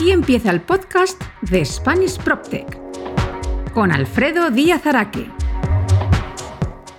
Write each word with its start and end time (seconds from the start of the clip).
Aquí 0.00 0.12
empieza 0.12 0.50
el 0.50 0.62
podcast 0.62 1.22
de 1.42 1.62
Spanish 1.62 2.16
PropTech 2.16 2.78
con 3.74 3.92
Alfredo 3.92 4.50
Díaz 4.50 4.86
Araque. 4.86 5.26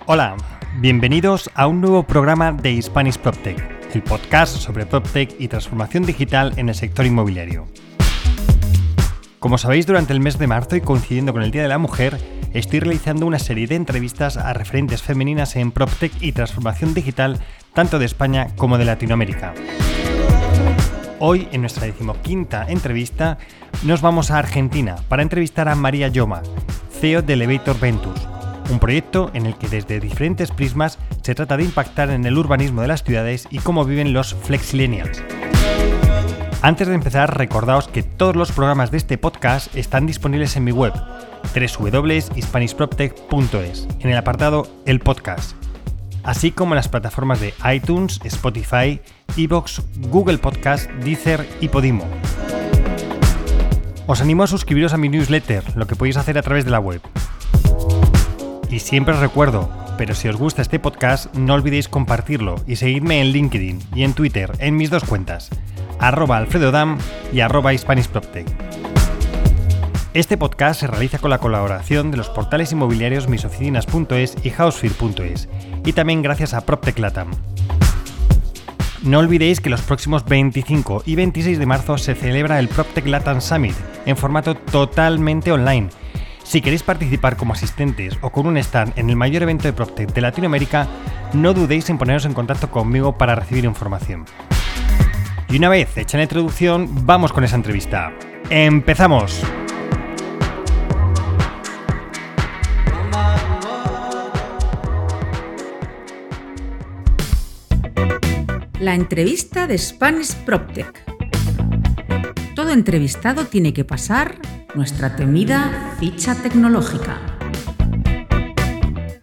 Hola, 0.06 0.36
bienvenidos 0.78 1.50
a 1.56 1.66
un 1.66 1.80
nuevo 1.80 2.04
programa 2.04 2.52
de 2.52 2.80
Spanish 2.80 3.18
PropTech, 3.18 3.58
el 3.92 4.04
podcast 4.04 4.56
sobre 4.56 4.86
PropTech 4.86 5.34
y 5.40 5.48
transformación 5.48 6.06
digital 6.06 6.52
en 6.58 6.68
el 6.68 6.76
sector 6.76 7.04
inmobiliario. 7.04 7.66
Como 9.40 9.58
sabéis, 9.58 9.84
durante 9.84 10.12
el 10.12 10.20
mes 10.20 10.38
de 10.38 10.46
marzo 10.46 10.76
y 10.76 10.80
coincidiendo 10.80 11.32
con 11.32 11.42
el 11.42 11.50
Día 11.50 11.62
de 11.62 11.68
la 11.68 11.78
Mujer, 11.78 12.20
estoy 12.52 12.78
realizando 12.78 13.26
una 13.26 13.40
serie 13.40 13.66
de 13.66 13.74
entrevistas 13.74 14.36
a 14.36 14.52
referentes 14.52 15.02
femeninas 15.02 15.56
en 15.56 15.72
PropTech 15.72 16.12
y 16.20 16.30
transformación 16.30 16.94
digital 16.94 17.40
tanto 17.74 17.98
de 17.98 18.04
España 18.04 18.54
como 18.54 18.78
de 18.78 18.84
Latinoamérica. 18.84 19.54
Hoy, 21.24 21.46
en 21.52 21.60
nuestra 21.60 21.86
decimoquinta 21.86 22.66
entrevista, 22.68 23.38
nos 23.84 24.02
vamos 24.02 24.32
a 24.32 24.40
Argentina 24.40 24.96
para 25.08 25.22
entrevistar 25.22 25.68
a 25.68 25.76
María 25.76 26.08
Yoma, 26.08 26.42
CEO 26.90 27.22
de 27.22 27.34
Elevator 27.34 27.78
Ventures, 27.78 28.26
un 28.70 28.80
proyecto 28.80 29.30
en 29.32 29.46
el 29.46 29.54
que 29.54 29.68
desde 29.68 30.00
diferentes 30.00 30.50
prismas 30.50 30.98
se 31.22 31.36
trata 31.36 31.56
de 31.56 31.62
impactar 31.62 32.10
en 32.10 32.26
el 32.26 32.36
urbanismo 32.36 32.82
de 32.82 32.88
las 32.88 33.04
ciudades 33.04 33.46
y 33.52 33.60
cómo 33.60 33.84
viven 33.84 34.12
los 34.12 34.34
flexillennials. 34.34 35.22
Antes 36.60 36.88
de 36.88 36.94
empezar, 36.94 37.38
recordaos 37.38 37.86
que 37.86 38.02
todos 38.02 38.34
los 38.34 38.50
programas 38.50 38.90
de 38.90 38.96
este 38.96 39.16
podcast 39.16 39.72
están 39.76 40.06
disponibles 40.06 40.56
en 40.56 40.64
mi 40.64 40.72
web, 40.72 40.92
www.hispanishproptech.es, 41.54 43.88
en 44.00 44.10
el 44.10 44.16
apartado 44.16 44.66
El 44.86 44.98
Podcast, 44.98 45.61
así 46.24 46.50
como 46.50 46.74
en 46.74 46.76
las 46.76 46.88
plataformas 46.88 47.40
de 47.40 47.54
iTunes, 47.72 48.20
Spotify, 48.24 49.00
Evox, 49.36 49.82
Google 50.10 50.38
Podcast, 50.38 50.90
Deezer 51.04 51.46
y 51.60 51.68
Podimo. 51.68 52.06
Os 54.06 54.20
animo 54.20 54.42
a 54.42 54.46
suscribiros 54.46 54.92
a 54.92 54.96
mi 54.96 55.08
newsletter, 55.08 55.64
lo 55.76 55.86
que 55.86 55.96
podéis 55.96 56.16
hacer 56.16 56.36
a 56.36 56.42
través 56.42 56.64
de 56.64 56.70
la 56.70 56.80
web. 56.80 57.00
Y 58.70 58.80
siempre 58.80 59.14
os 59.14 59.20
recuerdo, 59.20 59.70
pero 59.96 60.14
si 60.14 60.28
os 60.28 60.36
gusta 60.36 60.62
este 60.62 60.78
podcast, 60.78 61.32
no 61.34 61.54
olvidéis 61.54 61.88
compartirlo 61.88 62.56
y 62.66 62.76
seguidme 62.76 63.20
en 63.20 63.28
LinkedIn 63.28 63.80
y 63.94 64.02
en 64.04 64.14
Twitter 64.14 64.52
en 64.58 64.76
mis 64.76 64.90
dos 64.90 65.04
cuentas, 65.04 65.50
arroba 65.98 66.38
alfredodam 66.38 66.98
y 67.32 67.40
arroba. 67.40 67.72
Este 70.14 70.36
podcast 70.36 70.80
se 70.80 70.86
realiza 70.86 71.18
con 71.18 71.30
la 71.30 71.38
colaboración 71.38 72.10
de 72.10 72.18
los 72.18 72.28
portales 72.28 72.70
inmobiliarios 72.70 73.30
misoficinas.es 73.30 74.36
y 74.44 74.50
housefear.es 74.50 75.48
y 75.86 75.94
también 75.94 76.20
gracias 76.20 76.52
a 76.52 76.66
PropTech 76.66 76.98
Latam. 76.98 77.30
No 79.02 79.20
olvidéis 79.20 79.62
que 79.62 79.70
los 79.70 79.80
próximos 79.80 80.26
25 80.26 81.04
y 81.06 81.14
26 81.14 81.58
de 81.58 81.64
marzo 81.64 81.96
se 81.96 82.14
celebra 82.14 82.58
el 82.58 82.68
PropTech 82.68 83.06
Latam 83.06 83.40
Summit 83.40 83.74
en 84.04 84.18
formato 84.18 84.54
totalmente 84.54 85.50
online. 85.50 85.88
Si 86.44 86.60
queréis 86.60 86.82
participar 86.82 87.38
como 87.38 87.54
asistentes 87.54 88.18
o 88.20 88.28
con 88.28 88.46
un 88.46 88.58
stand 88.58 88.92
en 88.98 89.08
el 89.08 89.16
mayor 89.16 89.44
evento 89.44 89.64
de 89.64 89.72
PropTech 89.72 90.12
de 90.12 90.20
Latinoamérica, 90.20 90.88
no 91.32 91.54
dudéis 91.54 91.88
en 91.88 91.96
poneros 91.96 92.26
en 92.26 92.34
contacto 92.34 92.70
conmigo 92.70 93.16
para 93.16 93.34
recibir 93.34 93.64
información. 93.64 94.26
Y 95.48 95.56
una 95.56 95.70
vez 95.70 95.96
hecha 95.96 96.18
la 96.18 96.24
introducción, 96.24 97.06
vamos 97.06 97.32
con 97.32 97.44
esa 97.44 97.56
entrevista. 97.56 98.12
¡Empezamos! 98.50 99.42
La 108.82 108.96
entrevista 108.96 109.68
de 109.68 109.78
Spanish 109.78 110.34
PropTech. 110.44 111.04
Todo 112.56 112.72
entrevistado 112.72 113.44
tiene 113.46 113.72
que 113.72 113.84
pasar 113.84 114.40
nuestra 114.74 115.14
temida 115.14 115.94
ficha 116.00 116.34
tecnológica. 116.34 117.20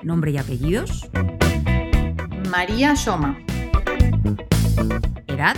Nombre 0.01 0.31
y 0.31 0.37
apellidos. 0.37 1.09
María 2.49 2.93
Yoma. 2.93 3.37
Edad. 5.27 5.57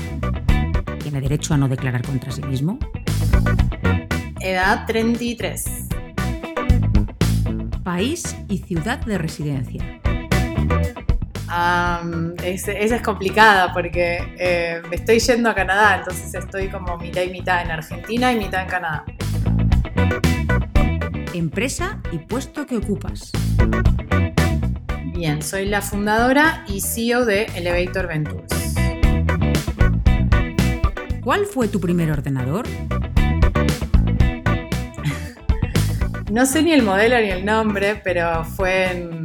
Tiene 1.04 1.22
derecho 1.22 1.54
a 1.54 1.58
no 1.58 1.70
declarar 1.70 2.02
contra 2.02 2.32
sí 2.32 2.42
mismo. 2.42 2.80
Edad 4.40 4.88
33. 4.88 5.64
País 7.84 8.36
y 8.50 8.58
ciudad 8.58 9.06
de 9.06 9.20
residencia. 9.20 9.91
Um, 11.52 12.34
esa 12.46 12.72
es 12.72 13.02
complicada 13.02 13.74
porque 13.74 14.36
eh, 14.40 14.82
me 14.90 14.96
estoy 14.96 15.20
yendo 15.20 15.50
a 15.50 15.54
Canadá, 15.54 15.98
entonces 15.98 16.34
estoy 16.34 16.70
como 16.70 16.98
mitad 16.98 17.24
y 17.24 17.30
mitad 17.30 17.62
en 17.62 17.72
Argentina 17.72 18.32
y 18.32 18.38
mitad 18.38 18.62
en 18.62 18.70
Canadá. 18.70 19.04
Empresa 21.34 22.00
y 22.14 22.20
puesto 22.20 22.66
que 22.66 22.78
ocupas. 22.78 23.34
Bien, 25.14 25.42
soy 25.42 25.66
la 25.66 25.82
fundadora 25.82 26.64
y 26.70 26.80
CEO 26.80 27.26
de 27.26 27.48
Elevator 27.56 28.08
Ventures. 28.08 28.76
¿Cuál 31.22 31.46
fue 31.46 31.68
tu 31.68 31.82
primer 31.82 32.12
ordenador? 32.12 32.66
no 36.32 36.46
sé 36.46 36.64
ni 36.64 36.72
el 36.72 36.82
modelo 36.82 37.20
ni 37.20 37.30
el 37.30 37.44
nombre, 37.44 38.00
pero 38.04 38.46
fue 38.46 38.92
en 38.92 39.21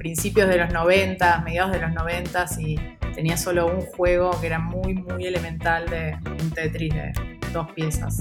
principios 0.00 0.48
de 0.48 0.56
los 0.56 0.72
90, 0.72 1.42
mediados 1.42 1.72
de 1.72 1.78
los 1.78 1.92
90 1.92 2.46
y 2.58 2.80
tenía 3.14 3.36
solo 3.36 3.66
un 3.66 3.82
juego 3.82 4.30
que 4.40 4.46
era 4.46 4.58
muy, 4.58 4.94
muy 4.94 5.26
elemental 5.26 5.90
de 5.90 6.16
un 6.24 6.50
Tetris 6.52 6.94
de 6.94 7.12
dos 7.52 7.70
piezas. 7.72 8.16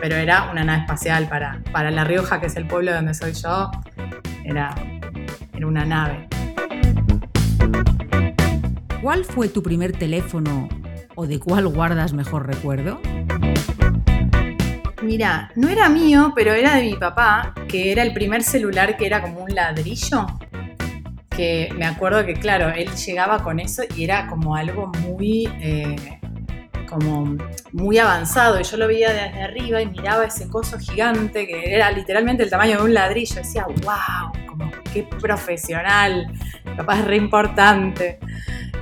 Pero 0.00 0.16
era 0.16 0.50
una 0.50 0.64
nave 0.64 0.80
espacial 0.80 1.28
para, 1.28 1.60
para 1.72 1.90
La 1.90 2.04
Rioja, 2.04 2.40
que 2.40 2.46
es 2.46 2.56
el 2.56 2.66
pueblo 2.66 2.94
donde 2.94 3.12
soy 3.12 3.34
yo. 3.34 3.70
Era, 4.46 4.74
era 5.52 5.66
una 5.66 5.84
nave. 5.84 6.26
¿Cuál 9.02 9.26
fue 9.26 9.48
tu 9.48 9.62
primer 9.62 9.92
teléfono 9.92 10.70
o 11.16 11.26
de 11.26 11.38
cuál 11.38 11.68
guardas 11.68 12.14
mejor 12.14 12.46
recuerdo? 12.46 12.98
Mira, 15.02 15.50
no 15.54 15.68
era 15.68 15.90
mío, 15.90 16.32
pero 16.34 16.54
era 16.54 16.76
de 16.76 16.82
mi 16.84 16.94
papá, 16.94 17.52
que 17.68 17.92
era 17.92 18.02
el 18.02 18.14
primer 18.14 18.42
celular 18.42 18.96
que 18.96 19.04
era 19.04 19.20
como 19.20 19.44
un 19.44 19.54
ladrillo 19.54 20.26
que 21.36 21.68
me 21.76 21.86
acuerdo 21.86 22.24
que, 22.24 22.34
claro, 22.34 22.70
él 22.70 22.90
llegaba 22.94 23.42
con 23.42 23.60
eso 23.60 23.82
y 23.96 24.04
era 24.04 24.26
como 24.26 24.54
algo 24.54 24.86
muy, 25.00 25.48
eh, 25.60 25.96
como 26.88 27.36
muy 27.72 27.98
avanzado. 27.98 28.60
Y 28.60 28.64
yo 28.64 28.76
lo 28.76 28.86
veía 28.86 29.12
desde 29.12 29.42
arriba 29.42 29.82
y 29.82 29.86
miraba 29.86 30.24
ese 30.24 30.48
coso 30.48 30.78
gigante 30.78 31.46
que 31.46 31.74
era 31.74 31.90
literalmente 31.90 32.42
el 32.42 32.50
tamaño 32.50 32.78
de 32.78 32.84
un 32.84 32.94
ladrillo. 32.94 33.36
decía, 33.36 33.66
wow, 33.66 34.46
como 34.46 34.70
qué 34.92 35.02
profesional, 35.20 36.32
capaz 36.76 37.02
re 37.02 37.16
importante. 37.16 38.18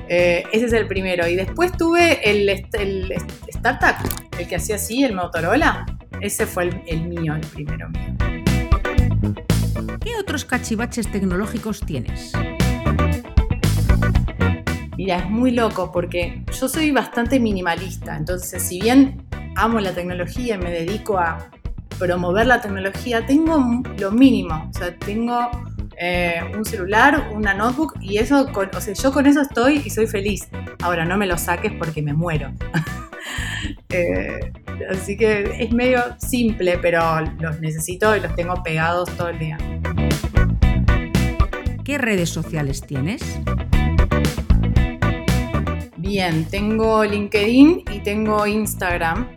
Eh, 0.07 0.43
ese 0.51 0.65
es 0.65 0.73
el 0.73 0.87
primero. 0.87 1.27
Y 1.27 1.35
después 1.35 1.71
tuve 1.75 2.19
el, 2.29 2.49
el, 2.73 3.11
Startup, 3.47 3.95
el 4.37 4.47
que 4.47 4.55
hacía 4.55 4.75
así, 4.75 5.03
el 5.03 5.13
Motorola. 5.15 5.85
Ese 6.21 6.45
fue 6.45 6.65
el, 6.65 6.81
el 6.87 7.03
mío, 7.03 7.35
el 7.35 7.41
primero 7.47 7.89
mío. 7.89 8.12
¿Qué 10.01 10.15
otros 10.19 10.45
cachivaches 10.45 11.11
tecnológicos 11.11 11.81
tienes? 11.81 12.31
Mira, 14.97 15.17
es 15.17 15.29
muy 15.29 15.51
loco 15.51 15.91
porque 15.91 16.43
yo 16.59 16.69
soy 16.69 16.91
bastante 16.91 17.39
minimalista, 17.39 18.15
entonces 18.15 18.61
si 18.61 18.79
bien 18.79 19.25
amo 19.55 19.79
la 19.79 19.93
tecnología 19.93 20.55
y 20.55 20.57
me 20.57 20.71
dedico 20.71 21.17
a 21.17 21.49
promover 21.97 22.47
la 22.47 22.61
tecnología, 22.61 23.25
tengo 23.25 23.83
lo 23.97 24.11
mínimo, 24.11 24.69
o 24.69 24.73
sea, 24.73 24.95
tengo 24.97 25.49
eh, 25.99 26.41
un 26.55 26.65
celular, 26.65 27.29
una 27.33 27.53
notebook 27.53 27.97
y 28.01 28.17
eso, 28.17 28.47
o 28.53 28.81
sea, 28.81 28.93
yo 28.93 29.11
con 29.11 29.25
eso 29.25 29.41
estoy 29.41 29.81
y 29.85 29.89
soy 29.89 30.07
feliz. 30.07 30.47
Ahora 30.81 31.05
no 31.05 31.17
me 31.17 31.27
lo 31.27 31.37
saques 31.37 31.71
porque 31.73 32.01
me 32.01 32.13
muero. 32.13 32.51
Eh, 33.95 34.51
así 34.89 35.17
que 35.17 35.57
es 35.59 35.71
medio 35.71 36.01
simple, 36.17 36.77
pero 36.77 37.01
los 37.39 37.59
necesito 37.59 38.15
y 38.15 38.19
los 38.19 38.35
tengo 38.35 38.61
pegados 38.63 39.09
todo 39.17 39.29
el 39.29 39.39
día. 39.39 39.57
¿Qué 41.83 41.97
redes 41.97 42.29
sociales 42.29 42.81
tienes? 42.81 43.21
Bien, 45.97 46.45
tengo 46.45 47.03
LinkedIn 47.03 47.83
y 47.91 47.99
tengo 47.99 48.45
Instagram. 48.45 49.27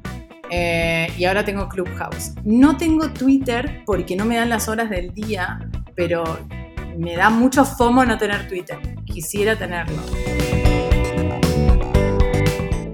Eh, 0.51 1.09
y 1.17 1.25
ahora 1.25 1.45
tengo 1.45 1.69
Clubhouse. 1.69 2.35
No 2.45 2.77
tengo 2.77 3.11
Twitter 3.11 3.83
porque 3.85 4.15
no 4.15 4.25
me 4.25 4.37
dan 4.37 4.49
las 4.49 4.69
horas 4.69 4.91
del 4.91 5.13
día, 5.13 5.59
pero 5.95 6.25
me 6.97 7.17
da 7.17 7.31
mucho 7.31 7.65
fomo 7.65 8.05
no 8.05 8.17
tener 8.19 8.47
Twitter. 8.49 8.79
Quisiera 9.05 9.57
tenerlo. 9.57 10.03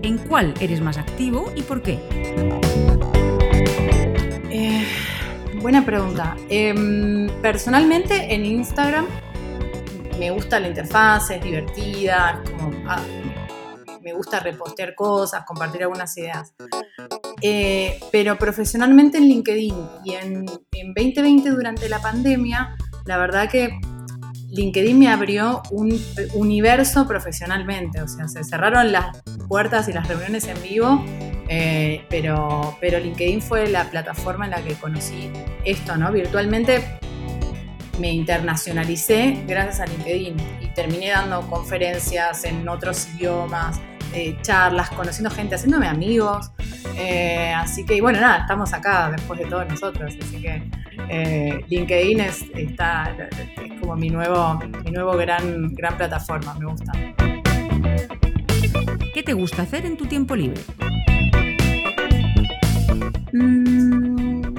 ¿En 0.02 0.18
cuál 0.18 0.54
eres 0.60 0.80
más 0.80 0.96
activo 0.96 1.52
y 1.54 1.62
por 1.62 1.82
qué? 1.82 2.21
Eh, 4.50 4.87
buena 5.61 5.84
pregunta. 5.84 6.37
Em, 6.49 7.29
personalmente 7.40 8.34
en 8.34 8.44
Instagram 8.44 9.06
me 10.19 10.31
gusta 10.31 10.61
la 10.61 10.69
interfaz, 10.69 11.31
es 11.31 11.43
divertida, 11.43 12.43
ah, 12.87 13.02
me 14.02 14.12
gusta 14.12 14.40
repostear 14.40 14.94
cosas, 14.94 15.44
compartir 15.44 15.82
algunas 15.82 16.17
ideas. 16.17 16.55
Eh, 17.40 17.99
pero 18.12 18.37
profesionalmente 18.38 19.19
en 19.19 19.25
LinkedIn 19.25 19.75
y 20.05 20.14
en, 20.14 20.46
en 20.73 20.94
2020 20.94 21.50
durante 21.50 21.88
la 21.88 22.00
pandemia, 22.00 22.76
la 23.05 23.17
verdad 23.17 23.49
que 23.49 23.81
LinkedIn 24.52 24.99
me 24.99 25.08
abrió 25.08 25.62
un 25.70 25.99
universo 26.34 27.06
profesionalmente, 27.08 28.02
o 28.02 28.08
sea, 28.08 28.28
se 28.28 28.44
cerraron 28.44 28.93
las 28.93 29.22
puertas 29.49 29.88
y 29.88 29.94
las 29.94 30.06
reuniones 30.06 30.46
en 30.46 30.62
vivo, 30.62 31.02
eh, 31.49 32.04
pero, 32.10 32.76
pero 32.78 32.99
LinkedIn 32.99 33.40
fue 33.40 33.69
la 33.69 33.90
plataforma 33.90 34.44
en 34.44 34.50
la 34.50 34.62
que 34.62 34.75
conocí 34.75 35.31
esto, 35.64 35.96
¿no? 35.96 36.12
Virtualmente 36.12 36.84
me 37.99 38.12
internacionalicé 38.12 39.43
gracias 39.46 39.81
a 39.81 39.87
LinkedIn 39.87 40.37
y 40.60 40.66
terminé 40.75 41.10
dando 41.10 41.48
conferencias 41.48 42.44
en 42.44 42.69
otros 42.69 43.08
idiomas, 43.14 43.81
eh, 44.14 44.36
charlas, 44.42 44.90
conociendo 44.90 45.30
gente, 45.30 45.54
haciéndome 45.54 45.86
amigos. 45.86 46.50
Eh, 46.96 47.52
así 47.54 47.84
que, 47.84 48.00
bueno, 48.00 48.20
nada, 48.20 48.38
estamos 48.38 48.72
acá 48.72 49.10
después 49.10 49.38
de 49.38 49.46
todos 49.46 49.66
nosotros. 49.68 50.14
Así 50.20 50.40
que 50.40 50.62
eh, 51.08 51.64
LinkedIn 51.68 52.20
es, 52.20 52.44
está, 52.54 53.16
es 53.30 53.80
como 53.80 53.96
mi 53.96 54.10
nuevo, 54.10 54.60
mi 54.84 54.90
nuevo 54.90 55.16
gran, 55.16 55.74
gran 55.74 55.96
plataforma, 55.96 56.54
me 56.54 56.66
gusta. 56.66 56.92
¿Qué 59.14 59.22
te 59.22 59.32
gusta 59.32 59.62
hacer 59.62 59.86
en 59.86 59.96
tu 59.96 60.06
tiempo 60.06 60.36
libre? 60.36 60.60
Mm, 63.32 64.54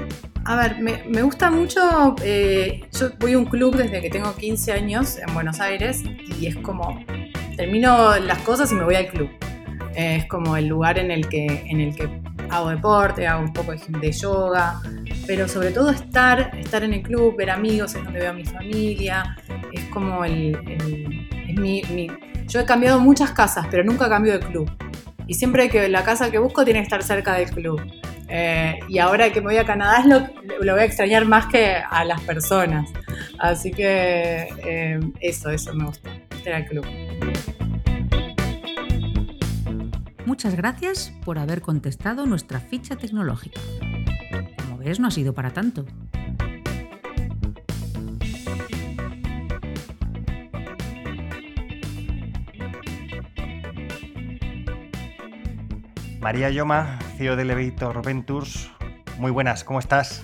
a 0.45 0.55
ver, 0.55 0.79
me, 0.79 1.03
me 1.09 1.21
gusta 1.21 1.51
mucho, 1.51 2.15
yo 2.17 3.09
voy 3.19 3.33
a 3.33 3.37
un 3.37 3.45
club 3.45 3.75
desde 3.75 4.01
que 4.01 4.09
tengo 4.09 4.35
15 4.35 4.73
años 4.73 5.17
en 5.17 5.33
Buenos 5.33 5.59
Aires 5.59 6.03
y 6.39 6.47
es 6.47 6.55
como 6.57 7.03
termino 7.55 8.17
las 8.19 8.39
cosas 8.39 8.71
y 8.71 8.75
me 8.75 8.83
voy 8.83 8.95
al 8.95 9.07
club. 9.07 9.29
Es 9.95 10.25
como 10.25 10.57
el 10.57 10.67
lugar 10.67 10.97
en 10.97 11.11
el 11.11 11.27
que, 11.27 11.45
en 11.67 11.79
el 11.79 11.95
que 11.95 12.09
hago 12.49 12.69
deporte, 12.69 13.27
hago 13.27 13.43
un 13.43 13.53
poco 13.53 13.73
de 13.73 14.11
yoga, 14.11 14.81
pero 15.27 15.47
sobre 15.47 15.71
todo 15.71 15.89
estar, 15.89 16.51
estar 16.57 16.83
en 16.83 16.93
el 16.93 17.01
club, 17.03 17.35
ver 17.37 17.49
amigos, 17.49 17.95
es 17.95 18.03
donde 18.03 18.19
veo 18.19 18.31
a 18.31 18.33
mi 18.33 18.45
familia, 18.45 19.37
es 19.71 19.83
como 19.85 20.25
el... 20.25 20.57
es 21.47 21.59
mi, 21.59 21.81
yo 22.47 22.59
he 22.59 22.65
cambiado 22.65 22.99
muchas 22.99 23.31
casas, 23.31 23.67
pero 23.69 23.83
nunca 23.83 24.09
cambio 24.09 24.33
de 24.33 24.39
club. 24.39 24.69
Y 25.27 25.35
siempre 25.35 25.69
que 25.69 25.87
la 25.89 26.03
casa 26.03 26.29
que 26.29 26.37
busco 26.37 26.65
tiene 26.65 26.79
que 26.81 26.83
estar 26.83 27.03
cerca 27.03 27.35
del 27.35 27.49
club. 27.49 27.81
Eh, 28.29 28.79
y 28.87 28.99
ahora 28.99 29.31
que 29.31 29.41
me 29.41 29.47
voy 29.47 29.57
a 29.57 29.65
Canadá 29.65 30.03
lo, 30.05 30.19
lo, 30.59 30.73
voy 30.73 30.81
a 30.81 30.85
extrañar 30.85 31.25
más 31.25 31.45
que 31.47 31.75
a 31.75 32.03
las 32.03 32.19
personas. 32.21 32.89
Así 33.39 33.71
que 33.71 34.47
eh, 34.65 34.99
eso, 35.19 35.49
eso 35.49 35.73
me 35.73 35.85
gusta, 35.85 36.09
estar 36.35 36.53
al 36.53 36.65
club. 36.65 36.85
Muchas 40.25 40.55
gracias 40.55 41.13
por 41.23 41.37
haber 41.37 41.61
contestado 41.61 42.25
nuestra 42.25 42.59
ficha 42.59 42.95
tecnológica. 42.95 43.61
Como 44.57 44.77
ves, 44.77 44.99
no 44.99 45.07
ha 45.07 45.11
sido 45.11 45.33
para 45.33 45.51
tanto. 45.51 45.85
María 56.19 56.49
Yoma, 56.49 56.99
CEO 57.17 57.35
de 57.35 57.41
Elevator 57.41 58.03
Ventures. 58.03 58.69
Muy 59.19 59.29
buenas, 59.29 59.63
¿cómo 59.63 59.79
estás? 59.79 60.23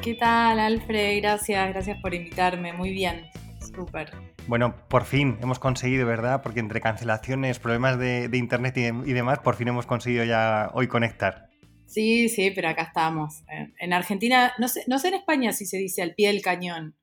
¿Qué 0.00 0.14
tal, 0.14 0.60
Alfred? 0.60 1.20
Gracias, 1.20 1.68
gracias 1.70 2.00
por 2.00 2.14
invitarme. 2.14 2.72
Muy 2.72 2.92
bien, 2.92 3.26
súper. 3.74 4.33
Bueno, 4.46 4.74
por 4.88 5.04
fin 5.04 5.38
hemos 5.40 5.58
conseguido, 5.58 6.06
¿verdad? 6.06 6.42
Porque 6.42 6.60
entre 6.60 6.80
cancelaciones, 6.80 7.58
problemas 7.58 7.98
de, 7.98 8.28
internet 8.34 8.76
y, 8.76 9.12
demás, 9.12 9.38
por 9.38 9.56
fin 9.56 9.68
hemos 9.68 9.86
conseguido 9.86 10.24
ya 10.24 10.70
hoy 10.74 10.86
conectar. 10.86 11.48
Sí, 11.86 12.28
sí, 12.28 12.50
pero 12.50 12.68
acá 12.68 12.82
estamos. 12.82 13.42
En 13.78 13.92
Argentina, 13.92 14.52
no 14.58 14.68
sé, 14.68 14.84
no 14.86 14.98
sé 14.98 15.08
en 15.08 15.14
España 15.14 15.52
si 15.52 15.64
se 15.64 15.78
dice 15.78 16.02
al 16.02 16.14
pie 16.14 16.28
del 16.28 16.42
cañón. 16.42 16.96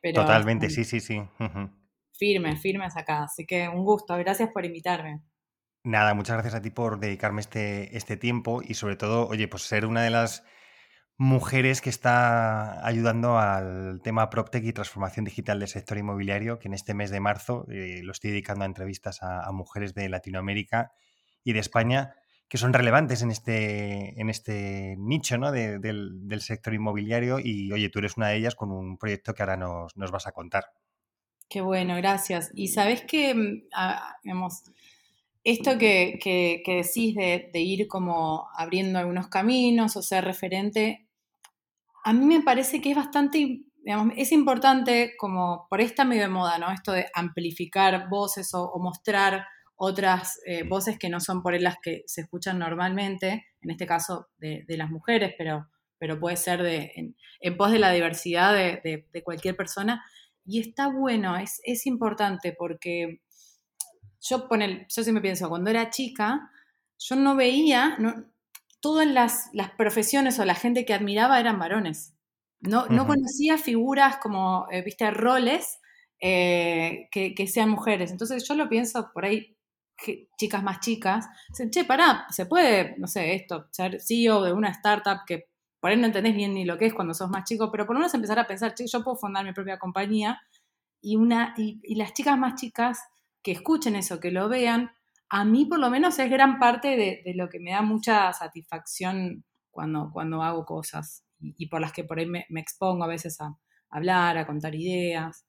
Pero 0.00 0.22
Totalmente, 0.22 0.70
sí, 0.70 0.84
sí, 0.84 1.00
sí. 1.00 1.20
Firme, 2.12 2.56
firmes 2.56 2.96
acá. 2.96 3.24
Así 3.24 3.44
que 3.46 3.68
un 3.68 3.84
gusto, 3.84 4.16
gracias 4.16 4.50
por 4.52 4.64
invitarme. 4.64 5.22
Nada, 5.82 6.14
muchas 6.14 6.36
gracias 6.36 6.54
a 6.54 6.62
ti 6.62 6.70
por 6.70 7.00
dedicarme 7.00 7.40
este, 7.40 7.96
este 7.96 8.16
tiempo 8.16 8.62
y 8.62 8.74
sobre 8.74 8.96
todo, 8.96 9.26
oye, 9.28 9.48
pues 9.48 9.64
ser 9.64 9.84
una 9.84 10.02
de 10.02 10.10
las 10.10 10.44
mujeres 11.16 11.80
que 11.80 11.90
está 11.90 12.84
ayudando 12.86 13.38
al 13.38 14.00
tema 14.02 14.30
PropTech 14.30 14.64
y 14.64 14.72
transformación 14.72 15.24
digital 15.24 15.60
del 15.60 15.68
sector 15.68 15.96
inmobiliario, 15.96 16.58
que 16.58 16.68
en 16.68 16.74
este 16.74 16.94
mes 16.94 17.10
de 17.10 17.20
marzo 17.20 17.66
eh, 17.70 18.00
lo 18.02 18.12
estoy 18.12 18.30
dedicando 18.30 18.64
a 18.64 18.66
entrevistas 18.66 19.22
a, 19.22 19.50
mujeres 19.52 19.94
de 19.94 20.08
Latinoamérica 20.08 20.92
y 21.44 21.52
de 21.52 21.60
España 21.60 22.14
que 22.48 22.58
son 22.58 22.72
relevantes 22.72 23.22
en 23.22 23.30
este, 23.30 24.20
en 24.20 24.28
este 24.28 24.96
nicho 24.98 25.38
¿no? 25.38 25.50
del, 25.50 26.40
sector 26.40 26.74
inmobiliario 26.74 27.38
y 27.40 27.72
oye, 27.72 27.88
tú 27.88 28.00
eres 28.00 28.16
una 28.16 28.28
de 28.28 28.36
ellas 28.36 28.54
con 28.54 28.70
un 28.70 28.98
proyecto 28.98 29.34
que 29.34 29.42
ahora 29.42 29.56
nos, 29.56 29.96
nos 29.96 30.10
vas 30.10 30.26
a 30.26 30.32
contar. 30.32 30.66
Qué 31.48 31.60
bueno, 31.60 31.96
gracias. 31.96 32.50
Y 32.54 32.68
sabes 32.68 33.02
que, 33.02 33.34
mm, 33.34 34.48
esto 35.42 35.78
que, 35.78 36.18
que, 36.22 36.62
que 36.64 36.74
decís 36.76 37.14
de, 37.14 37.50
de, 37.52 37.60
ir 37.60 37.86
como 37.86 38.46
abriendo 38.56 38.98
algunos 38.98 39.28
caminos 39.28 39.96
o 39.96 40.02
ser 40.02 40.24
referente, 40.24 41.03
a 42.04 42.12
mí 42.12 42.26
me 42.26 42.42
parece 42.42 42.80
que 42.80 42.90
es 42.90 42.96
bastante, 42.96 43.62
digamos, 43.82 44.14
es 44.16 44.30
importante 44.30 45.14
como 45.18 45.66
por 45.70 45.80
esta 45.80 46.04
medio 46.04 46.22
de 46.22 46.28
moda, 46.28 46.58
¿no? 46.58 46.70
Esto 46.70 46.92
de 46.92 47.06
amplificar 47.14 48.08
voces 48.10 48.50
o, 48.52 48.78
mostrar 48.78 49.46
otras 49.74 50.38
eh, 50.46 50.62
voces 50.64 50.98
que 50.98 51.08
no 51.08 51.18
son 51.18 51.42
por 51.42 51.58
las 51.60 51.76
que 51.82 52.02
se 52.06 52.20
escuchan 52.20 52.58
normalmente, 52.58 53.46
en 53.62 53.70
este 53.70 53.86
caso 53.86 54.28
de, 54.36 54.64
las 54.68 54.90
mujeres, 54.90 55.34
pero, 55.38 55.66
pero 55.98 56.20
puede 56.20 56.36
ser 56.36 56.62
de, 56.62 56.92
en, 56.94 57.56
pos 57.56 57.72
de 57.72 57.78
la 57.78 57.90
diversidad 57.90 58.54
de, 58.54 59.22
cualquier 59.24 59.56
persona. 59.56 60.04
Y 60.44 60.60
está 60.60 60.88
bueno, 60.88 61.38
es, 61.38 61.62
es 61.64 61.86
importante 61.86 62.54
porque 62.56 63.22
yo, 64.20 64.46
pone, 64.46 64.86
yo 64.94 65.02
siempre 65.02 65.22
pienso, 65.22 65.48
cuando 65.48 65.70
era 65.70 65.88
chica, 65.88 66.50
yo 66.98 67.16
no 67.16 67.34
veía, 67.34 67.96
todas 68.84 69.06
las, 69.06 69.70
profesiones 69.78 70.38
o 70.38 70.44
la 70.44 70.54
gente 70.54 70.84
que 70.84 70.92
admiraba 70.92 71.40
eran 71.40 71.58
varones. 71.58 72.14
No, 72.60 72.84
no 72.88 73.06
conocía 73.06 73.56
figuras 73.56 74.18
como, 74.18 74.66
eh, 74.70 74.82
viste, 74.82 75.10
roles 75.10 75.78
eh, 76.20 77.08
que, 77.10 77.46
sean 77.46 77.70
mujeres. 77.70 78.10
Entonces 78.10 78.46
yo 78.46 78.54
lo 78.54 78.68
pienso 78.68 79.10
por 79.14 79.24
ahí, 79.24 79.56
chicas 80.36 80.62
más 80.62 80.80
chicas, 80.80 81.26
dicen, 81.48 81.70
che, 81.70 81.86
pará, 81.86 82.26
se 82.28 82.44
puede, 82.44 82.94
no 82.98 83.06
sé, 83.06 83.34
esto, 83.34 83.68
ser 83.70 84.02
CEO 84.02 84.42
de 84.42 84.52
una 84.52 84.68
startup 84.68 85.20
que 85.26 85.48
por 85.80 85.90
ahí 85.90 85.96
no 85.96 86.04
entendés 86.04 86.34
bien 86.34 86.52
ni 86.52 86.66
lo 86.66 86.76
que 86.76 86.84
es 86.84 86.92
cuando 86.92 87.14
sos 87.14 87.30
más 87.30 87.44
chico, 87.44 87.70
pero 87.70 87.86
por 87.86 87.96
lo 87.96 88.00
menos 88.00 88.12
empezar 88.12 88.38
a 88.38 88.46
pensar, 88.46 88.74
che, 88.74 88.86
yo 88.86 89.02
puedo 89.02 89.16
fundar 89.16 89.46
mi 89.46 89.54
propia 89.54 89.78
compañía 89.78 90.42
y, 91.00 91.16
una, 91.16 91.54
y 91.56 91.94
las 91.94 92.12
chicas 92.12 92.36
más 92.36 92.60
chicas 92.60 93.00
que 93.42 93.52
escuchen 93.52 93.96
eso, 93.96 94.20
que 94.20 94.30
lo 94.30 94.50
vean, 94.50 94.90
a 95.34 95.44
mí 95.44 95.66
por 95.66 95.80
lo 95.80 95.90
menos 95.90 96.16
es 96.20 96.30
gran 96.30 96.60
parte 96.60 96.96
de, 96.96 97.34
lo 97.34 97.48
que 97.48 97.58
me 97.58 97.72
da 97.72 97.82
mucha 97.82 98.32
satisfacción 98.32 99.44
cuando, 99.72 100.10
cuando 100.12 100.44
hago 100.44 100.64
cosas 100.64 101.24
y, 101.40 101.66
por 101.66 101.80
las 101.80 101.92
que 101.92 102.04
por 102.04 102.20
ahí 102.20 102.26
me, 102.26 102.46
expongo 102.50 103.02
a 103.02 103.08
veces 103.08 103.40
a, 103.40 103.58
hablar, 103.90 104.38
a 104.38 104.46
contar 104.46 104.76
ideas. 104.76 105.44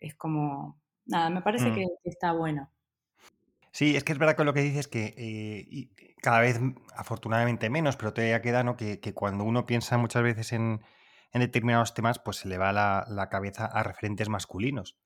Es 0.00 0.16
como, 0.16 0.80
nada, 1.06 1.30
me 1.30 1.40
parece 1.40 1.70
mm. 1.70 1.74
que, 1.74 1.86
está 2.02 2.32
bueno. 2.32 2.72
Sí, 3.70 3.94
es 3.94 4.02
que 4.02 4.10
es 4.10 4.18
verdad 4.18 4.34
que 4.34 4.42
lo 4.42 4.54
que 4.54 4.62
dices 4.62 4.88
que 4.88 5.14
eh, 5.16 5.88
cada 6.20 6.40
vez 6.40 6.58
afortunadamente 6.96 7.70
menos, 7.70 7.96
pero 7.96 8.12
todavía 8.12 8.42
queda 8.42 8.64
¿no? 8.64 8.76
que, 8.76 8.98
cuando 9.14 9.44
uno 9.44 9.66
piensa 9.66 9.98
muchas 9.98 10.24
veces 10.24 10.52
en, 10.52 10.80
determinados 11.32 11.94
temas, 11.94 12.18
pues 12.18 12.38
se 12.38 12.48
le 12.48 12.58
va 12.58 12.72
la 12.72 13.28
cabeza 13.30 13.66
a 13.66 13.84
referentes 13.84 14.28
masculinos 14.28 14.98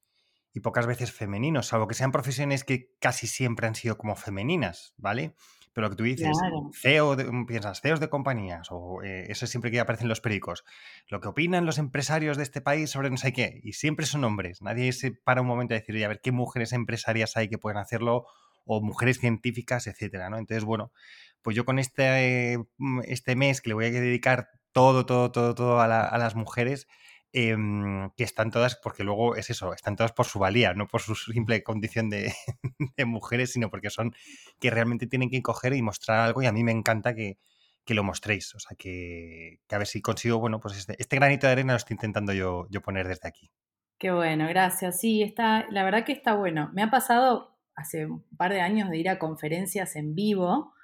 y 0.55 0.61
pocas 0.61 0.87
veces 0.87 1.13
femeninos, 1.13 1.69
salvo 1.69 1.89
que 1.89 1.95
sean 1.95 2.13
profesiones 2.13 2.65
que 2.65 2.95
casi 3.01 3.27
siempre 3.27 3.67
han 3.67 3.75
sido 3.75 3.97
como 3.97 4.17
femeninas, 4.17 4.95
¿vale? 4.97 5.35
Pero 5.73 5.87
lo 5.87 5.91
que 5.91 5.97
tú 5.97 6.05
dices, 6.05 6.37
CEO 6.75 7.17
de, 7.17 7.25
mm, 7.25 7.47
piensas, 7.47 7.81
CEOs 7.81 7.99
de 7.99 8.11
compañías, 8.11 8.69
o 8.71 9.03
eh, 9.03 9.27
eso 9.29 9.47
siempre 9.47 9.71
que 9.71 9.81
aparecen 9.81 10.09
los 10.09 10.21
periódicos, 10.21 10.65
lo 11.09 11.21
que 11.21 11.29
opinan 11.29 11.65
los 11.65 11.79
empresarios 11.79 12.37
de 12.37 12.43
este 12.43 12.61
país 12.61 12.91
sobre 12.91 13.09
no 13.09 13.17
sé 13.17 13.33
qué, 13.33 13.61
y 13.63 13.73
siempre 13.73 14.05
son 14.05 14.25
hombres. 14.25 14.61
Nadie 14.61 14.93
se 14.93 15.13
para 15.13 15.41
un 15.41 15.47
momento 15.47 15.75
a 15.75 15.79
decir, 15.79 16.05
a 16.05 16.09
ver 16.09 16.21
qué 16.23 16.31
mujeres 16.31 16.73
empresarias 16.73 17.37
hay 17.37 17.49
que 17.49 17.59
pueden 17.59 17.79
hacerlo, 17.79 18.27
o 18.65 18.83
mujeres 18.83 19.19
científicas, 19.19 19.87
etcétera, 19.87 20.29
¿no? 20.29 20.39
Entonces, 20.39 20.65
bueno, 20.65 20.93
pues 21.41 21.57
yo 21.57 21.65
con 21.65 21.79
este, 21.79 22.59
mm, 22.77 23.01
este 23.05 23.35
mes 23.35 23.61
que 23.61 23.71
le 23.71 23.75
voy 23.75 23.87
a 23.87 23.91
dedicar 23.91 24.49
todo, 24.73 25.07
todo, 25.07 25.33
todo, 25.33 25.55
todo 25.55 25.81
a, 25.81 25.85
a 25.85 26.19
las 26.19 26.35
mujeres, 26.35 26.87
Em, 27.35 28.11
que 28.11 28.25
están 28.25 28.51
todas, 28.51 28.77
porque 28.77 29.05
luego 29.05 29.37
es 29.37 29.49
eso, 29.49 29.73
están 29.73 29.97
todas 29.97 30.13
por 30.13 30.27
su 30.27 30.39
valía, 30.39 30.75
no 30.75 30.87
por 30.87 31.01
su 31.01 31.15
simple 31.15 31.63
condición 31.63 32.11
de, 32.11 32.31
mujeres, 33.07 33.53
sino 33.53 33.71
porque 33.71 33.89
son 33.89 34.15
que 34.61 34.69
realmente 34.69 35.07
tienen 35.07 35.31
que 35.31 35.41
coger 35.41 35.73
y 35.73 35.81
mostrar 35.81 36.21
algo 36.21 36.43
y 36.43 36.47
a 36.47 36.53
mí 36.53 36.63
me 36.63 36.73
encanta 36.73 37.15
que, 37.15 37.39
lo 37.87 38.05
mostréis. 38.05 38.55
O 38.55 38.59
sea, 38.59 38.77
que, 38.77 39.61
a 39.71 39.79
ver 39.79 39.87
si 39.87 40.03
consigo, 40.03 40.39
bueno, 40.39 40.61
pues 40.61 40.77
este, 40.77 40.95
este, 40.99 41.17
granito 41.17 41.47
de 41.47 41.53
arena 41.53 41.73
lo 41.73 41.79
estoy 41.79 41.95
intentando 41.95 42.35
yo, 42.35 42.67
yo 42.71 42.83
poner 42.83 43.09
desde 43.09 43.29
aquí. 43.29 43.51
Qué 43.99 44.11
bueno, 44.11 44.47
gracias. 44.49 45.01
Sí, 45.01 45.23
está, 45.23 45.67
la 45.71 45.85
verdad 45.85 46.05
que 46.05 46.13
está 46.13 46.35
bueno. 46.35 46.71
Me 46.75 46.83
ha 46.83 46.91
pasado, 46.91 47.59
hace 47.75 48.07
un 48.07 48.25
par 48.37 48.53
de 48.53 48.61
años 48.61 48.91
de 48.91 48.99
ir 48.99 49.09
a 49.09 49.19
conferencias 49.19 49.97
en 49.97 50.15
vivo 50.15 50.75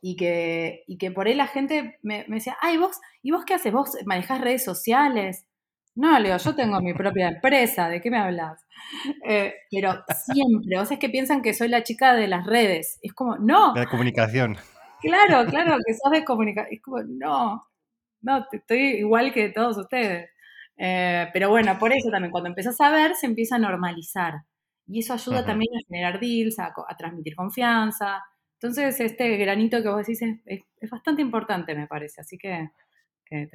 y 0.00 0.16
que, 0.16 0.84
y 0.86 0.96
que 0.98 1.10
por 1.10 1.26
ahí 1.26 1.34
la 1.34 1.46
gente 1.46 1.98
me, 2.02 2.24
decía, 2.28 2.56
ay, 2.60 2.76
vos, 2.76 2.98
¿y 3.22 3.30
vos 3.30 3.44
qué 3.44 3.54
haces? 3.54 3.72
¿Vos 3.72 3.96
manejás 4.04 4.40
redes 4.40 4.64
sociales? 4.64 5.47
No, 5.98 6.16
Leo, 6.20 6.36
yo 6.36 6.54
tengo 6.54 6.80
mi 6.80 6.94
propia 6.94 7.26
empresa, 7.26 7.88
¿de 7.88 8.00
qué 8.00 8.08
me 8.08 8.18
hablas? 8.18 8.64
Eh, 9.28 9.52
pero 9.68 10.04
siempre, 10.14 10.78
o 10.78 10.86
sea, 10.86 10.94
es 10.94 11.00
que 11.00 11.08
piensan 11.08 11.42
que 11.42 11.52
soy 11.52 11.66
la 11.66 11.82
chica 11.82 12.14
de 12.14 12.28
las 12.28 12.46
redes. 12.46 13.00
Es 13.02 13.12
como, 13.12 13.36
no. 13.36 13.74
De 13.74 13.84
comunicación. 13.86 14.56
Claro, 15.00 15.44
claro, 15.50 15.76
que 15.84 15.94
sos 15.94 16.12
de 16.12 16.24
comunicación. 16.24 16.72
Es 16.72 16.82
como, 16.82 17.02
no, 17.02 17.68
no, 18.20 18.46
estoy 18.52 18.78
igual 18.98 19.32
que 19.32 19.48
todos 19.48 19.76
ustedes. 19.76 20.30
Eh, 20.76 21.26
pero 21.32 21.48
bueno, 21.50 21.76
por 21.80 21.92
eso 21.92 22.10
también, 22.12 22.30
cuando 22.30 22.50
empiezas 22.50 22.80
a 22.80 22.92
ver, 22.92 23.16
se 23.16 23.26
empieza 23.26 23.56
a 23.56 23.58
normalizar. 23.58 24.34
Y 24.86 25.00
eso 25.00 25.14
ayuda 25.14 25.44
también 25.44 25.74
a 25.74 25.84
generar 25.88 26.20
deals, 26.20 26.60
a, 26.60 26.72
transmitir 26.96 27.34
confianza. 27.34 28.22
Entonces, 28.54 29.00
este 29.00 29.36
granito 29.36 29.82
que 29.82 29.88
vos 29.88 30.06
decís 30.06 30.22
es, 30.22 30.62
bastante 30.88 31.22
importante, 31.22 31.74
me 31.74 31.88
parece. 31.88 32.20
Así 32.20 32.38
que, 32.38 32.70
te, 33.28 33.48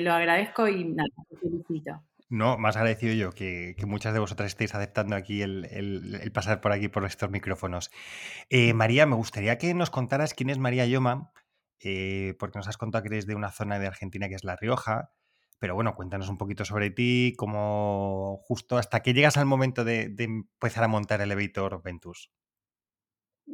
lo 0.00 0.12
agradezco 0.12 0.68
y 0.68 0.84
nada, 0.84 1.08
te 1.28 1.36
felicito. 1.36 2.02
No, 2.30 2.58
más 2.58 2.76
agradecido 2.76 3.12
yo 3.14 3.32
que, 3.32 3.74
muchas 3.86 4.14
de 4.14 4.20
vosotras 4.20 4.46
estéis 4.48 4.72
aceptando 4.74 5.16
aquí 5.16 5.42
el, 5.42 6.30
pasar 6.32 6.60
por 6.60 6.70
aquí 6.70 6.86
por 6.86 7.04
estos 7.04 7.28
micrófonos. 7.28 7.90
Eh, 8.50 8.72
María, 8.72 9.04
me 9.04 9.16
gustaría 9.16 9.58
que 9.58 9.74
nos 9.74 9.90
contaras 9.90 10.32
quién 10.32 10.48
es 10.48 10.58
María 10.58 10.86
Yoma, 10.86 11.32
eh, 11.80 12.36
porque 12.38 12.58
nos 12.58 12.68
has 12.68 12.76
contado 12.76 13.02
que 13.02 13.08
eres 13.08 13.26
de 13.26 13.34
una 13.34 13.50
zona 13.50 13.80
de 13.80 13.88
Argentina 13.88 14.28
que 14.28 14.36
es 14.36 14.44
La 14.44 14.54
Rioja, 14.54 15.10
pero 15.58 15.74
bueno, 15.74 15.94
cuéntanos 15.96 16.28
un 16.28 16.38
poquito 16.38 16.64
sobre 16.64 16.90
ti, 16.90 17.34
cómo 17.36 18.38
justo 18.42 18.78
hasta 18.78 19.00
que 19.00 19.12
llegas 19.12 19.36
al 19.36 19.46
momento 19.46 19.84
de, 19.84 20.14
empezar 20.16 20.84
a 20.84 20.88
montar 20.88 21.20
el 21.20 21.32
Elevator 21.32 21.82
Ventus. 21.82 22.30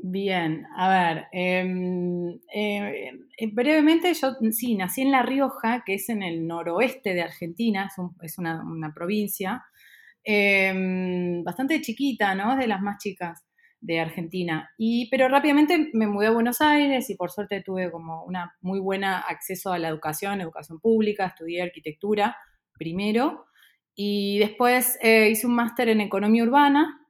Bien, 0.03 0.67
a 0.77 0.89
ver, 0.89 1.27
em, 1.33 2.29
eh, 2.53 3.13
eh, 3.39 3.51
brevemente 3.53 4.13
yo 4.15 4.37
sí, 4.53 4.75
nací 4.75 5.03
en 5.03 5.11
La 5.11 5.23
Rioja, 5.23 5.83
que 5.85 5.95
es 5.95 6.09
en 6.11 6.23
el 6.23 6.47
noroeste 6.47 7.15
de 7.15 7.23
Argentina, 7.23 7.91
es, 8.23 8.39
una, 8.39 8.93
provincia, 8.95 9.65
em, 10.23 11.43
bastante 11.45 11.81
chiquita, 11.81 12.35
¿no? 12.35 12.53
Es 12.53 12.59
de 12.59 12.67
las 12.67 12.83
más 12.83 12.99
chicas 12.99 13.45
de 13.81 14.01
Argentina. 14.01 14.71
Y, 14.77 15.09
pero 15.11 15.29
rápidamente 15.29 15.91
me 15.93 16.07
mudé 16.07 16.29
a 16.29 16.31
Buenos 16.33 16.61
Aires 16.61 17.09
y 17.11 17.15
por 17.17 17.31
suerte 17.31 17.63
tuve 17.63 17.91
como 17.91 18.25
una 18.25 18.55
muy 18.61 18.81
buena 18.81 19.19
acceso 19.21 19.73
a 19.73 19.79
la 19.79 19.89
educación, 19.89 20.41
educación 20.41 20.81
pública, 20.81 21.27
estudié 21.27 21.63
arquitectura 21.63 22.37
primero 22.75 23.47
y 23.95 24.39
después 24.39 24.99
eh, 25.03 25.31
hice 25.31 25.47
un 25.47 25.55
máster 25.55 25.89
en 25.89 26.01
economía 26.01 26.43
urbana 26.45 27.06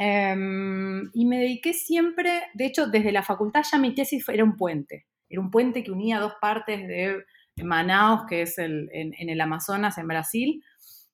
em, 0.00 1.10
y 1.12 1.26
me 1.26 1.38
dediqué 1.38 1.74
siempre, 1.74 2.44
de 2.54 2.66
hecho 2.66 2.86
desde 2.86 3.12
la 3.12 3.22
facultad 3.22 3.62
ya 3.70 3.78
mi 3.78 3.94
tesis 3.94 4.28
era 4.28 4.44
un 4.44 4.56
puente, 4.56 5.06
era 5.28 5.40
un 5.40 5.50
puente 5.50 5.84
que 5.84 5.90
unía 5.90 6.18
dos 6.18 6.34
partes 6.40 6.88
de 6.88 7.24
Manaus, 7.62 8.22
que 8.28 8.42
es 8.42 8.58
el, 8.58 8.88
en, 8.92 9.14
en, 9.18 9.28
el 9.28 9.40
Amazonas, 9.40 9.98
en 9.98 10.08
Brasil. 10.08 10.64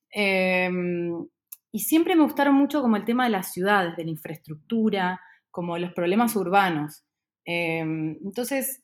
Em, 0.09 1.27
y 1.71 1.79
siempre 1.79 2.15
me 2.15 2.23
gustaron 2.23 2.55
mucho 2.55 2.81
como 2.81 2.95
el 2.95 3.05
tema 3.05 3.25
de 3.25 3.31
las 3.31 3.51
ciudades, 3.51 3.95
de 3.97 4.05
la 4.05 4.11
infraestructura, 4.11 5.19
como 5.51 5.77
los 5.77 5.93
problemas 5.93 6.35
urbanos. 6.35 7.03
Em, 7.45 8.17
entonces, 8.23 8.83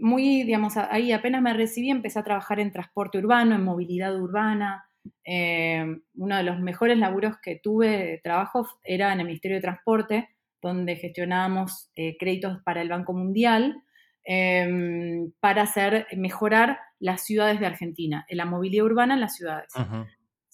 muy, 0.00 0.42
digamos, 0.44 0.76
ahí 0.76 1.12
apenas 1.12 1.42
me 1.42 1.52
recibí, 1.52 1.90
empecé 1.90 2.18
a 2.18 2.24
trabajar 2.24 2.60
en 2.60 2.72
transporte 2.72 3.18
urbano, 3.18 3.54
en 3.54 3.64
movilidad 3.64 4.18
urbana. 4.20 4.88
Em, 5.24 6.02
uno 6.14 6.36
de 6.36 6.42
los 6.42 6.60
mejores 6.60 6.98
laburos 6.98 7.36
que 7.42 7.60
tuve 7.62 7.88
de 7.88 8.20
trabajo 8.22 8.66
era 8.84 9.12
en 9.12 9.20
el 9.20 9.26
Ministerio 9.26 9.56
de 9.56 9.62
Transporte, 9.62 10.28
donde 10.62 10.96
gestionábamos 10.96 11.90
eh, 11.96 12.16
créditos 12.18 12.58
para 12.64 12.82
el 12.82 12.88
Banco 12.88 13.12
Mundial 13.12 13.82
em, 14.24 15.32
para 15.40 15.62
hacer 15.62 16.06
mejorar 16.16 16.78
las 16.98 17.24
ciudades 17.24 17.60
de 17.60 17.66
Argentina, 17.66 18.24
en 18.28 18.38
la 18.38 18.46
movilidad 18.46 18.86
urbana 18.86 19.14
en 19.14 19.20
las 19.20 19.36
ciudades 19.36 19.72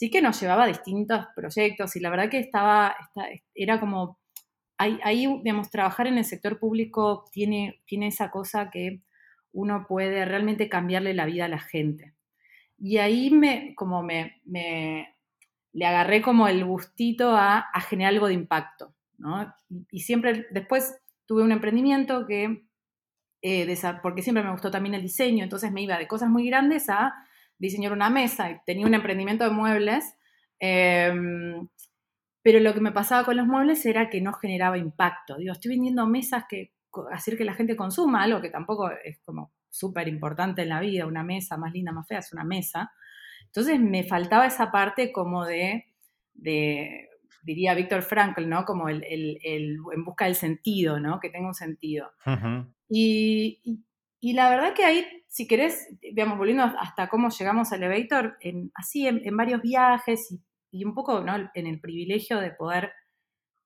sí 0.03 0.11
que 0.11 0.21
nos 0.21 0.41
llevaba 0.41 0.65
a 0.65 0.67
distintos 0.67 1.27
proyectos 1.37 1.95
y 1.95 2.01
la 2.01 2.11
verdad 2.11 2.29
que 2.29 2.41
estaba, 2.41 2.97
era 3.55 3.79
como, 3.79 4.19
ahí, 4.77 5.29
digamos, 5.45 5.71
trabajar 5.71 6.09
en 6.09 6.19
el 6.19 6.25
sector 6.25 6.59
público 6.59 7.25
tiene, 7.31 7.81
tiene 7.87 8.09
esa 8.09 8.29
cosa 8.33 8.69
que 8.69 9.03
uno 9.53 9.87
puede 9.89 10.25
realmente 10.25 10.69
cambiarle 10.69 11.15
la 11.15 11.25
vida 11.25 11.45
a 11.45 11.49
la 11.49 11.61
gente. 11.61 12.15
Y 12.85 12.99
ahí 12.99 13.31
me, 13.31 13.77
como 13.77 14.03
me, 14.03 14.43
me 14.45 15.15
le 15.73 15.87
agarré 15.87 16.21
como 16.21 16.49
el 16.49 16.65
gustito 16.65 17.31
a, 17.37 17.65
generar 17.89 18.13
algo 18.13 18.27
de 18.27 18.35
impacto, 18.35 18.93
¿no? 19.19 19.55
Y, 19.89 20.01
siempre, 20.01 20.49
después 20.51 20.99
tuve 21.25 21.45
un 21.45 21.53
emprendimiento 21.53 22.27
que, 22.27 22.67
eh, 23.41 23.77
porque 24.03 24.23
siempre 24.23 24.43
me 24.43 24.51
gustó 24.51 24.73
también 24.73 24.97
el 24.97 25.03
diseño, 25.03 25.45
entonces 25.45 25.71
me 25.71 25.83
iba 25.83 25.97
de 25.97 26.09
cosas 26.09 26.29
muy 26.29 26.45
grandes 26.49 26.91
a 26.91 27.15
diseñar 27.57 27.93
una 27.93 28.11
mesa 28.11 28.61
tenía 28.67 28.85
un 28.85 28.95
emprendimiento 28.95 29.45
de 29.45 29.51
muebles, 29.51 30.17
em, 30.59 31.69
pero 32.43 32.59
lo 32.59 32.75
que 32.75 32.81
me 32.81 32.91
pasaba 32.91 33.25
con 33.25 33.37
los 33.37 33.47
muebles 33.47 33.87
era 33.87 34.11
que 34.11 34.21
no 34.21 34.33
generaba 34.33 34.77
impacto. 34.77 35.37
Digo, 35.37 35.53
estoy 35.53 35.71
vendiendo 35.77 36.05
mesas 36.09 36.47
que 36.49 36.73
hacer 37.13 37.37
que 37.39 37.45
la 37.45 37.55
gente 37.55 37.77
consuma, 37.77 38.25
algo 38.25 38.41
que 38.41 38.51
tampoco 38.51 38.91
es 39.05 39.21
como 39.25 39.53
súper 39.73 40.07
importante 40.07 40.63
en 40.63 40.69
la 40.69 40.81
vida, 40.81 41.07
una 41.07 41.25
mesa 41.25 41.57
más 41.57 41.73
linda, 41.73 41.93
más 41.93 42.07
fea, 42.07 42.19
es 42.19 42.33
una 42.33 42.45
mesa. 42.45 42.93
Entonces 43.47 43.81
me 43.81 44.05
faltaba 44.05 44.47
esa 44.47 44.71
parte 44.71 45.11
como 45.11 45.45
de, 45.45 45.87
diría 47.43 47.75
Víctor 47.75 48.03
Frankl, 48.03 48.49
¿no? 48.49 48.65
Como 48.65 48.89
el, 48.89 49.03
en 49.43 50.05
busca 50.05 50.27
del 50.27 50.35
sentido, 50.35 51.01
¿no? 51.01 51.19
Que 51.19 51.31
tenga 51.31 51.49
un 51.49 51.55
sentido. 51.55 52.13
y, 52.89 53.83
y 54.25 54.35
la 54.35 54.51
verdad 54.51 54.73
que 54.73 54.85
ahí, 54.85 55.05
si 55.27 55.49
querés, 55.49 55.89
digamos, 56.01 56.39
volviendo 56.39 56.63
hasta 56.63 57.09
cómo 57.09 57.31
llegamos 57.31 57.73
al 57.73 57.83
elevator, 57.83 58.37
en, 58.41 58.71
así 58.73 59.09
en, 59.09 59.37
varios 59.37 59.61
viajes 59.61 60.39
y, 60.71 60.85
un 60.85 60.95
poco 60.95 61.23
¿no? 61.23 61.51
en 61.55 61.67
el 61.67 61.81
privilegio 61.81 62.39
de 62.39 62.53
poder 62.53 62.93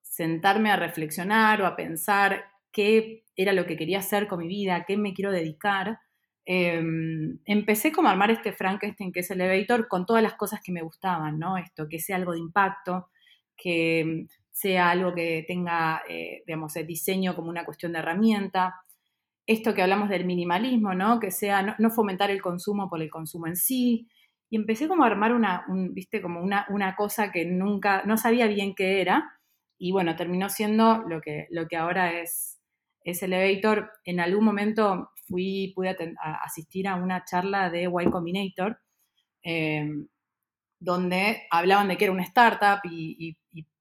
sentarme 0.00 0.70
a 0.70 0.76
reflexionar 0.76 1.60
o 1.60 1.66
a 1.66 1.76
pensar 1.76 2.46
qué 2.76 3.24
era 3.36 3.54
lo 3.54 3.64
que 3.64 3.78
quería 3.78 4.00
hacer 4.00 4.28
con 4.28 4.40
mi 4.40 4.48
vida, 4.48 4.84
qué 4.86 4.98
me 4.98 5.14
quiero 5.14 5.32
dedicar, 5.32 5.98
em, 6.44 7.38
empecé 7.46 7.90
como 7.90 8.08
a 8.08 8.12
armar 8.12 8.30
este 8.30 8.52
Frankenstein 8.52 9.12
que 9.12 9.20
es 9.20 9.30
el 9.30 9.40
elevator 9.40 9.88
con 9.88 10.04
todas 10.04 10.22
las 10.22 10.34
cosas 10.34 10.60
que 10.62 10.72
me 10.72 10.82
gustaban, 10.82 11.38
¿no? 11.38 11.56
Esto, 11.56 11.88
que 11.88 11.98
sea 11.98 12.16
algo 12.16 12.32
de 12.32 12.40
impacto, 12.40 13.08
que 13.56 14.26
sea 14.52 14.90
algo 14.90 15.14
que 15.14 15.44
tenga, 15.48 16.02
eh, 16.06 16.42
digamos, 16.46 16.76
el 16.76 16.86
diseño 16.86 17.34
como 17.34 17.48
una 17.48 17.64
cuestión 17.64 17.92
de 17.92 18.00
herramienta, 18.00 18.74
esto 19.46 19.74
que 19.74 19.82
hablamos 19.82 20.10
del 20.10 20.26
minimalismo, 20.26 20.94
¿no? 20.94 21.18
Que 21.20 21.30
sea 21.30 21.76
no, 21.78 21.90
fomentar 21.90 22.30
el 22.30 22.42
consumo 22.42 22.90
por 22.90 23.00
el 23.02 23.10
consumo 23.10 23.46
en 23.46 23.56
sí. 23.56 24.08
Y 24.50 24.56
empecé 24.56 24.88
como 24.88 25.04
a 25.04 25.06
armar 25.06 25.32
una, 25.34 25.64
viste, 25.92 26.20
como 26.20 26.42
una, 26.42 26.66
una, 26.70 26.94
cosa 26.96 27.32
que 27.32 27.46
nunca, 27.46 28.02
no 28.04 28.18
sabía 28.18 28.46
bien 28.48 28.74
qué 28.74 29.00
era. 29.00 29.40
Y 29.78 29.92
bueno, 29.92 30.16
terminó 30.16 30.48
siendo 30.50 31.02
lo 31.08 31.20
que, 31.20 31.46
lo 31.50 31.68
que 31.68 31.76
ahora 31.76 32.20
es, 32.20 32.55
es 33.06 33.22
Elevator. 33.22 33.92
En 34.04 34.20
algún 34.20 34.44
momento 34.44 35.10
fui, 35.28 35.72
pude 35.74 35.96
asistir 36.44 36.88
a 36.88 36.96
una 36.96 37.24
charla 37.24 37.70
de 37.70 37.84
Y 37.84 38.10
Combinator, 38.10 38.80
em, 39.42 40.08
donde 40.80 41.46
hablaban 41.50 41.88
de 41.88 41.96
que 41.96 42.04
era 42.04 42.12
una 42.12 42.24
startup 42.24 42.80
y, 42.84 43.36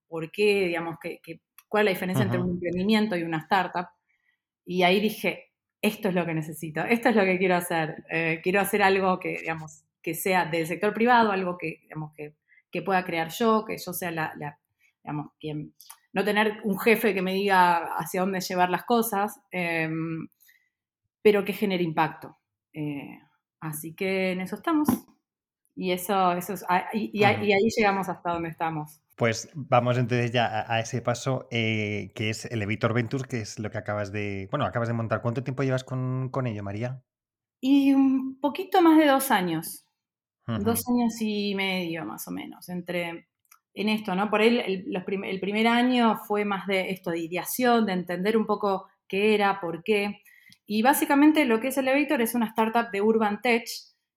por 0.07 0.31
qué, 0.31 0.67
digamos, 0.67 0.97
que, 1.01 1.19
cuál 1.67 1.81
es 1.81 1.85
la 1.85 1.95
diferencia 1.95 2.23
entre 2.23 2.39
un 2.39 2.51
emprendimiento 2.51 3.17
y 3.17 3.23
una 3.23 3.39
startup. 3.39 3.87
Y 4.63 4.83
ahí 4.83 5.01
dije, 5.01 5.51
esto 5.81 6.09
es 6.09 6.15
lo 6.15 6.25
que 6.25 6.33
necesito, 6.35 6.81
esto 6.81 7.09
es 7.09 7.15
lo 7.15 7.25
que 7.25 7.39
quiero 7.39 7.55
hacer. 7.55 8.05
Eh, 8.11 8.41
quiero 8.43 8.61
hacer 8.61 8.83
algo 8.83 9.19
que, 9.19 9.39
digamos, 9.39 9.83
que 10.03 10.13
sea 10.13 10.45
del 10.45 10.67
sector 10.67 10.93
privado, 10.93 11.31
algo 11.31 11.57
que, 11.57 11.79
digamos, 11.81 12.13
que, 12.15 12.35
pueda 12.83 13.05
crear 13.05 13.29
yo, 13.29 13.63
que 13.65 13.77
yo 13.77 13.93
sea 13.93 14.11
la, 14.11 14.59
digamos, 15.05 15.27
quien, 15.39 15.75
no 16.13 16.23
tener 16.23 16.61
un 16.63 16.79
jefe 16.79 17.13
que 17.13 17.21
me 17.21 17.33
diga 17.33 17.95
hacia 17.97 18.21
dónde 18.21 18.41
llevar 18.41 18.69
las 18.71 18.85
cosas, 18.85 19.39
em, 19.51 20.27
pero 21.21 21.45
que 21.45 21.53
genere 21.53 21.83
impacto. 21.83 22.37
Eh, 22.73 23.19
así 23.59 23.93
que 23.93 24.31
en 24.31 24.41
eso 24.41 24.55
estamos. 24.55 24.87
Y 25.75 25.91
eso, 25.91 26.31
eso 26.33 26.53
es, 26.53 26.65
ah, 26.69 26.85
y 26.93 27.23
ahí 27.23 27.69
llegamos 27.77 28.09
hasta 28.09 28.31
donde 28.31 28.49
estamos. 28.49 29.01
Pues 29.15 29.49
vamos 29.53 29.97
entonces 29.97 30.31
ya 30.31 30.65
a, 30.69 30.79
ese 30.81 31.01
paso 31.01 31.47
eh, 31.49 32.11
que 32.15 32.29
es 32.29 32.45
el 32.45 32.61
Elevator 32.61 32.93
Ventures, 32.93 33.27
que 33.27 33.39
es 33.39 33.59
lo 33.59 33.71
que 33.71 33.77
acabas 33.77 34.11
de, 34.11 34.47
bueno, 34.51 34.65
acabas 34.65 34.89
de 34.89 34.93
montar. 34.93 35.21
¿Cuánto 35.21 35.43
tiempo 35.43 35.63
llevas 35.63 35.85
con, 35.85 36.29
ello, 36.45 36.63
María? 36.63 37.01
Y 37.61 37.93
un 37.93 38.39
poquito 38.41 38.81
más 38.81 38.97
de 38.97 39.07
dos 39.07 39.31
años, 39.31 39.87
dos 40.45 40.83
años 40.89 41.15
y 41.21 41.55
medio 41.55 42.05
más 42.05 42.27
o 42.27 42.31
menos, 42.31 42.67
entre 42.67 43.29
en 43.75 43.89
esto, 43.89 44.15
¿no? 44.15 44.29
Por 44.29 44.41
ahí 44.41 44.59
el, 44.85 45.39
primer 45.39 45.67
año 45.67 46.17
fue 46.27 46.45
más 46.45 46.65
de 46.65 46.91
esto, 46.91 47.11
de 47.11 47.19
ideación, 47.19 47.85
de 47.85 47.93
entender 47.93 48.37
un 48.37 48.45
poco 48.45 48.87
qué 49.07 49.35
era, 49.35 49.59
por 49.59 49.83
qué. 49.83 50.21
Y 50.65 50.81
básicamente 50.81 51.45
lo 51.45 51.59
que 51.59 51.67
es 51.67 51.77
Elevator 51.77 52.21
es 52.21 52.33
una 52.33 52.47
startup 52.47 52.89
de 52.91 53.01
Urban 53.01 53.41
Tech, 53.41 53.65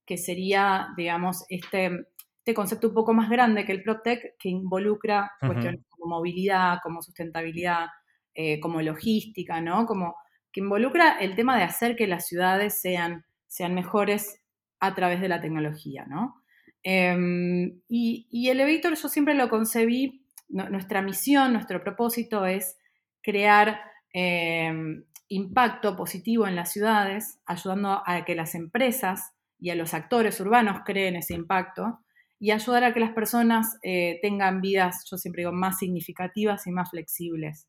que 0.07 0.17
sería, 0.17 0.89
digamos, 0.97 1.45
este 1.51 2.07
este 2.49 2.55
concepto 2.55 2.89
un 2.89 2.95
poco 2.95 3.13
más 3.13 3.29
grande 3.29 3.67
que 3.67 3.73
el 3.73 3.83
PropTech, 3.83 4.39
que 4.39 4.49
involucra 4.49 5.33
cuestiones 5.39 5.83
como 5.91 6.17
movilidad, 6.17 6.79
como 6.83 7.03
sustentabilidad, 7.03 7.89
eh, 8.35 8.59
como 8.59 8.81
logística, 8.81 9.61
¿no? 9.61 9.85
Como 9.85 10.17
que 10.51 10.61
involucra 10.61 11.19
el 11.19 11.35
tema 11.35 11.59
de 11.59 11.65
hacer 11.65 11.95
que 11.95 12.07
las 12.07 12.27
ciudades 12.27 12.81
sean, 12.81 13.27
sean 13.49 13.75
mejores 13.75 14.41
a 14.81 14.95
través 14.95 15.21
de 15.21 15.29
la 15.29 15.43
tecnología, 15.43 16.07
¿no? 16.07 16.43
Em, 16.83 17.81
y, 17.89 18.27
y, 18.31 18.49
Elevator 18.49 18.95
yo 18.95 19.09
siempre 19.09 19.35
lo 19.35 19.49
concebí, 19.49 20.25
nuestra 20.49 21.03
misión, 21.03 21.53
nuestro 21.53 21.83
propósito 21.83 22.47
es 22.47 22.79
crear 23.23 23.81
em, 24.13 25.05
impacto 25.29 25.97
positivo 25.97 26.47
en 26.47 26.57
las 26.57 26.73
ciudades, 26.73 27.39
ayudando 27.47 28.03
a 28.07 28.25
que 28.25 28.35
las 28.35 28.55
empresas 28.55 29.33
y 29.61 29.71
a 29.71 29.75
los 29.75 29.93
actores 29.93 30.41
urbanos 30.41 30.81
creen 30.85 31.17
ese 31.17 31.35
impacto 31.35 32.01
y 32.41 32.53
ayudar 32.53 32.85
a 32.85 32.95
que 32.95 33.01
las 33.01 33.13
personas 33.13 33.79
eh, 33.83 34.19
tengan 34.23 34.61
vidas, 34.61 35.05
yo 35.11 35.19
siempre 35.19 35.43
digo, 35.43 35.53
más 35.53 35.79
significativas 35.79 36.67
y 36.67 36.71
más 36.71 36.91
flexibles. 36.91 37.67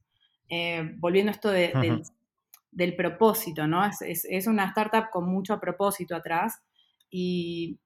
Eh, 0.47 0.93
volviendo 0.97 1.31
a 1.31 1.33
esto 1.33 1.51
del, 1.51 2.95
propósito, 2.95 3.67
¿no? 3.67 3.83
Es, 3.85 4.47
una 4.47 4.65
startup 4.65 5.09
con 5.11 5.25
mucho 5.29 5.59
propósito 5.59 6.15
atrás 6.15 6.61
y, 7.09 7.79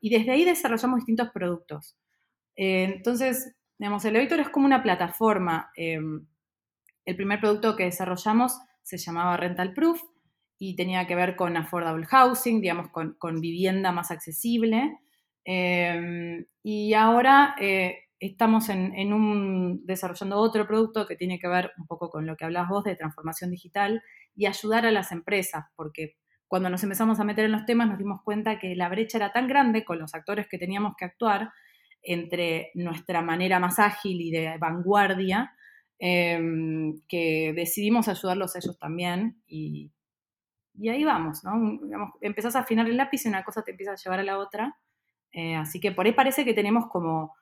y 0.00 0.10
desde 0.10 0.30
ahí 0.30 0.44
desarrollamos 0.44 0.98
distintos 0.98 1.30
productos. 1.30 1.96
Eh, 2.56 2.84
entonces, 2.84 3.54
digamos, 3.78 4.04
Elevator 4.04 4.40
es 4.40 4.48
como 4.48 4.66
una 4.66 4.82
plataforma. 4.82 5.70
el 5.76 7.16
primer 7.16 7.40
producto 7.40 7.74
que 7.74 7.84
desarrollamos 7.84 8.58
se 8.82 8.98
llamaba 8.98 9.36
Rental 9.36 9.74
Proof 9.74 10.00
y 10.64 10.76
tenía 10.76 11.08
que 11.08 11.16
ver 11.16 11.34
con 11.34 11.56
affordable 11.56 12.06
housing, 12.06 12.60
digamos, 12.60 12.88
con, 12.90 13.40
vivienda 13.40 13.90
más 13.90 14.12
accesible. 14.12 14.96
Em, 15.44 16.46
y 16.62 16.94
ahora 16.94 17.56
eh, 17.60 18.04
estamos 18.20 18.68
en, 18.68 19.12
un, 19.12 19.84
desarrollando 19.84 20.38
otro 20.38 20.64
producto 20.68 21.04
que 21.04 21.16
tiene 21.16 21.40
que 21.40 21.48
ver 21.48 21.72
un 21.78 21.88
poco 21.88 22.10
con 22.10 22.26
lo 22.26 22.36
que 22.36 22.44
hablas 22.44 22.68
vos 22.68 22.84
de 22.84 22.94
transformación 22.94 23.50
digital 23.50 24.02
y 24.36 24.46
ayudar 24.46 24.86
a 24.86 24.92
las 24.92 25.10
empresas, 25.10 25.64
porque 25.74 26.16
cuando 26.52 26.68
nos 26.68 26.82
empezamos 26.82 27.18
a 27.18 27.24
meter 27.24 27.46
en 27.46 27.52
los 27.52 27.64
temas 27.64 27.88
nos 27.88 27.96
dimos 27.96 28.20
cuenta 28.22 28.58
que 28.58 28.76
la 28.76 28.90
brecha 28.90 29.16
era 29.16 29.32
tan 29.32 29.48
grande 29.48 29.86
con 29.86 29.98
los 29.98 30.14
actores 30.14 30.48
que 30.48 30.58
teníamos 30.58 30.94
que 30.98 31.06
actuar 31.06 31.50
entre 32.02 32.70
nuestra 32.74 33.22
manera 33.22 33.58
más 33.58 33.78
ágil 33.78 34.20
y 34.20 34.30
de 34.30 34.58
vanguardia 34.58 35.54
Em, 36.04 37.00
que 37.06 37.52
decidimos 37.54 38.08
ayudarlos 38.08 38.56
a 38.56 38.58
ellos 38.58 38.76
también 38.76 39.40
y, 39.46 39.92
y 40.74 40.88
ahí 40.88 41.04
vamos, 41.04 41.44
¿no? 41.44 41.78
empezás 42.20 42.56
a 42.56 42.60
afinar 42.62 42.88
el 42.88 42.96
lápiz 42.96 43.24
y 43.24 43.28
una 43.28 43.44
cosa 43.44 43.62
te 43.62 43.70
empieza 43.70 43.92
a 43.92 43.94
llevar 43.96 44.18
a 44.18 44.24
la 44.24 44.38
otra. 44.38 44.76
Eh, 45.30 45.54
así 45.54 45.78
que 45.78 45.92
por 45.92 46.04
ahí 46.04 46.12
parece 46.12 46.44
que 46.44 46.54
tenemos 46.54 46.88
como, 46.88 47.36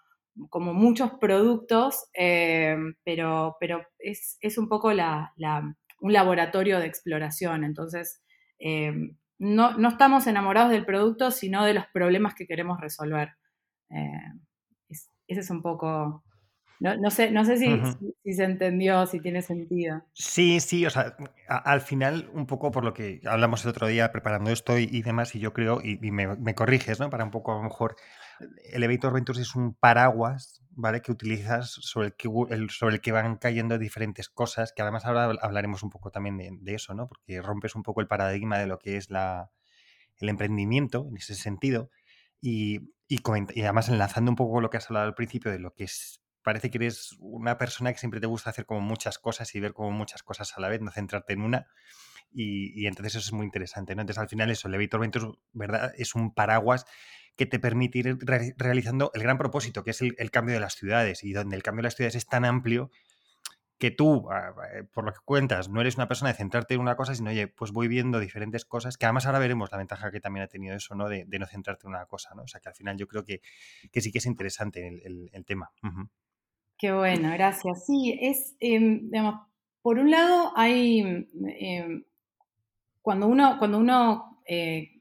como 0.50 0.74
muchos 0.74 1.12
productos, 1.12 2.10
em, 2.12 2.96
pero, 3.02 3.56
pero 3.58 3.82
es, 3.98 4.36
es, 4.42 4.58
un 4.58 4.68
poco 4.68 4.92
la, 4.92 5.32
la, 5.36 5.74
un 6.00 6.12
laboratorio 6.12 6.80
de 6.80 6.86
exploración. 6.86 7.64
Entonces, 7.64 8.20
em, 8.60 9.16
no, 9.38 9.76
no, 9.78 9.88
estamos 9.88 10.26
enamorados 10.26 10.70
del 10.70 10.86
producto, 10.86 11.30
sino 11.30 11.64
de 11.64 11.74
los 11.74 11.86
problemas 11.92 12.34
que 12.34 12.46
queremos 12.46 12.80
resolver. 12.80 13.30
ese 15.26 15.40
es 15.40 15.50
un 15.50 15.62
poco 15.62 16.22
no, 16.80 17.10
sé, 17.10 17.30
no 17.30 17.44
sé 17.44 17.58
si, 17.58 17.78
si, 18.24 18.32
se 18.32 18.44
entendió, 18.44 19.06
si 19.06 19.20
tiene 19.20 19.42
sentido. 19.42 20.02
Sí, 20.14 20.60
sí, 20.60 20.86
o 20.86 20.90
sea, 20.90 21.14
al 21.46 21.82
final, 21.82 22.30
un 22.32 22.46
poco 22.46 22.70
por 22.70 22.84
lo 22.84 22.94
que 22.94 23.20
hablamos 23.26 23.62
el 23.64 23.70
otro 23.70 23.86
día 23.86 24.10
preparando 24.12 24.50
esto 24.50 24.78
y, 24.78 25.02
demás, 25.02 25.34
y 25.34 25.40
yo 25.40 25.52
creo, 25.52 25.82
y, 25.84 25.98
me, 26.10 26.54
corriges, 26.54 26.98
¿no? 26.98 27.10
Para 27.10 27.24
un 27.24 27.30
poco, 27.30 27.52
a 27.52 27.56
lo 27.56 27.64
mejor, 27.64 27.96
Elevator 28.72 29.12
Ventures 29.12 29.40
es 29.40 29.54
un 29.54 29.74
paraguas, 29.74 30.59
¿vale? 30.80 31.02
Que 31.02 31.12
utilizas 31.12 31.70
sobre 31.70 32.08
el 32.08 32.14
que, 32.14 32.28
sobre 32.70 32.96
el 32.96 33.00
que 33.00 33.12
van 33.12 33.36
cayendo 33.36 33.78
diferentes 33.78 34.28
cosas, 34.28 34.72
que 34.72 34.82
además 34.82 35.04
ahora 35.04 35.24
hablaremos 35.42 35.82
un 35.82 35.90
poco 35.90 36.10
también 36.10 36.36
de, 36.36 36.74
eso, 36.74 36.94
¿no? 36.94 37.08
Porque 37.08 37.42
rompes 37.42 37.74
un 37.74 37.82
poco 37.82 38.00
el 38.00 38.06
paradigma 38.08 38.58
de 38.58 38.66
lo 38.66 38.78
que 38.78 38.96
es 38.96 39.10
la, 39.10 39.50
el 40.18 40.28
emprendimiento 40.28 41.06
en 41.08 41.16
ese 41.16 41.34
sentido. 41.34 41.90
Y, 42.40 42.92
y, 43.08 43.20
y, 43.54 43.62
además 43.62 43.88
enlazando 43.88 44.30
un 44.30 44.36
poco 44.36 44.60
lo 44.60 44.70
que 44.70 44.78
has 44.78 44.86
hablado 44.88 45.06
al 45.06 45.14
principio 45.14 45.50
de 45.50 45.58
lo 45.58 45.74
que 45.74 45.84
es 45.84 46.20
parece 46.42 46.70
que 46.70 46.78
eres 46.78 47.14
una 47.18 47.58
persona 47.58 47.92
que 47.92 47.98
siempre 47.98 48.20
te 48.20 48.26
gusta 48.26 48.50
hacer 48.50 48.66
como 48.66 48.80
muchas 48.80 49.18
cosas 49.18 49.54
y 49.54 49.60
ver 49.60 49.74
como 49.74 49.90
muchas 49.90 50.22
cosas 50.22 50.56
a 50.56 50.60
la 50.60 50.68
vez, 50.68 50.80
no 50.80 50.90
centrarte 50.90 51.34
en 51.34 51.42
una. 51.42 51.66
Y, 52.32 52.86
entonces 52.86 53.16
eso 53.16 53.26
es 53.26 53.32
muy 53.32 53.44
interesante, 53.44 53.94
¿no? 53.94 54.02
Entonces 54.02 54.20
al 54.20 54.28
final 54.28 54.50
eso, 54.50 54.68
Elevator 54.68 55.00
Ventures, 55.00 55.38
¿verdad? 55.52 55.92
Es 55.96 56.14
un 56.14 56.32
paraguas 56.32 56.86
que 57.36 57.46
te 57.46 57.58
permite 57.58 57.98
ir 57.98 58.18
realizando 58.56 59.10
el 59.14 59.22
gran 59.22 59.38
propósito, 59.38 59.82
que 59.82 59.90
es 59.90 60.02
el, 60.02 60.30
cambio 60.30 60.54
de 60.54 60.60
las 60.60 60.74
ciudades, 60.74 61.24
y 61.24 61.32
donde 61.32 61.56
el 61.56 61.62
cambio 61.62 61.80
de 61.80 61.86
las 61.86 61.96
ciudades 61.96 62.14
es 62.14 62.26
tan 62.26 62.44
amplio 62.44 62.90
que 63.78 63.90
tú, 63.90 64.28
eh, 64.30 64.84
por 64.92 65.06
lo 65.06 65.12
que 65.12 65.20
cuentas, 65.24 65.70
no 65.70 65.80
eres 65.80 65.96
una 65.96 66.06
persona 66.06 66.30
de 66.30 66.36
centrarte 66.36 66.74
en 66.74 66.80
una 66.80 66.96
cosa, 66.96 67.14
sino, 67.14 67.30
oye, 67.30 67.48
pues 67.48 67.72
voy 67.72 67.88
viendo 67.88 68.20
diferentes 68.20 68.66
cosas, 68.66 68.98
que 68.98 69.06
además 69.06 69.24
ahora 69.24 69.38
veremos 69.38 69.72
la 69.72 69.78
ventaja 69.78 70.10
que 70.10 70.20
también 70.20 70.44
ha 70.44 70.48
tenido 70.48 70.76
eso, 70.76 70.94
¿no? 70.94 71.08
De, 71.08 71.24
no 71.26 71.46
centrarte 71.46 71.86
en 71.86 71.94
una 71.94 72.04
cosa, 72.04 72.34
¿no? 72.34 72.42
O 72.42 72.46
sea, 72.46 72.60
que 72.60 72.68
al 72.68 72.74
final 72.74 72.98
yo 72.98 73.08
creo 73.08 73.24
que, 73.24 73.40
sí 73.94 74.12
que 74.12 74.18
es 74.18 74.26
interesante 74.26 74.86
el, 74.86 75.44
tema. 75.46 75.72
Qué 76.76 76.92
bueno, 76.92 77.30
gracias. 77.32 77.86
Sí, 77.86 78.18
es, 78.20 78.54
em, 78.60 79.08
digamos, 79.10 79.46
por 79.80 79.98
un 79.98 80.10
lado 80.10 80.52
hay, 80.56 81.26
em, 81.58 82.04
cuando 83.00 83.28
uno, 83.28 83.56
cuando 83.58 83.78
uno, 83.78 84.42
eh, 84.46 84.99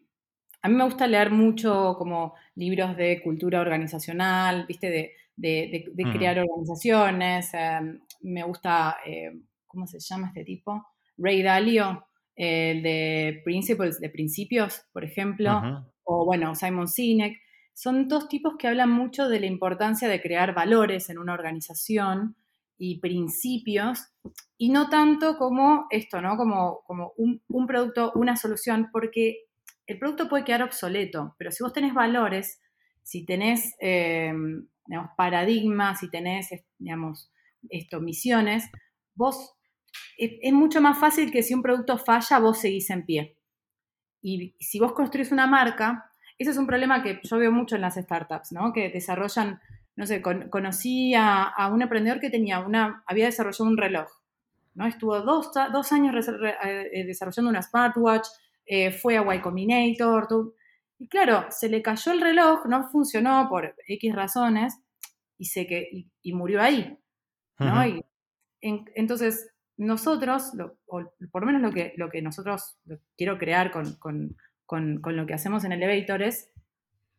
a 0.62 0.69
mí 0.69 0.76
me 0.76 0.84
gusta 0.84 1.08
leer 1.08 1.32
mucho 1.32 1.95
como 1.98 2.36
libros 2.56 2.95
de 2.98 3.22
cultura 3.22 3.62
organizacional, 3.62 4.65
viste, 4.67 4.89
de, 4.89 5.13
de, 5.36 6.12
crear 6.12 6.39
organizaciones, 6.39 7.54
em, 7.54 8.00
me 8.22 8.43
gusta, 8.43 8.98
eh, 9.06 9.32
¿cómo 9.65 9.88
se 9.88 10.00
llama 10.00 10.28
este 10.28 10.43
tipo? 10.43 10.86
Ray 11.17 11.41
Dalio, 11.41 12.06
el 12.36 12.84
de 12.84 13.41
Principles, 13.43 14.00
de 14.00 14.10
Principios, 14.10 14.84
por 14.91 15.04
ejemplo, 15.04 15.86
o 16.04 16.26
bueno, 16.26 16.56
Simon 16.56 16.88
Sinek 16.88 17.38
son 17.74 18.10
dos 18.10 18.28
tipos 18.28 18.56
que 18.58 18.67
hablan 18.67 18.91
mucho 18.91 19.30
de 19.30 19.39
la 19.39 19.45
importancia 19.45 20.10
de 20.10 20.22
crear 20.22 20.54
valores 20.54 21.10
en 21.10 21.17
una 21.17 21.34
organización 21.34 22.36
y 22.78 23.00
principios, 23.00 24.08
y 24.58 24.69
no 24.69 24.89
tanto 24.89 25.38
como 25.38 25.86
esto, 25.89 26.22
¿no? 26.22 26.38
Como, 26.38 26.82
como 26.86 27.13
un, 27.17 27.67
producto, 27.67 28.12
una 28.15 28.38
solución, 28.38 28.89
porque 28.91 29.49
el 29.89 29.97
producto 29.97 30.30
puede 30.30 30.43
quedar 30.43 30.62
obsoleto, 30.62 31.36
pero 31.39 31.52
si 31.52 31.63
vos 31.63 31.73
tenés 31.73 31.95
valores, 31.95 32.62
si 33.02 33.25
tenés 33.25 33.75
eh, 33.82 34.32
paradigmas, 35.17 35.99
si 35.99 36.12
tenés, 36.12 36.49
digamos, 36.78 37.32
esto, 37.69 37.99
misiones, 37.99 38.69
vos 39.15 39.56
es, 40.15 40.54
mucho 40.54 40.80
más 40.80 40.99
fácil 40.99 41.32
que 41.32 41.41
si 41.41 41.56
un 41.56 41.63
producto 41.63 41.97
falla, 41.97 42.38
vos 42.38 42.60
seguís 42.60 42.91
en 42.91 43.04
pie. 43.04 43.38
Y 44.21 44.56
si 44.60 44.80
vos 44.80 44.93
construís 44.93 45.32
una 45.32 45.47
marca, 45.47 46.12
ese 46.38 46.52
es 46.52 46.58
un 46.58 46.67
problema 46.67 47.02
que 47.02 47.19
yo 47.23 47.39
veo 47.39 47.52
mucho 47.52 47.75
en 47.75 47.82
las 47.82 47.95
startups, 47.95 48.52
¿no? 48.52 48.71
Que 48.71 48.89
desarrollan, 48.89 49.60
no 49.95 50.06
sé, 50.06 50.21
conocí 50.21 51.15
a, 51.15 51.67
un 51.73 51.82
emprendedor 51.82 52.19
que 52.19 52.30
tenía 52.30 52.60
una, 52.60 53.04
había 53.08 53.25
desarrollado 53.25 53.71
un 53.71 53.78
reloj, 53.78 54.08
¿no? 54.75 54.86
Estuvo 54.86 55.19
dos, 55.21 55.91
años 55.91 56.28
eh, 56.63 57.06
desarrollando 57.08 57.49
una 57.49 57.63
smartwatch, 57.63 58.28
eh, 58.70 58.92
fue 58.92 59.18
a 59.18 59.36
Y 59.36 59.42
Combinator, 59.42 60.54
y 60.98 61.08
claro, 61.08 61.46
se 61.50 61.70
le 61.70 61.82
cayó 61.82 62.12
el 62.12 62.22
reloj, 62.22 62.66
no 62.68 62.90
funcionó 62.90 63.48
por 63.50 63.76
X 63.88 64.16
razones 64.16 64.78
y, 65.38 65.46
se 65.46 65.66
que, 65.66 66.08
y, 66.22 66.34
murió 66.34 66.62
ahí, 66.62 66.98
¿no? 67.58 67.86
y 67.86 68.06
entonces, 68.62 69.50
nosotros, 69.78 70.52
o 70.88 71.02
por 71.32 71.42
lo 71.42 71.46
menos 71.46 71.62
lo 71.62 71.72
que, 71.72 71.94
lo 71.96 72.10
que 72.10 72.22
nosotros 72.22 72.78
quiero 73.16 73.38
crear 73.38 73.72
con 73.72 74.36
con, 74.70 75.02
lo 75.04 75.26
que 75.26 75.34
hacemos 75.34 75.64
en 75.64 75.72
Elevators, 75.72 76.48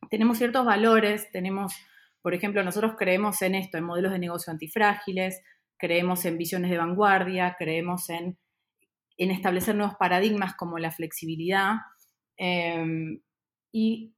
tenemos 0.08 0.38
ciertos 0.38 0.64
valores, 0.64 1.32
tenemos, 1.32 1.74
por 2.22 2.32
ejemplo, 2.32 2.62
nosotros 2.62 2.94
creemos 2.96 3.42
en 3.42 3.56
esto, 3.56 3.76
en 3.76 3.82
modelos 3.82 4.12
de 4.12 4.20
negocio 4.20 4.52
antifrágiles, 4.52 5.42
creemos 5.76 6.24
en 6.26 6.38
visiones 6.38 6.70
de 6.70 6.78
vanguardia, 6.78 7.56
creemos 7.58 8.08
en, 8.08 8.38
establecer 9.28 9.74
nuevos 9.74 9.96
paradigmas 9.96 10.54
como 10.54 10.78
la 10.78 10.90
flexibilidad. 10.90 11.78
Em, 12.36 13.20
y, 13.72 14.14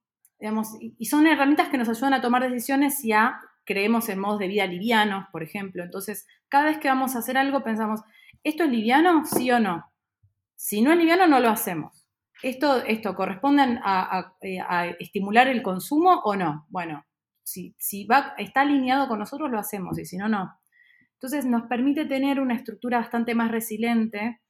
y 0.98 1.06
son 1.06 1.26
herramientas 1.26 1.68
que 1.68 1.78
nos 1.78 1.88
ayudan 1.88 2.14
a 2.14 2.20
tomar 2.20 2.42
decisiones 2.42 3.02
y 3.04 3.12
a 3.12 3.40
creemos 3.64 4.08
en 4.08 4.18
modos 4.18 4.38
de 4.38 4.48
vida 4.48 4.66
livianos, 4.66 5.26
por 5.30 5.42
ejemplo. 5.42 5.82
Entonces, 5.82 6.26
cada 6.48 6.66
vez 6.66 6.78
que 6.78 6.88
vamos 6.88 7.14
a 7.14 7.20
hacer 7.20 7.36
algo 7.36 7.62
pensamos, 7.62 8.00
¿esto 8.44 8.64
es 8.64 8.70
liviano? 8.70 9.24
¿Sí 9.24 9.50
o 9.50 9.60
no? 9.60 9.90
Si 10.54 10.82
no 10.82 10.92
es 10.92 10.98
liviano, 10.98 11.26
no 11.26 11.40
lo 11.40 11.48
hacemos. 11.48 12.08
¿Esto, 12.42 12.82
esto 12.84 13.14
corresponde 13.14 13.62
eh, 14.42 14.60
a, 14.60 14.86
estimular 14.98 15.48
el 15.48 15.62
consumo 15.62 16.20
o 16.24 16.34
no? 16.36 16.66
Bueno, 16.70 17.04
si, 17.42 17.74
si 17.78 18.04
va, 18.04 18.34
está 18.38 18.62
alineado 18.62 19.08
con 19.08 19.18
nosotros, 19.18 19.50
lo 19.50 19.58
hacemos, 19.58 19.98
y 19.98 20.04
si 20.04 20.16
no, 20.16 20.28
no. 20.28 20.58
Entonces 21.14 21.46
nos 21.46 21.62
permite 21.68 22.04
tener 22.04 22.40
una 22.40 22.54
estructura 22.54 22.98
bastante 22.98 23.34
más 23.34 23.50
resiliente 23.50 24.41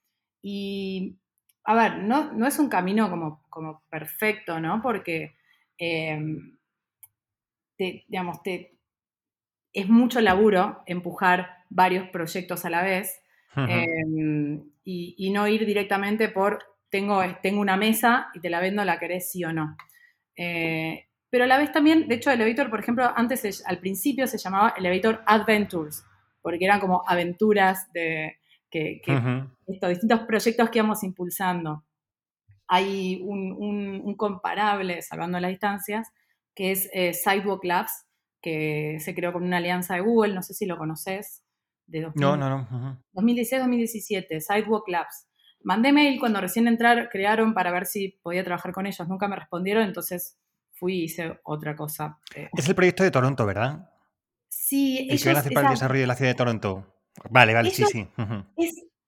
y, 0.43 1.17
a 1.65 1.75
ver, 1.75 1.99
no, 1.99 2.33
no 2.33 2.47
es 2.47 2.59
un 2.59 2.69
camino 2.69 3.09
como, 3.09 3.45
como 3.49 3.85
perfecto, 3.89 4.61
¿no? 4.61 4.83
Porque, 4.83 5.37
em, 5.79 6.59
te, 7.77 8.05
digamos, 8.09 8.43
te, 8.43 8.77
es 9.73 9.89
mucho 9.89 10.21
laburo 10.21 10.83
empujar 10.87 11.65
varios 11.71 12.09
proyectos 12.09 12.65
a 12.65 12.71
la 12.71 12.83
vez 12.83 13.23
em, 13.57 14.63
y, 14.85 15.31
no 15.31 15.47
ir 15.49 15.65
directamente 15.65 16.29
por 16.29 16.59
tengo, 16.91 17.23
tengo 17.43 17.61
una 17.61 17.77
mesa 17.77 18.29
y 18.35 18.41
te 18.41 18.51
la 18.51 18.61
vendo, 18.61 18.85
la 18.85 18.99
querés 18.99 19.31
sí 19.31 19.45
o 19.45 19.53
no. 19.53 19.77
Eh, 20.37 21.07
pero 21.31 21.45
a 21.45 21.47
la 21.47 21.57
vez 21.57 21.73
también, 21.73 22.09
de 22.09 22.17
hecho, 22.17 22.31
el 22.31 22.41
Elevator, 22.41 22.69
por 22.69 22.81
ejemplo, 22.81 23.11
antes, 23.17 23.65
al 23.67 23.79
principio 23.79 24.27
se 24.27 24.37
llamaba 24.37 24.75
Elevator 24.77 25.23
Adventures, 25.25 26.05
porque 26.43 26.65
eran 26.65 26.81
como 26.81 27.03
aventuras 27.07 27.91
de 27.93 28.37
que, 28.73 29.03
estos 29.67 29.91
distintos 29.91 30.21
proyectos 30.21 30.71
que 30.71 30.79
íbamos 30.79 31.05
impulsando. 31.05 31.85
Hay 32.67 33.21
un, 33.23 34.15
comparable, 34.17 35.03
salvando 35.03 35.39
las 35.39 35.51
distancias, 35.51 36.09
que 36.55 36.73
es 36.73 36.89
eh, 36.93 37.13
Sidewalk 37.13 37.65
Labs, 37.65 38.07
que 38.41 38.99
se 39.01 39.15
creó 39.15 39.33
con 39.33 39.45
una 39.45 39.59
alianza 39.59 39.95
de 39.95 40.01
Google, 40.01 40.35
no 40.35 40.43
sé 40.43 40.55
si 40.55 40.67
lo 40.67 40.79
conoces, 40.79 41.45
de 41.87 42.11
no, 42.15 42.37
no, 42.37 42.49
no. 42.49 43.03
2016-2017, 43.15 44.41
Sidewalk 44.41 44.89
Labs. 44.89 45.29
Mandé 45.65 45.93
mail 45.93 46.19
cuando 46.19 46.41
recién 46.41 46.67
entrar, 46.67 47.09
crearon 47.11 47.55
para 47.55 47.71
ver 47.71 47.87
si 47.87 48.19
podía 48.23 48.43
trabajar 48.43 48.73
con 48.73 48.87
ellos, 48.87 49.07
nunca 49.07 49.29
me 49.29 49.37
respondieron, 49.37 49.85
entonces 49.85 50.39
fui 50.73 50.95
y 50.95 51.05
hice 51.05 51.39
otra 51.45 51.77
cosa. 51.77 52.19
Eh. 52.35 52.49
Es 52.57 52.69
el 52.69 52.75
proyecto 52.75 53.05
de 53.05 53.11
Toronto, 53.11 53.47
¿verdad? 53.47 53.91
Sí, 54.49 55.07
el 55.11 55.21
que 55.21 55.29
van 55.29 55.37
a 55.37 55.41
hacer 55.41 55.53
para 55.53 55.69
el 55.69 55.75
desarrollo 55.75 56.01
de 56.01 56.07
la 56.07 56.17
ciudad 56.17 56.31
de 56.31 56.37
Toronto. 56.37 56.93
Vale, 57.31 57.55
vale, 57.55 57.71
sí, 57.71 57.85
sí. 57.85 58.09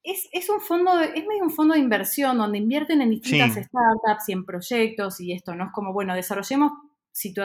es, 0.03 0.51
un 0.51 0.61
fondo, 0.61 1.01
es 1.01 1.27
medio 1.27 1.43
un 1.43 1.51
fondo 1.51 1.75
de 1.75 1.81
inversión 1.81 2.37
donde 2.39 2.59
invierten 2.59 3.01
en 3.01 3.11
distintas 3.11 3.53
startups 3.53 4.29
y 4.29 4.33
en 4.33 4.45
proyectos 4.45 5.21
y 5.21 5.33
esto, 5.33 5.55
¿no? 5.55 5.67
Es 5.67 5.73
como, 5.73 5.93
bueno, 5.93 6.15
desarrollemos 6.15 6.73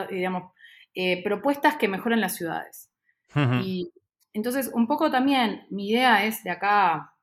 digamos, 0.09 0.51
eh, 0.93 1.23
propuestas 1.23 1.77
que 1.77 1.87
mejoren 1.87 2.21
las 2.21 2.35
ciudades. 2.35 2.89
Y 3.63 3.91
entonces, 4.33 4.71
un 4.73 4.87
poco 4.87 5.11
también 5.11 5.67
mi 5.69 5.89
idea 5.89 6.25
es 6.25 6.43
de 6.43 6.49
acá 6.49 7.13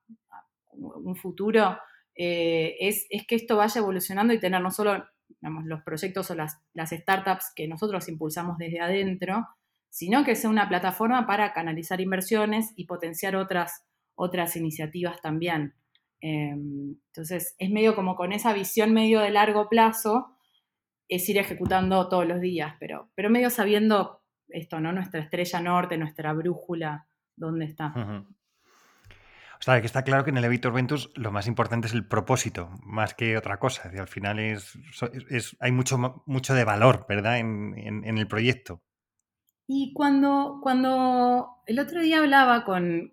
un 0.73 1.17
futuro, 1.17 1.79
eh, 2.15 2.77
es, 2.81 3.07
que 3.27 3.35
esto 3.35 3.57
vaya 3.57 3.81
evolucionando 3.81 4.33
y 4.33 4.39
tener 4.39 4.61
no 4.61 4.71
solo 4.71 5.05
los 5.41 5.83
proyectos 5.83 6.31
o 6.31 6.35
las, 6.35 6.59
las 6.75 6.91
startups 6.91 7.53
que 7.55 7.67
nosotros 7.67 8.09
impulsamos 8.09 8.57
desde 8.59 8.81
adentro, 8.81 9.47
sino 9.91 10.25
que 10.25 10.37
sea 10.37 10.51
una 10.51 10.69
plataforma 10.69 11.27
para 11.27 11.53
canalizar 11.53 12.01
inversiones 12.01 12.73
y 12.77 12.85
potenciar 12.85 13.37
otras, 13.37 13.85
otras 14.15 14.57
iniciativas 14.57 15.21
también. 15.21 15.75
Em, 16.21 16.97
entonces, 17.09 17.55
es 17.59 17.71
medio 17.71 17.95
como 17.95 18.17
con 18.17 18.33
esa 18.33 18.53
visión 18.53 18.93
medio 18.93 19.21
de 19.21 19.31
largo 19.31 19.69
plazo, 19.69 20.37
es 21.09 21.29
ir 21.29 21.39
ejecutando 21.39 22.09
todos 22.09 22.27
los 22.27 22.41
días, 22.41 22.75
pero, 22.81 23.11
pero 23.15 23.31
medio 23.31 23.51
sabiendo 23.51 24.23
esto, 24.49 24.81
¿no? 24.81 24.93
Nuestra 24.93 25.21
estrella 25.21 25.61
norte, 25.61 25.99
nuestra 25.99 26.33
brújula, 26.33 27.07
dónde 27.37 27.67
está. 27.67 27.93
O 29.59 29.63
sea, 29.63 29.81
que 29.81 29.87
está 29.87 30.03
claro 30.03 30.25
que 30.25 30.31
en 30.31 30.37
el 30.37 30.45
Elevator 30.45 30.73
Ventus 30.73 31.11
lo 31.15 31.33
más 31.33 31.47
importante 31.47 31.87
es 31.87 31.95
el 31.95 32.07
propósito, 32.07 32.71
más 32.83 33.15
que 33.15 33.39
otra 33.39 33.59
cosa. 33.59 33.91
Y 33.93 33.99
al 33.99 34.09
final 34.09 34.39
es, 34.39 34.77
hay 35.61 35.73
mucho, 35.73 36.23
mucho 36.27 36.55
de 36.55 36.65
valor, 36.65 37.07
¿verdad?, 37.09 37.39
en, 37.39 38.05
el 38.05 38.29
proyecto. 38.29 38.83
Y 39.69 39.93
cuando, 39.95 40.61
cuando 40.63 41.57
el 41.67 41.81
otro 41.81 42.01
día 42.01 42.19
hablaba 42.19 42.65
con, 42.65 43.13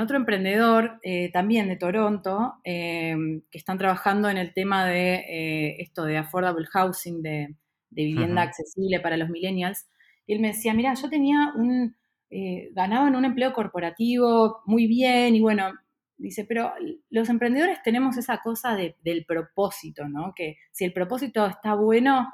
otro 0.00 0.16
emprendedor, 0.16 0.98
eh, 1.02 1.30
también 1.32 1.68
de 1.68 1.76
Toronto, 1.76 2.54
em, 2.64 3.42
que 3.50 3.58
están 3.58 3.76
trabajando 3.76 4.30
en 4.30 4.38
el 4.38 4.54
tema 4.54 4.86
de 4.86 5.16
eh, 5.16 5.76
esto 5.80 6.04
de 6.04 6.16
affordable 6.16 6.66
housing, 6.66 7.22
de, 7.22 7.54
vivienda 7.90 8.42
accesible 8.42 9.00
para 9.00 9.16
los 9.16 9.30
millennials, 9.30 9.86
y 10.26 10.34
él 10.34 10.40
me 10.40 10.48
decía, 10.48 10.74
mira, 10.74 10.92
yo 10.94 11.08
tenía 11.08 11.52
un, 11.56 11.96
eh, 12.30 12.70
ganaban 12.72 13.16
un 13.16 13.24
empleo 13.24 13.54
corporativo 13.54 14.60
muy 14.66 14.86
bien 14.86 15.34
y 15.34 15.40
bueno, 15.40 15.72
dice, 16.18 16.44
pero 16.44 16.72
los 17.08 17.28
emprendedores 17.30 17.82
tenemos 17.82 18.18
esa 18.18 18.38
cosa 18.42 18.76
del 18.76 19.24
propósito, 19.26 20.08
¿no? 20.08 20.34
Que 20.34 20.56
si 20.72 20.84
el 20.84 20.92
propósito 20.92 21.46
está 21.46 21.74
bueno, 21.74 22.28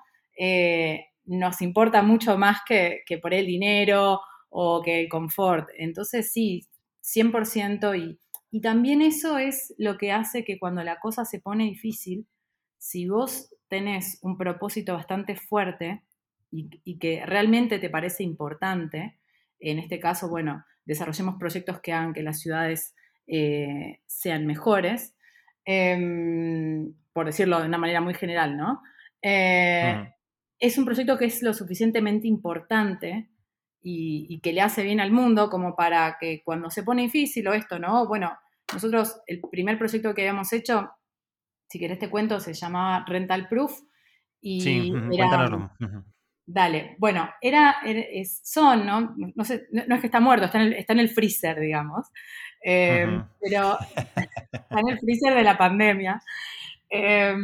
nos 1.25 1.63
importa 1.63 2.03
mucho 2.03 2.37
más 2.39 2.61
que, 2.67 3.05
por 3.21 3.35
el 3.35 3.47
dinero 3.47 4.21
o 4.51 4.83
que 4.83 5.01
el 5.01 5.09
confort. 5.09 5.69
Entonces 5.77 6.33
sí, 6.33 6.67
100% 7.03 7.99
y, 7.99 8.19
y 8.51 8.61
también 8.61 9.03
eso 9.03 9.39
es 9.39 9.75
lo 9.79 9.97
que 9.99 10.13
hace 10.13 10.45
que 10.45 10.59
cuando 10.59 10.83
la 10.85 11.01
cosa 11.01 11.25
se 11.25 11.41
pone 11.41 11.65
difícil, 11.65 12.27
si 12.79 13.09
vos 13.09 13.55
tenés 13.69 14.19
un 14.23 14.37
propósito 14.37 14.95
bastante 14.95 15.37
fuerte 15.37 16.03
y, 16.51 16.99
que 16.99 17.25
realmente 17.25 17.79
te 17.79 17.89
parece 17.89 18.23
importante, 18.23 19.19
en 19.59 19.79
este 19.79 19.99
caso, 19.99 20.29
bueno, 20.29 20.65
desarrollemos 20.85 21.37
proyectos 21.39 21.81
que 21.81 21.93
hagan 21.93 22.13
que 22.13 22.23
las 22.23 22.41
ciudades 22.41 22.95
eh, 23.27 24.01
sean 24.05 24.47
mejores, 24.47 25.17
em, 25.65 26.93
por 27.13 27.27
decirlo 27.27 27.61
de 27.61 27.69
una 27.69 27.79
manera 27.79 28.01
muy 28.01 28.15
general, 28.15 28.57
¿no? 28.57 28.83
Eh, 29.23 30.13
es 30.63 30.79
un 30.79 30.85
proyecto 30.85 31.19
que 31.19 31.25
es 31.25 31.43
lo 31.43 31.53
suficientemente 31.53 32.29
importante 32.29 33.29
y, 33.83 34.39
que 34.41 34.53
le 34.53 34.61
hace 34.61 34.85
bien 34.85 35.01
al 35.01 35.11
mundo 35.11 35.51
como 35.51 35.75
para 35.75 36.17
que 36.21 36.41
cuando 36.45 36.71
se 36.71 36.85
pone 36.85 37.03
difícil 37.03 37.49
o 37.49 37.53
esto, 37.53 37.81
¿no? 37.81 38.07
Bueno, 38.07 38.39
nosotros 38.73 39.21
el 39.27 39.41
primer 39.51 39.77
proyecto 39.77 40.15
que 40.15 40.23
habíamos 40.23 40.53
hecho, 40.53 40.89
si 41.69 41.81
querés 41.81 41.99
te 41.99 42.09
cuento, 42.09 42.39
se 42.39 42.55
llamaba 42.55 43.05
Rental 43.09 43.49
Proof. 43.49 43.77
Y 44.41 44.61
sí, 44.61 44.93
cuéntanoslo. 44.93 45.73
Dale, 46.47 46.95
bueno, 46.99 47.29
era, 47.41 47.79
son, 48.45 48.87
¿no? 48.87 49.17
No, 49.35 49.45
sé, 49.45 49.67
no, 49.73 49.95
es 49.97 50.01
que 50.01 50.07
está 50.07 50.21
muerto, 50.21 50.47
está 50.47 50.61
en 50.61 50.69
el, 50.69 50.73
está 50.75 50.93
en 50.93 51.01
el 51.01 51.09
freezer, 51.09 51.59
digamos, 51.59 52.07
eh, 52.65 53.21
pero 53.41 53.79
está 54.53 54.79
en 54.79 54.89
el 54.91 54.99
freezer 55.01 55.35
de 55.35 55.43
la 55.43 55.59
pandemia. 55.59 56.23
Eh, 56.89 57.35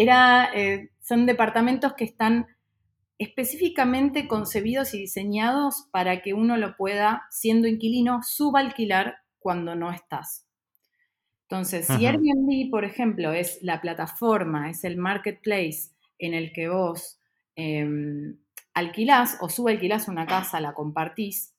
era, 0.00 0.50
eh, 0.54 0.90
son 1.00 1.26
departamentos 1.26 1.92
que 1.92 2.04
están 2.04 2.46
específicamente 3.18 4.26
concebidos 4.26 4.94
y 4.94 4.98
diseñados 4.98 5.88
para 5.90 6.22
que 6.22 6.32
uno 6.32 6.56
lo 6.56 6.76
pueda, 6.76 7.26
siendo 7.30 7.68
inquilino, 7.68 8.22
subalquilar 8.22 9.18
cuando 9.38 9.74
no 9.74 9.92
estás. 9.92 10.46
Entonces, 11.42 11.86
si 11.86 12.06
Airbnb, 12.06 12.70
por 12.70 12.84
ejemplo, 12.84 13.32
es 13.32 13.58
la 13.60 13.80
plataforma, 13.82 14.70
es 14.70 14.84
el 14.84 14.96
marketplace 14.96 15.90
en 16.18 16.32
el 16.32 16.52
que 16.52 16.68
vos 16.68 17.20
em, 17.56 18.38
alquilás 18.72 19.36
o 19.40 19.50
subalquilás 19.50 20.08
una 20.08 20.26
casa, 20.26 20.60
la 20.60 20.72
compartís, 20.72 21.54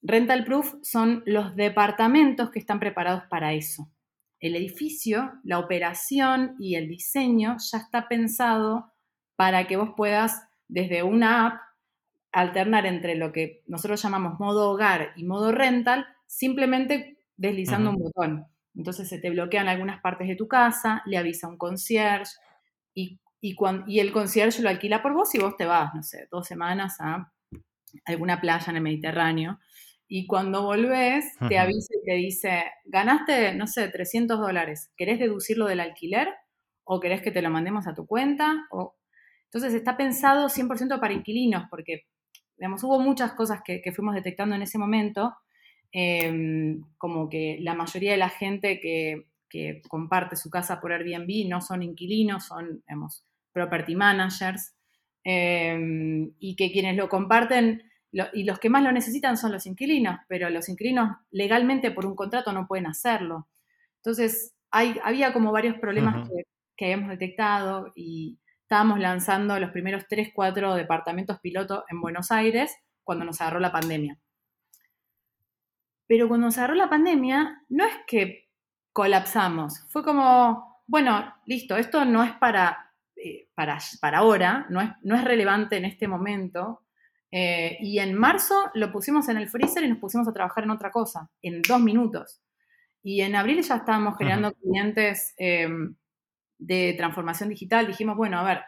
Rental 0.00 0.44
Proof 0.44 0.76
son 0.82 1.22
los 1.26 1.56
departamentos 1.56 2.50
que 2.50 2.58
están 2.58 2.80
preparados 2.80 3.24
para 3.28 3.52
eso 3.52 3.90
el 4.40 4.56
edificio, 4.56 5.32
la 5.44 5.58
operación 5.58 6.56
y 6.58 6.74
el 6.74 6.88
diseño 6.88 7.56
ya 7.58 7.78
está 7.78 8.08
pensado 8.08 8.92
para 9.36 9.66
que 9.66 9.76
vos 9.76 9.90
puedas 9.96 10.42
desde 10.68 11.02
una 11.02 11.46
app 11.46 11.60
alternar 12.32 12.86
entre 12.86 13.16
lo 13.16 13.32
que 13.32 13.62
nosotros 13.66 14.02
llamamos 14.02 14.38
modo 14.38 14.70
hogar 14.70 15.12
y 15.16 15.24
modo 15.24 15.52
rental, 15.52 16.06
simplemente 16.26 17.18
deslizando 17.36 17.90
un 17.90 17.96
botón. 17.96 18.46
Entonces 18.74 19.08
se 19.08 19.18
te 19.18 19.30
bloquean 19.30 19.68
algunas 19.68 20.00
partes 20.00 20.28
de 20.28 20.36
tu 20.36 20.46
casa, 20.46 21.02
le 21.06 21.18
avisa 21.18 21.48
un 21.48 21.58
concierge 21.58 22.32
y, 22.94 23.20
y 23.40 23.98
el 23.98 24.12
concierge 24.12 24.62
lo 24.62 24.68
alquila 24.68 25.02
por 25.02 25.12
vos 25.12 25.34
y 25.34 25.38
vos 25.38 25.56
te 25.56 25.66
vas, 25.66 25.94
no 25.94 26.02
sé, 26.02 26.28
dos 26.30 26.46
semanas 26.46 26.96
a 27.00 27.32
alguna 28.04 28.40
playa 28.40 28.70
en 28.70 28.76
el 28.76 28.82
Mediterráneo 28.82 29.58
y 30.12 30.26
cuando 30.26 30.64
volvés 30.64 31.36
te 31.48 31.56
avisa 31.56 31.94
y 31.94 32.04
te 32.04 32.14
dice, 32.14 32.64
ganaste, 32.84 33.54
no 33.54 33.68
sé, 33.68 33.88
300 33.88 34.40
dólares, 34.40 34.90
¿querés 34.96 35.20
deducirlo 35.20 35.66
del 35.66 35.78
alquiler 35.78 36.28
o 36.82 36.98
querés 36.98 37.22
que 37.22 37.30
te 37.30 37.40
lo 37.40 37.48
mandemos 37.48 37.86
a 37.86 37.94
tu 37.94 38.06
cuenta? 38.06 38.66
O... 38.72 38.96
Entonces 39.44 39.72
está 39.72 39.96
pensado 39.96 40.48
100% 40.48 40.98
para 40.98 41.14
inquilinos 41.14 41.66
porque, 41.70 42.06
digamos, 42.58 42.82
hubo 42.82 42.98
muchas 42.98 43.34
cosas 43.34 43.60
que, 43.64 43.80
fuimos 43.94 44.16
detectando 44.16 44.56
en 44.56 44.62
ese 44.62 44.78
momento, 44.78 45.32
em, 45.92 46.82
como 46.98 47.28
que 47.28 47.58
la 47.60 47.74
mayoría 47.74 48.10
de 48.10 48.18
la 48.18 48.30
gente 48.30 48.80
que, 48.80 49.26
comparte 49.88 50.34
su 50.34 50.50
casa 50.50 50.80
por 50.80 50.92
Airbnb 50.92 51.48
no 51.48 51.60
son 51.60 51.84
inquilinos, 51.84 52.46
son, 52.46 52.82
digamos, 52.88 53.24
property 53.52 53.94
managers, 53.94 54.74
em, 55.22 56.32
y 56.40 56.56
que 56.56 56.72
quienes 56.72 56.96
lo 56.96 57.08
comparten 57.08 57.84
y 58.12 58.44
los 58.44 58.58
que 58.58 58.70
más 58.70 58.82
lo 58.82 58.92
necesitan 58.92 59.36
son 59.36 59.52
los 59.52 59.66
inquilinos, 59.66 60.18
pero 60.28 60.50
los 60.50 60.68
inquilinos 60.68 61.16
legalmente 61.30 61.90
por 61.90 62.06
un 62.06 62.16
contrato 62.16 62.52
no 62.52 62.66
pueden 62.66 62.86
hacerlo. 62.86 63.48
Entonces, 63.96 64.54
hay, 64.70 64.98
había 65.04 65.32
como 65.32 65.52
varios 65.52 65.78
problemas 65.78 66.28
que, 66.28 66.44
que, 66.76 66.84
habíamos 66.86 67.10
detectado 67.10 67.92
y 67.94 68.38
estábamos 68.62 68.98
lanzando 68.98 69.58
los 69.60 69.70
primeros 69.70 70.06
3, 70.08 70.30
4 70.34 70.74
departamentos 70.74 71.38
piloto 71.40 71.84
en 71.88 72.00
Buenos 72.00 72.30
Aires 72.30 72.76
cuando 73.04 73.24
nos 73.24 73.40
agarró 73.40 73.60
la 73.60 73.72
pandemia. 73.72 74.18
Pero 76.06 76.26
cuando 76.26 76.46
nos 76.46 76.58
agarró 76.58 76.74
la 76.74 76.90
pandemia, 76.90 77.62
no 77.68 77.84
es 77.84 77.94
que 78.06 78.48
colapsamos, 78.92 79.86
fue 79.88 80.02
como, 80.02 80.82
bueno, 80.86 81.32
listo, 81.46 81.76
esto 81.76 82.04
no 82.04 82.24
es 82.24 82.32
para, 82.32 82.92
eh, 83.14 83.48
para, 83.54 83.78
para 84.00 84.18
ahora, 84.18 84.66
no 84.70 84.80
es, 84.80 84.90
no 85.02 85.14
es 85.14 85.22
relevante 85.22 85.76
en 85.76 85.84
este 85.84 86.08
momento, 86.08 86.82
Eh, 87.32 87.76
y 87.80 87.98
en 88.00 88.14
marzo 88.14 88.70
lo 88.74 88.90
pusimos 88.90 89.28
en 89.28 89.36
el 89.36 89.48
freezer 89.48 89.84
y 89.84 89.88
nos 89.88 89.98
pusimos 89.98 90.26
a 90.26 90.32
trabajar 90.32 90.64
en 90.64 90.70
otra 90.70 90.90
cosa, 90.90 91.30
en 91.42 91.62
dos 91.62 91.80
minutos. 91.80 92.40
Y 93.02 93.22
en 93.22 93.36
abril 93.36 93.62
ya 93.62 93.76
estábamos 93.76 94.18
generando 94.18 94.52
clientes 94.52 95.34
em, 95.38 95.94
de 96.58 96.94
transformación 96.96 97.48
digital. 97.48 97.86
Dijimos, 97.86 98.16
bueno, 98.16 98.38
a 98.38 98.44
ver, 98.44 98.60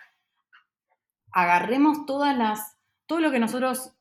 agarremos 1.33 2.07
todas 2.07 2.37
las, 2.37 2.77
todo 3.07 3.21
lo 3.21 3.31
que 3.31 3.39
nosotros, 3.39 3.95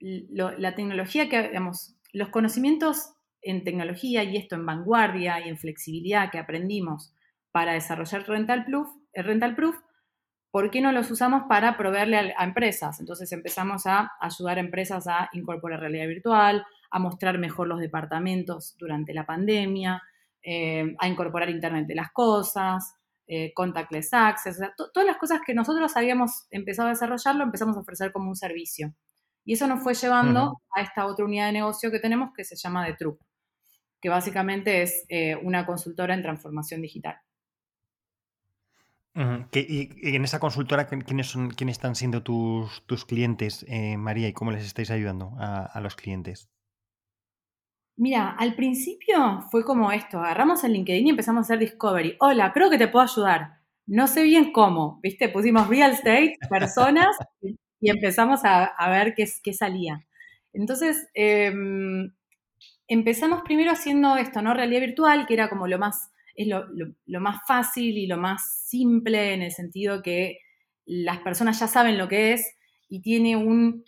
la 0.00 0.74
tecnología 0.74 1.28
que, 1.28 1.48
digamos, 1.48 1.96
los 2.12 2.28
conocimientos 2.28 3.14
en 3.40 3.64
tecnología 3.64 4.22
y 4.22 4.36
esto 4.36 4.54
en 4.54 4.66
vanguardia 4.66 5.44
y 5.44 5.48
en 5.48 5.58
flexibilidad 5.58 6.30
que 6.30 6.38
aprendimos 6.38 7.12
para 7.50 7.72
desarrollar 7.72 8.26
Rental 8.26 8.64
Proof, 8.64 8.88
eh, 9.12 9.22
Rental 9.22 9.54
Proof 9.54 9.76
¿por 10.52 10.70
qué 10.70 10.80
no 10.80 10.92
los 10.92 11.10
usamos 11.10 11.44
para 11.48 11.76
proveerle 11.76 12.34
a, 12.36 12.44
empresas? 12.44 13.00
Entonces 13.00 13.32
empezamos 13.32 13.86
a 13.86 14.12
ayudar 14.20 14.58
a 14.58 14.60
empresas 14.60 15.08
a 15.08 15.28
incorporar 15.32 15.80
realidad 15.80 16.06
virtual, 16.06 16.64
a 16.90 16.98
mostrar 17.00 17.38
mejor 17.38 17.66
los 17.66 17.80
departamentos 17.80 18.76
durante 18.78 19.14
la 19.14 19.26
pandemia, 19.26 20.00
eh, 20.42 20.94
a 20.98 21.08
incorporar 21.08 21.48
Internet 21.48 21.86
de 21.86 21.94
las 21.94 22.12
Cosas, 22.12 22.94
eh, 23.26 23.52
contactless 23.54 24.12
access, 24.12 24.60
todas 24.76 25.06
las 25.06 25.16
cosas 25.16 25.40
que 25.44 25.54
nosotros 25.54 25.96
habíamos 25.96 26.46
empezado 26.50 26.88
a 26.88 26.92
desarrollar 26.92 27.34
lo 27.34 27.44
empezamos 27.44 27.76
a 27.76 27.80
ofrecer 27.80 28.12
como 28.12 28.28
un 28.28 28.36
servicio. 28.36 28.94
Y 29.44 29.54
eso 29.54 29.66
nos 29.66 29.82
fue 29.82 29.94
llevando 29.94 30.60
a 30.76 30.82
esta 30.82 31.06
otra 31.06 31.24
unidad 31.24 31.46
de 31.46 31.52
negocio 31.52 31.90
que 31.90 31.98
tenemos 31.98 32.30
que 32.36 32.44
se 32.44 32.56
llama 32.56 32.84
The 32.84 32.94
Troop, 32.94 33.18
que 34.00 34.08
básicamente 34.08 34.82
es 34.82 35.04
eh, 35.08 35.34
una 35.36 35.64
consultora 35.64 36.14
en 36.14 36.22
transformación 36.22 36.82
digital. 36.82 37.16
Y, 39.14 40.16
en 40.16 40.24
esa 40.24 40.40
consultora, 40.40 40.86
¿quiénes, 40.86 41.26
son, 41.26 41.50
quiénes 41.50 41.76
están 41.76 41.94
siendo 41.94 42.22
tus, 42.22 42.82
tus 42.86 43.04
clientes, 43.04 43.64
eh, 43.68 43.96
María, 43.96 44.28
y 44.28 44.32
cómo 44.32 44.52
les 44.52 44.64
estáis 44.64 44.90
ayudando 44.90 45.32
a, 45.38 45.80
los 45.80 45.96
clientes? 45.96 46.48
Mira, 47.96 48.30
al 48.30 48.54
principio 48.54 49.42
fue 49.50 49.64
como 49.64 49.92
esto, 49.92 50.18
agarramos 50.18 50.64
el 50.64 50.72
LinkedIn 50.72 51.06
y 51.06 51.10
empezamos 51.10 51.40
a 51.40 51.44
hacer 51.44 51.58
discovery. 51.58 52.16
Hola, 52.20 52.52
creo 52.52 52.70
que 52.70 52.78
te 52.78 52.88
puedo 52.88 53.04
ayudar. 53.04 53.58
No 53.86 54.06
sé 54.06 54.22
bien 54.22 54.52
cómo, 54.52 54.98
¿viste? 55.02 55.28
Pusimos 55.28 55.68
real 55.68 55.92
estate, 55.92 56.38
personas, 56.48 57.14
y 57.80 57.90
empezamos 57.90 58.40
a, 58.44 58.72
ver 58.88 59.14
qué, 59.14 59.28
qué, 59.42 59.52
salía. 59.52 60.06
Entonces, 60.54 61.08
em, 61.14 62.14
empezamos 62.88 63.42
primero 63.42 63.72
haciendo 63.72 64.16
esto, 64.16 64.40
¿no? 64.40 64.54
Realidad 64.54 64.80
virtual, 64.80 65.26
que 65.26 65.34
era 65.34 65.48
como 65.48 65.66
lo 65.66 65.78
más 65.78 66.12
es 66.36 66.48
lo, 66.48 67.20
más 67.20 67.40
fácil 67.46 67.98
y 67.98 68.06
lo 68.06 68.16
más 68.16 68.66
simple 68.66 69.34
en 69.34 69.42
el 69.42 69.52
sentido 69.52 70.02
que 70.02 70.38
las 70.84 71.18
personas 71.18 71.60
ya 71.60 71.68
saben 71.68 71.98
lo 71.98 72.08
que 72.08 72.32
es 72.32 72.54
y 72.88 73.00
tiene 73.00 73.36
un, 73.36 73.84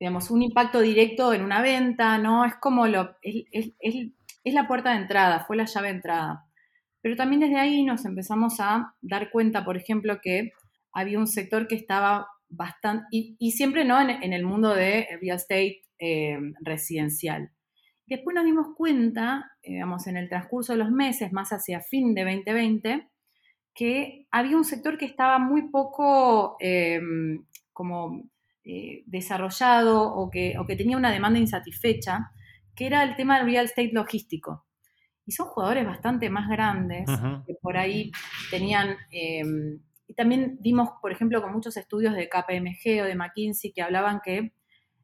digamos, 0.00 0.30
un 0.30 0.42
impacto 0.42 0.80
directo 0.80 1.32
en 1.32 1.42
una 1.42 1.62
venta, 1.62 2.18
¿no? 2.18 2.44
Es 2.44 2.54
como 2.56 2.86
lo, 2.86 3.16
es, 3.22 3.72
es, 3.80 4.54
la 4.54 4.66
puerta 4.66 4.90
de 4.90 5.02
entrada, 5.02 5.44
fue 5.46 5.56
la 5.56 5.66
llave 5.66 5.88
de 5.88 5.94
entrada. 5.94 6.44
Pero 7.00 7.16
también 7.16 7.40
desde 7.40 7.58
ahí 7.58 7.84
nos 7.84 8.04
empezamos 8.04 8.60
a 8.60 8.94
dar 9.02 9.30
cuenta, 9.30 9.64
por 9.64 9.76
ejemplo, 9.76 10.20
que 10.22 10.52
había 10.92 11.18
un 11.18 11.26
sector 11.26 11.68
que 11.68 11.74
estaba 11.74 12.26
bastante, 12.48 13.06
y, 13.10 13.50
siempre 13.52 13.84
no 13.84 14.00
en, 14.00 14.32
el 14.32 14.44
mundo 14.44 14.74
de 14.74 15.06
real 15.20 15.36
estate 15.36 15.82
eh, 15.98 16.38
residencial, 16.60 17.50
Después 18.06 18.34
nos 18.34 18.44
dimos 18.44 18.68
cuenta, 18.76 19.52
eh, 19.62 19.72
digamos, 19.72 20.06
en 20.06 20.16
el 20.16 20.28
transcurso 20.28 20.72
de 20.72 20.78
los 20.78 20.90
meses, 20.90 21.32
más 21.32 21.50
hacia 21.50 21.80
fin 21.80 22.14
de 22.14 22.24
2020, 22.24 23.08
que 23.74 24.26
había 24.30 24.56
un 24.56 24.64
sector 24.64 24.98
que 24.98 25.06
estaba 25.06 25.38
muy 25.38 25.70
poco 25.70 26.56
em, 26.60 27.44
como 27.72 28.22
eh, 28.62 29.02
desarrollado 29.06 30.02
o 30.02 30.30
que, 30.30 30.54
que, 30.66 30.76
tenía 30.76 30.96
una 30.96 31.10
demanda 31.10 31.38
insatisfecha, 31.38 32.30
que 32.74 32.86
era 32.86 33.02
el 33.02 33.16
tema 33.16 33.38
del 33.38 33.46
real 33.46 33.64
estate 33.64 33.90
logístico. 33.92 34.66
Y 35.26 35.32
son 35.32 35.46
jugadores 35.46 35.86
bastante 35.86 36.28
más 36.28 36.48
grandes, 36.48 37.06
que 37.46 37.54
por 37.60 37.76
ahí 37.76 38.12
tenían... 38.50 38.96
Em, 39.10 39.80
y 40.06 40.12
también 40.12 40.58
dimos, 40.60 40.90
por 41.00 41.12
ejemplo, 41.12 41.40
con 41.40 41.52
muchos 41.52 41.78
estudios 41.78 42.14
de 42.14 42.28
KPMG 42.28 43.02
o 43.02 43.06
de 43.06 43.14
McKinsey 43.14 43.72
que 43.72 43.80
hablaban 43.80 44.20
que 44.22 44.52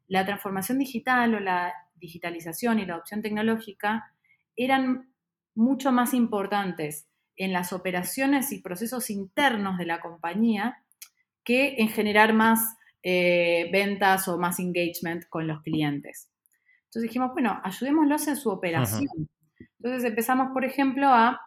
la 0.07 0.25
transformación 0.25 0.77
digital 0.77 1.33
o 1.33 1.39
la 1.39 1.73
digitalización 2.01 2.79
y 2.79 2.85
la 2.85 2.95
adopción 2.95 3.21
tecnológica 3.21 4.13
eran 4.57 5.13
mucho 5.55 5.93
más 5.93 6.13
importantes 6.13 7.07
en 7.37 7.53
las 7.53 7.71
operaciones 7.71 8.51
y 8.51 8.61
procesos 8.61 9.09
internos 9.09 9.77
de 9.77 9.85
la 9.85 10.01
compañía 10.01 10.83
que 11.43 11.75
en 11.77 11.89
generar 11.89 12.33
más 12.33 12.75
eh, 13.03 13.69
ventas 13.71 14.27
o 14.27 14.37
más 14.37 14.59
engagement 14.59 15.25
con 15.29 15.47
los 15.47 15.61
clientes. 15.61 16.29
Entonces 16.83 17.03
dijimos, 17.03 17.31
bueno, 17.33 17.59
ayudémoslos 17.63 18.27
en 18.27 18.35
su 18.35 18.49
operación. 18.49 19.29
Entonces 19.79 20.03
empezamos, 20.03 20.51
por 20.53 20.65
ejemplo, 20.65 21.07
a, 21.07 21.39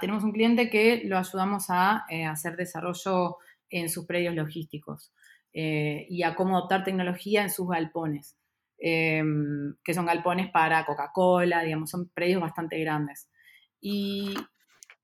tenemos 0.00 0.22
un 0.22 0.32
cliente 0.32 0.70
que 0.70 1.02
lo 1.04 1.18
ayudamos 1.18 1.66
a 1.70 2.04
eh, 2.08 2.24
hacer 2.24 2.56
desarrollo 2.56 3.38
en 3.70 3.88
sus 3.88 4.06
predios 4.06 4.34
logísticos 4.34 5.12
eh, 5.52 6.06
y 6.08 6.22
a 6.22 6.34
cómo 6.34 6.56
adoptar 6.56 6.84
tecnología 6.84 7.42
en 7.42 7.50
sus 7.50 7.68
galpones. 7.68 8.36
Em, 8.78 9.74
que 9.82 9.94
son 9.94 10.06
galpones 10.06 10.50
para 10.50 10.84
Coca-Cola, 10.84 11.62
digamos, 11.62 11.90
son 11.90 12.10
predios 12.10 12.40
bastante 12.40 12.78
grandes. 12.78 13.30
Y, 13.80 14.34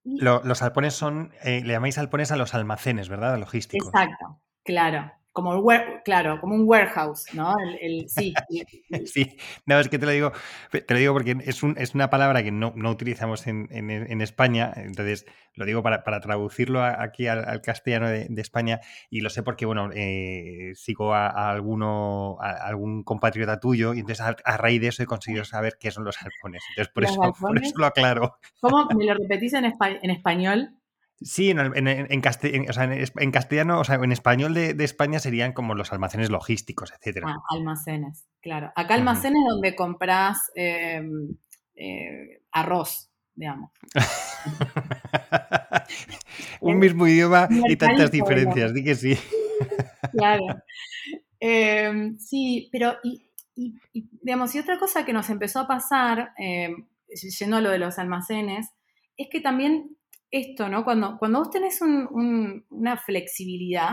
los 0.05 0.61
galpones 0.61 0.95
son, 0.95 1.33
eh, 1.43 1.63
le 1.65 1.75
llamáis 1.75 1.97
galpones 1.97 2.33
a 2.33 2.37
los 2.37 2.55
almacenes, 2.55 3.09
¿verdad? 3.09 3.39
Logísticos. 3.39 3.89
Exacto, 3.89 4.41
claro 4.65 5.13
como, 5.33 5.67
claro, 6.05 6.41
como 6.41 6.55
un 6.55 6.69
warehouse, 6.69 7.25
¿no? 7.33 7.55
El, 7.81 8.09
sí, 8.09 8.35
sí, 9.07 9.37
no, 9.67 9.81
es 9.81 9.89
que 9.89 9.99
te 9.99 10.05
lo 10.05 10.13
digo, 10.13 10.33
te 10.71 10.85
lo 10.89 10.97
digo 10.99 11.13
porque 11.15 11.37
es, 11.45 11.63
un, 11.63 11.75
es 11.79 11.95
una 11.95 12.11
palabra 12.11 12.43
que 12.43 12.53
no, 12.53 12.73
no 12.77 12.91
utilizamos 12.91 13.47
en, 13.47 13.69
en, 13.71 14.21
España, 14.21 14.73
entonces 14.77 15.25
lo 15.55 15.65
digo 15.65 15.83
para, 15.83 16.05
para 16.05 16.21
traducirlo 16.21 16.85
aquí 16.85 17.27
al, 17.29 17.63
castellano 17.63 18.09
de, 18.09 18.29
España 18.43 18.81
y 19.09 19.21
lo 19.21 19.31
sé 19.31 19.43
porque, 19.43 19.65
bueno, 19.65 19.89
eh, 19.95 20.73
sigo 20.75 21.15
a, 21.15 21.51
alguno, 21.51 22.37
a, 22.41 22.51
algún 22.67 23.03
compatriota 23.03 23.59
tuyo 23.59 23.95
y 23.95 24.01
entonces 24.01 24.21
a, 24.21 24.57
raíz 24.57 24.81
de 24.81 24.89
eso 24.89 25.03
he 25.03 25.07
conseguido 25.07 25.45
saber 25.45 25.77
qué 25.81 25.91
son 25.91 26.05
los 26.05 26.17
galpones, 26.19 26.63
entonces 26.71 26.93
por, 26.93 27.05
eso, 27.05 27.21
por 27.41 27.59
eso 27.59 27.73
lo 27.77 27.87
aclaro. 27.87 28.37
¿Cómo 28.61 28.87
me 28.97 29.07
lo 29.07 29.15
repetís 29.15 29.55
en, 29.55 29.65
en 29.65 30.11
español? 30.11 30.77
Sí, 31.25 31.51
en, 31.51 31.59
en, 31.59 31.87
en, 31.87 32.21
castellano, 32.21 33.81
o 33.81 33.85
sea, 33.85 33.97
en 33.97 34.13
español 34.13 34.55
de, 34.55 34.85
España 34.85 35.19
serían 35.19 35.53
como 35.53 35.75
los 35.75 35.93
almacenes 35.93 36.31
logísticos, 36.31 36.93
etcétera. 36.93 37.27
Ah, 37.29 37.43
almacenes, 37.51 38.29
claro. 38.41 38.73
Acá 38.77 38.95
almacenes 38.95 39.43
donde 39.49 39.75
compras 39.75 40.39
em, 40.55 41.37
eh, 41.75 42.43
arroz, 42.51 43.11
digamos. 43.35 43.71
Un 46.61 46.79
mismo 46.79 47.07
idioma 47.07 47.49
y 47.51 47.77
tantas 47.77 48.11
diferencias, 48.11 48.75
di 48.75 48.85
que 48.85 48.95
sí. 48.95 49.17
claro. 50.13 50.45
Em, 51.41 52.19
sí, 52.19 52.69
pero 52.71 52.97
y, 53.03 53.31
digamos, 54.23 54.55
y 54.55 54.59
otra 54.59 54.79
cosa 54.79 55.05
que 55.05 55.13
nos 55.13 55.31
empezó 55.31 55.61
a 55.61 55.67
pasar, 55.67 56.33
em, 56.39 56.87
yendo 57.39 57.57
a 57.57 57.61
lo 57.61 57.71
de 57.71 57.79
los 57.79 57.99
almacenes, 57.99 58.69
es 59.17 59.29
que 59.31 59.41
también 59.41 59.97
esto, 60.33 60.69
¿no? 60.69 60.83
Cuando, 60.83 61.19
cuando 61.19 61.41
vos 61.41 61.51
tenés 61.51 61.81
una 61.83 62.97
flexibilidad 62.97 63.93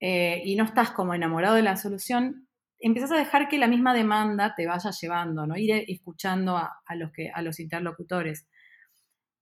eh, 0.00 0.42
y 0.44 0.56
no 0.56 0.64
estás 0.64 0.90
como 0.90 1.14
enamorado 1.14 1.54
de 1.54 1.62
la 1.62 1.76
solución, 1.76 2.48
empezás 2.80 3.12
a 3.12 3.16
dejar 3.16 3.48
que 3.48 3.58
la 3.58 3.68
misma 3.68 3.94
demanda 3.94 4.54
te 4.56 4.66
vaya 4.66 4.90
llevando, 4.90 5.46
¿no? 5.46 5.56
Ir 5.56 5.84
escuchando 5.88 6.56
a, 6.56 6.94
los, 6.96 7.12
que, 7.12 7.30
a 7.32 7.40
los 7.40 7.60
interlocutores. 7.60 8.48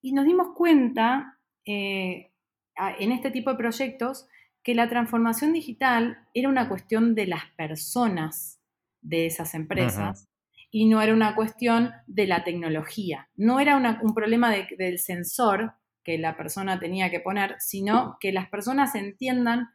Y 0.02 0.12
nos 0.12 0.26
dimos 0.26 0.48
cuenta 0.54 1.38
eh, 1.64 2.30
en 2.76 3.12
este 3.12 3.30
tipo 3.30 3.50
de 3.50 3.56
proyectos 3.56 4.26
que 4.62 4.74
la 4.74 4.88
transformación 4.88 5.54
digital 5.54 6.18
era 6.34 6.50
una 6.50 6.68
cuestión 6.68 7.14
de 7.14 7.26
las 7.26 7.46
personas 7.56 8.60
de 9.00 9.26
esas 9.26 9.54
empresas 9.54 10.28
y 10.70 10.86
no 10.86 11.00
era 11.00 11.14
una 11.14 11.34
cuestión 11.34 11.92
de 12.06 12.26
la 12.26 12.44
tecnología. 12.44 13.30
No 13.34 13.60
era 13.60 13.76
un 13.76 14.14
problema 14.14 14.50
del 14.50 14.98
sensor 14.98 15.72
que 16.08 16.16
la 16.16 16.38
persona 16.38 16.80
tenía 16.80 17.10
que 17.10 17.20
poner, 17.20 17.56
sino 17.58 18.16
que 18.18 18.32
las 18.32 18.48
personas 18.48 18.94
entiendan 18.94 19.68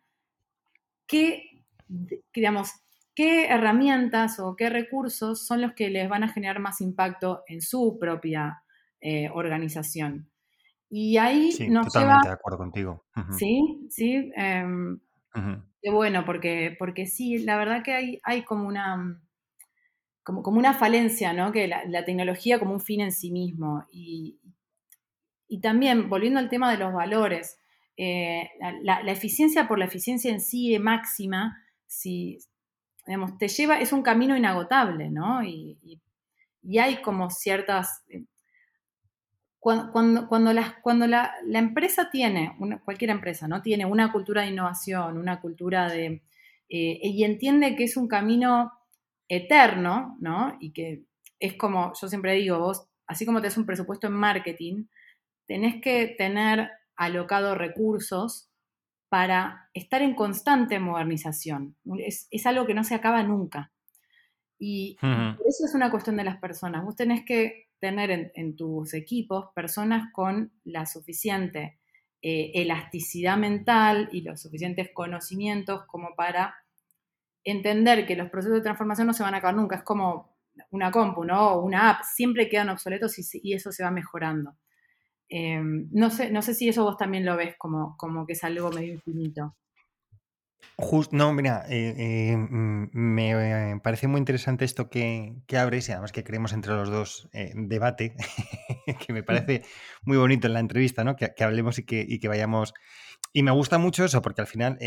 qué, 1.05 1.43
digamos, 2.33 2.71
qué 3.13 3.45
herramientas 3.49 4.39
o 4.39 4.55
qué 4.55 4.71
recursos 4.71 5.45
son 5.45 5.61
los 5.61 5.73
que 5.73 5.91
les 5.91 6.09
van 6.09 6.23
a 6.23 6.29
generar 6.29 6.59
más 6.59 6.81
impacto 6.81 7.43
en 7.45 7.61
su 7.61 7.99
propia 7.99 8.63
eh, 8.99 9.29
organización. 9.31 10.31
Y 10.89 11.17
ahí 11.17 11.51
sí, 11.51 11.69
nos 11.69 11.93
totalmente 11.93 12.29
de 12.29 12.33
acuerdo 12.33 12.57
contigo. 12.57 13.05
Sí, 13.37 13.87
sí. 13.91 14.31
Em, 14.35 14.99
qué 15.83 15.91
bueno, 15.91 16.25
porque, 16.25 16.75
porque 16.79 17.05
sí, 17.05 17.43
la 17.43 17.57
verdad 17.57 17.83
que 17.83 17.93
hay, 17.93 18.19
hay 18.23 18.43
como 18.43 18.67
una 18.67 19.21
como, 20.23 20.41
como 20.41 20.57
una 20.57 20.73
falencia, 20.73 21.31
¿no? 21.31 21.51
Que 21.51 21.67
la, 21.67 21.85
la, 21.85 22.05
tecnología 22.05 22.57
como 22.57 22.73
un 22.73 22.81
fin 22.81 23.01
en 23.01 23.11
sí 23.11 23.29
mismo. 23.29 23.85
Y, 23.91 24.39
y 25.53 25.59
también, 25.59 26.09
volviendo 26.09 26.39
al 26.39 26.49
tema 26.49 26.71
de 26.71 26.79
los 26.79 26.91
valores, 26.91 27.59
eh, 27.95 28.49
la, 28.81 29.01
eficiencia 29.01 29.67
por 29.67 29.77
la 29.77 29.85
eficiencia 29.85 30.31
en 30.31 30.41
sí 30.41 30.73
es 30.73 30.81
máxima, 30.81 31.63
si, 31.85 32.39
digamos, 33.05 33.37
te 33.37 33.47
lleva, 33.47 33.79
es 33.79 33.93
un 33.93 34.01
camino 34.01 34.35
inagotable, 34.35 35.11
¿no? 35.11 35.43
Y, 35.43 36.01
hay 36.79 37.03
como 37.03 37.29
ciertas... 37.29 38.01
Eh, 38.09 38.23
cuando, 39.59 39.91
cuando, 40.27 40.27
cuando 40.81 41.05
la, 41.05 41.35
empresa 41.51 42.09
tiene, 42.09 42.57
cualquier 42.83 43.11
empresa, 43.11 43.47
¿no? 43.47 43.61
Tiene 43.61 43.85
una 43.85 44.11
cultura 44.11 44.41
de 44.41 44.47
innovación, 44.47 45.19
una 45.19 45.39
cultura 45.39 45.87
de... 45.87 46.23
Eh, 46.67 46.99
y 47.03 47.23
entiende 47.23 47.75
que 47.75 47.83
es 47.83 47.95
un 47.95 48.07
camino 48.07 48.71
eterno, 49.27 50.17
¿no? 50.19 50.57
Y 50.59 50.73
que 50.73 51.03
es 51.39 51.53
como, 51.53 51.93
yo 52.01 52.07
siempre 52.07 52.33
digo, 52.33 52.57
vos, 52.57 52.87
así 53.05 53.23
como 53.23 53.39
tenés 53.39 53.57
un 53.57 53.67
presupuesto 53.67 54.07
en 54.07 54.13
marketing, 54.13 54.85
tenés 55.45 55.81
que 55.81 56.15
tener 56.17 56.69
alocado 56.95 57.55
recursos 57.55 58.49
para 59.09 59.69
estar 59.73 60.01
en 60.01 60.15
constante 60.15 60.79
modernización. 60.79 61.75
Es, 61.99 62.45
algo 62.45 62.65
que 62.65 62.73
no 62.73 62.83
se 62.83 62.95
acaba 62.95 63.21
nunca. 63.23 63.71
Y 64.57 64.97
eso 65.01 65.65
es 65.65 65.75
una 65.75 65.91
cuestión 65.91 66.17
de 66.17 66.23
las 66.23 66.37
personas. 66.37 66.83
Vos 66.83 66.95
tenés 66.95 67.23
que 67.25 67.67
tener 67.79 68.31
en, 68.33 68.55
tus 68.55 68.93
equipos 68.93 69.49
personas 69.53 70.11
con 70.13 70.51
la 70.63 70.85
suficiente 70.85 71.79
eh, 72.21 72.51
elasticidad 72.55 73.37
mental 73.37 74.09
y 74.11 74.21
los 74.21 74.41
suficientes 74.41 74.89
conocimientos 74.93 75.83
como 75.85 76.15
para 76.15 76.55
entender 77.43 78.07
que 78.07 78.15
los 78.15 78.29
procesos 78.29 78.57
de 78.57 78.63
transformación 78.63 79.07
no 79.07 79.13
se 79.13 79.23
van 79.23 79.35
a 79.35 79.37
acabar 79.37 79.55
nunca. 79.55 79.75
Es 79.75 79.83
como 79.83 80.37
una 80.71 80.91
compu, 80.91 81.23
¿no? 81.23 81.51
O 81.51 81.63
una 81.63 81.89
app. 81.89 82.03
Siempre 82.03 82.49
quedan 82.49 82.69
obsoletos 82.69 83.15
y 83.33 83.53
eso 83.53 83.71
se 83.71 83.83
va 83.83 83.91
mejorando. 83.91 84.55
Em, 85.35 85.87
no, 85.91 86.11
sé, 86.11 86.29
no 86.29 86.43
sé 86.43 86.53
si 86.53 86.69
eso 86.69 86.83
vos 86.83 86.95
también 86.95 87.25
lo 87.25 87.35
ves 87.35 87.55
como, 87.57 87.97
como 87.97 88.27
que 88.27 88.33
es 88.33 88.43
algo 88.43 88.69
medio 88.69 88.93
infinito. 88.93 89.55
no, 91.11 91.33
mira, 91.33 91.65
eh, 91.69 91.95
eh, 91.97 92.37
mm, 92.37 92.89
me 92.93 93.79
parece 93.81 94.07
muy 94.07 94.19
interesante 94.19 94.63
esto 94.63 94.91
que, 94.91 95.33
que, 95.47 95.57
abres 95.57 95.89
y 95.89 95.91
además 95.91 96.11
que 96.11 96.23
creemos 96.23 96.53
entre 96.53 96.73
los 96.73 96.91
dos 96.91 97.29
eh, 97.33 97.51
debate, 97.55 98.15
que 99.07 99.11
me 99.11 99.23
parece 99.23 99.63
muy 100.03 100.17
bonito 100.17 100.45
en 100.45 100.53
la 100.53 100.59
entrevista, 100.59 101.03
¿no? 101.03 101.15
Que, 101.15 101.33
hablemos 101.39 101.79
y 101.79 101.85
que, 101.85 102.05
y 102.07 102.19
que, 102.19 102.27
vayamos. 102.27 102.75
Y 103.35 103.41
me 103.41 103.49
gusta 103.49 103.79
mucho 103.79 104.05
eso, 104.05 104.21
porque 104.21 104.41
al 104.41 104.47
final, 104.47 104.77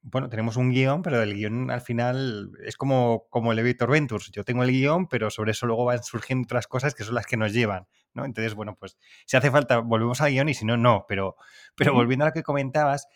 bueno, 0.00 0.30
tenemos 0.30 0.56
un 0.56 0.70
guion, 0.70 1.02
pero 1.02 1.20
el 1.20 1.34
guion 1.34 1.70
al 1.70 1.82
final 1.82 2.50
es 2.64 2.78
como, 2.78 3.26
como 3.28 3.52
Elevator 3.52 3.90
Ventures. 3.90 4.30
Yo 4.32 4.44
tengo 4.44 4.62
el 4.62 4.70
guion, 4.70 5.08
pero 5.08 5.28
sobre 5.28 5.50
eso 5.50 5.66
luego 5.66 5.84
van 5.84 6.02
surgiendo 6.02 6.46
otras 6.46 6.66
cosas 6.66 6.94
que 6.94 7.04
son 7.04 7.14
las 7.14 7.26
que 7.26 7.36
nos 7.36 7.52
llevan. 7.52 7.86
Entonces, 8.14 8.54
bueno, 8.54 8.76
pues 8.76 8.96
si 9.26 9.36
hace 9.36 9.50
falta, 9.50 9.80
volvemos 9.80 10.22
al 10.22 10.30
guion 10.30 10.48
y 10.48 10.54
si 10.54 10.64
no, 10.64 10.78
no. 10.78 11.04
Pero, 11.06 11.36
pero 11.76 11.92
volviendo 11.92 12.24
a 12.24 12.28
lo 12.28 12.32
que 12.32 12.42
comentabas, 12.42 13.08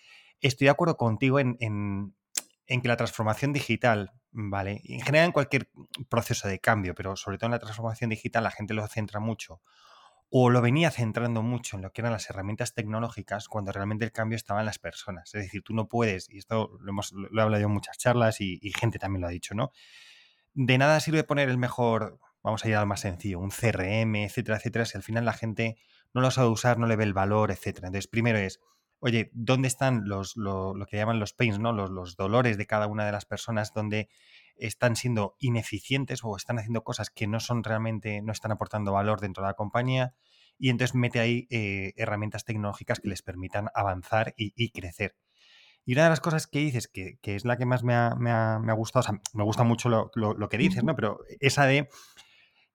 estoy 0.42 0.66
de 0.66 0.72
acuerdo 0.72 0.98
contigo 0.98 1.40
en, 1.40 1.56
que 2.66 2.88
la 2.88 2.98
transformación 2.98 3.54
digital, 3.54 4.12
¿vale? 4.30 4.82
En 4.84 5.00
general 5.00 5.28
en 5.28 5.32
cualquier 5.32 5.70
proceso 6.10 6.48
de 6.48 6.58
cambio, 6.58 6.94
pero 6.94 7.16
sobre 7.16 7.38
todo 7.38 7.46
en 7.46 7.52
la 7.52 7.60
transformación 7.60 8.10
digital 8.10 8.44
la 8.44 8.50
gente 8.50 8.74
lo 8.74 8.86
centra 8.88 9.20
mucho 9.20 9.62
o 10.28 10.50
lo 10.50 10.60
venía 10.60 10.90
centrando 10.90 11.42
mucho 11.42 11.76
en 11.76 11.82
lo 11.82 11.92
que 11.92 12.00
eran 12.00 12.12
las 12.12 12.28
herramientas 12.28 12.74
tecnológicas 12.74 13.48
cuando 13.48 13.72
realmente 13.72 14.04
el 14.04 14.12
cambio 14.12 14.36
estaba 14.36 14.60
en 14.60 14.66
las 14.66 14.78
personas. 14.78 15.34
Es 15.34 15.42
decir, 15.42 15.62
tú 15.62 15.72
no 15.72 15.88
puedes, 15.88 16.28
y 16.28 16.38
esto 16.38 16.76
lo, 16.80 16.90
hemos, 16.90 17.12
lo 17.12 17.40
he 17.40 17.42
hablado 17.42 17.60
yo 17.60 17.68
en 17.68 17.74
muchas 17.74 17.98
charlas 17.98 18.40
y, 18.40 18.58
gente 18.78 18.98
también 18.98 19.20
lo 19.22 19.28
ha 19.28 19.30
dicho, 19.30 19.54
¿no? 19.54 19.70
De 20.54 20.78
nada 20.78 21.00
sirve 21.00 21.24
poner 21.24 21.48
el 21.48 21.58
mejor 21.58 22.18
vamos 22.42 22.64
a 22.64 22.68
ir 22.68 22.76
al 22.76 22.86
más 22.86 23.00
sencillo, 23.00 23.40
un 23.40 23.50
CRM, 23.50 24.14
etcétera, 24.24 24.58
etcétera, 24.58 24.84
si 24.84 24.96
al 24.96 25.02
final 25.02 25.24
la 25.24 25.32
gente 25.32 25.76
no 26.14 26.20
lo 26.20 26.30
sabe 26.30 26.48
usar, 26.48 26.78
no 26.78 26.86
le 26.86 26.94
ve 26.94 27.02
el 27.02 27.12
valor, 27.12 27.50
etcétera. 27.50 27.88
Entonces, 27.88 28.06
primero 28.06 28.38
es, 28.38 28.60
oye, 29.00 29.30
¿dónde 29.34 29.66
están 29.66 30.02
los, 30.08 30.36
lo, 30.36 30.74
que 30.88 30.96
llaman 30.96 31.18
los 31.18 31.32
pains, 31.32 31.58
¿no? 31.58 31.72
Los, 31.72 31.90
los, 31.90 32.16
dolores 32.16 32.56
de 32.56 32.66
cada 32.66 32.86
una 32.86 33.04
de 33.04 33.10
las 33.10 33.24
personas 33.24 33.74
donde 33.74 34.08
están 34.58 34.96
siendo 34.96 35.36
ineficientes 35.38 36.20
o 36.22 36.36
están 36.36 36.58
haciendo 36.58 36.84
cosas 36.84 37.10
que 37.10 37.26
no 37.26 37.40
son 37.40 37.64
realmente, 37.64 38.22
no 38.22 38.32
están 38.32 38.52
aportando 38.52 38.92
valor 38.92 39.20
dentro 39.20 39.42
de 39.42 39.48
la 39.48 39.54
compañía? 39.54 40.14
Y 40.58 40.70
entonces 40.70 40.94
mete 40.94 41.20
ahí 41.20 41.46
eh, 41.50 41.92
herramientas 41.96 42.44
tecnológicas 42.44 43.00
que 43.00 43.08
les 43.08 43.22
permitan 43.22 43.68
avanzar 43.74 44.34
y, 44.36 44.70
crecer. 44.70 45.16
Y 45.84 45.92
una 45.92 46.04
de 46.04 46.10
las 46.10 46.20
cosas 46.20 46.46
que 46.46 46.58
dices, 46.60 46.88
que, 46.88 47.18
es 47.22 47.44
la 47.44 47.56
que 47.56 47.66
más 47.66 47.84
me 47.84 47.94
ha, 47.94 48.14
me 48.18 48.30
ha, 48.30 48.58
me 48.58 48.72
ha 48.72 48.74
gustado, 48.74 49.00
o 49.00 49.02
sea, 49.04 49.20
me 49.34 49.44
gusta 49.44 49.62
mucho 49.64 49.88
lo, 49.88 50.10
lo, 50.14 50.48
que 50.48 50.58
dices, 50.58 50.82
¿no? 50.82 50.96
Pero 50.96 51.20
esa 51.40 51.66
de 51.66 51.88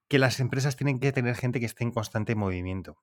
que 0.08 0.20
las 0.20 0.40
empresas 0.40 0.76
tienen 0.76 1.00
que 1.00 1.12
tener 1.12 1.36
gente 1.36 1.60
que 1.60 1.66
esté 1.66 1.84
en 1.84 1.92
constante 1.92 2.36
movimiento. 2.36 2.98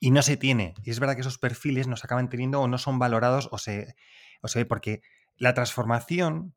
Y 0.00 0.10
no 0.10 0.22
se 0.22 0.36
tiene. 0.36 0.74
Y 0.84 0.90
es 0.90 1.00
verdad 1.00 1.14
que 1.14 1.20
esos 1.20 1.38
perfiles 1.38 1.86
no 1.86 1.96
se 1.96 2.06
acaban 2.06 2.28
teniendo 2.28 2.60
o 2.60 2.68
no 2.68 2.78
son 2.78 2.98
valorados 2.98 3.48
o 3.52 3.58
se, 3.58 3.94
o 4.40 4.48
se 4.48 4.60
ve 4.60 4.64
porque 4.64 5.02
la 5.36 5.54
transformación 5.54 6.54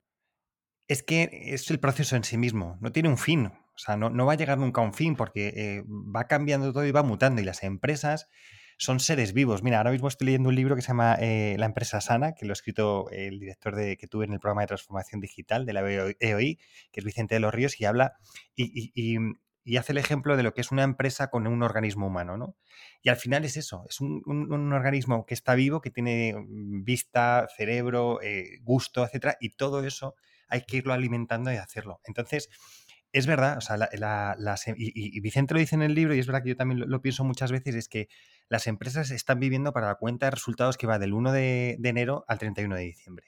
es 0.93 1.03
que 1.03 1.29
es 1.53 1.69
el 1.69 1.79
proceso 1.79 2.15
en 2.15 2.23
sí 2.23 2.37
mismo, 2.37 2.77
no 2.79 2.91
tiene 2.91 3.09
un 3.09 3.17
fin. 3.17 3.47
O 3.47 3.79
sea, 3.79 3.97
no, 3.97 4.09
no 4.09 4.25
va 4.25 4.33
a 4.33 4.37
llegar 4.37 4.57
nunca 4.57 4.81
a 4.81 4.83
un 4.83 4.93
fin 4.93 5.15
porque 5.15 5.47
eh, 5.55 5.83
va 5.87 6.27
cambiando 6.27 6.71
todo 6.71 6.85
y 6.85 6.91
va 6.91 7.03
mutando. 7.03 7.41
Y 7.41 7.45
las 7.45 7.63
empresas 7.63 8.29
son 8.77 8.99
seres 8.99 9.33
vivos. 9.33 9.63
Mira, 9.63 9.77
ahora 9.77 9.91
mismo 9.91 10.07
estoy 10.07 10.25
leyendo 10.25 10.49
un 10.49 10.55
libro 10.55 10.75
que 10.75 10.83
se 10.83 10.89
llama 10.89 11.17
eh, 11.19 11.55
La 11.57 11.65
empresa 11.65 11.99
sana, 11.99 12.33
que 12.33 12.45
lo 12.45 12.51
ha 12.51 12.53
escrito 12.53 13.09
el 13.11 13.39
director 13.39 13.75
de, 13.75 13.97
que 13.97 14.07
tuve 14.07 14.25
en 14.25 14.33
el 14.33 14.39
programa 14.39 14.61
de 14.61 14.67
transformación 14.67 15.21
digital 15.21 15.65
de 15.65 15.73
la 15.73 15.81
EOI, 16.19 16.59
que 16.91 16.99
es 16.99 17.03
Vicente 17.03 17.35
de 17.35 17.39
los 17.39 17.53
Ríos, 17.53 17.79
y 17.81 17.85
habla, 17.85 18.13
y, 18.55 18.91
y 19.65 19.77
hace 19.77 19.93
el 19.93 19.97
ejemplo 19.97 20.35
de 20.35 20.43
lo 20.43 20.53
que 20.53 20.61
es 20.61 20.71
una 20.71 20.83
empresa 20.83 21.29
con 21.29 21.47
un 21.47 21.63
organismo 21.63 22.07
humano, 22.07 22.37
¿no? 22.37 22.55
Y 23.01 23.09
al 23.09 23.15
final 23.15 23.45
es 23.45 23.57
eso, 23.57 23.85
es 23.89 24.01
un, 24.01 24.73
organismo 24.73 25.25
que 25.25 25.33
está 25.33 25.55
vivo, 25.55 25.81
que 25.81 25.89
tiene 25.89 26.35
mm, 26.35 26.83
vista, 26.83 27.47
cerebro, 27.55 28.21
eh, 28.21 28.59
gusto, 28.61 29.05
etcétera, 29.05 29.37
y 29.39 29.51
todo 29.51 29.83
eso 29.83 30.15
hay 30.53 30.61
que 30.61 30.77
irlo 30.77 30.93
alimentando 30.93 31.51
y 31.51 31.57
hacerlo. 31.57 31.99
Entonces, 32.05 32.49
es 33.11 33.27
verdad, 33.27 33.57
o 33.57 33.61
sea, 33.61 33.77
y, 34.75 35.19
Vicente 35.19 35.53
lo 35.53 35.59
dice 35.59 35.75
en 35.75 35.83
el 35.83 35.93
libro, 35.93 36.15
y 36.15 36.19
es 36.19 36.27
verdad 36.27 36.43
que 36.43 36.49
yo 36.49 36.55
también 36.55 36.89
lo, 36.89 37.01
pienso 37.01 37.23
muchas 37.23 37.51
veces, 37.51 37.75
es 37.75 37.87
que 37.87 38.07
las 38.49 38.65
empresas 38.67 39.11
están 39.11 39.39
viviendo 39.39 39.71
para 39.71 39.87
la 39.87 39.95
cuenta 39.95 40.27
de 40.27 40.31
resultados 40.31 40.77
que 40.77 40.87
va 40.87 40.97
del 40.97 41.13
1 41.13 41.31
de, 41.31 41.75
de 41.79 41.89
enero 41.89 42.25
al 42.27 42.39
31 42.39 42.75
de 42.75 42.81
diciembre. 42.81 43.27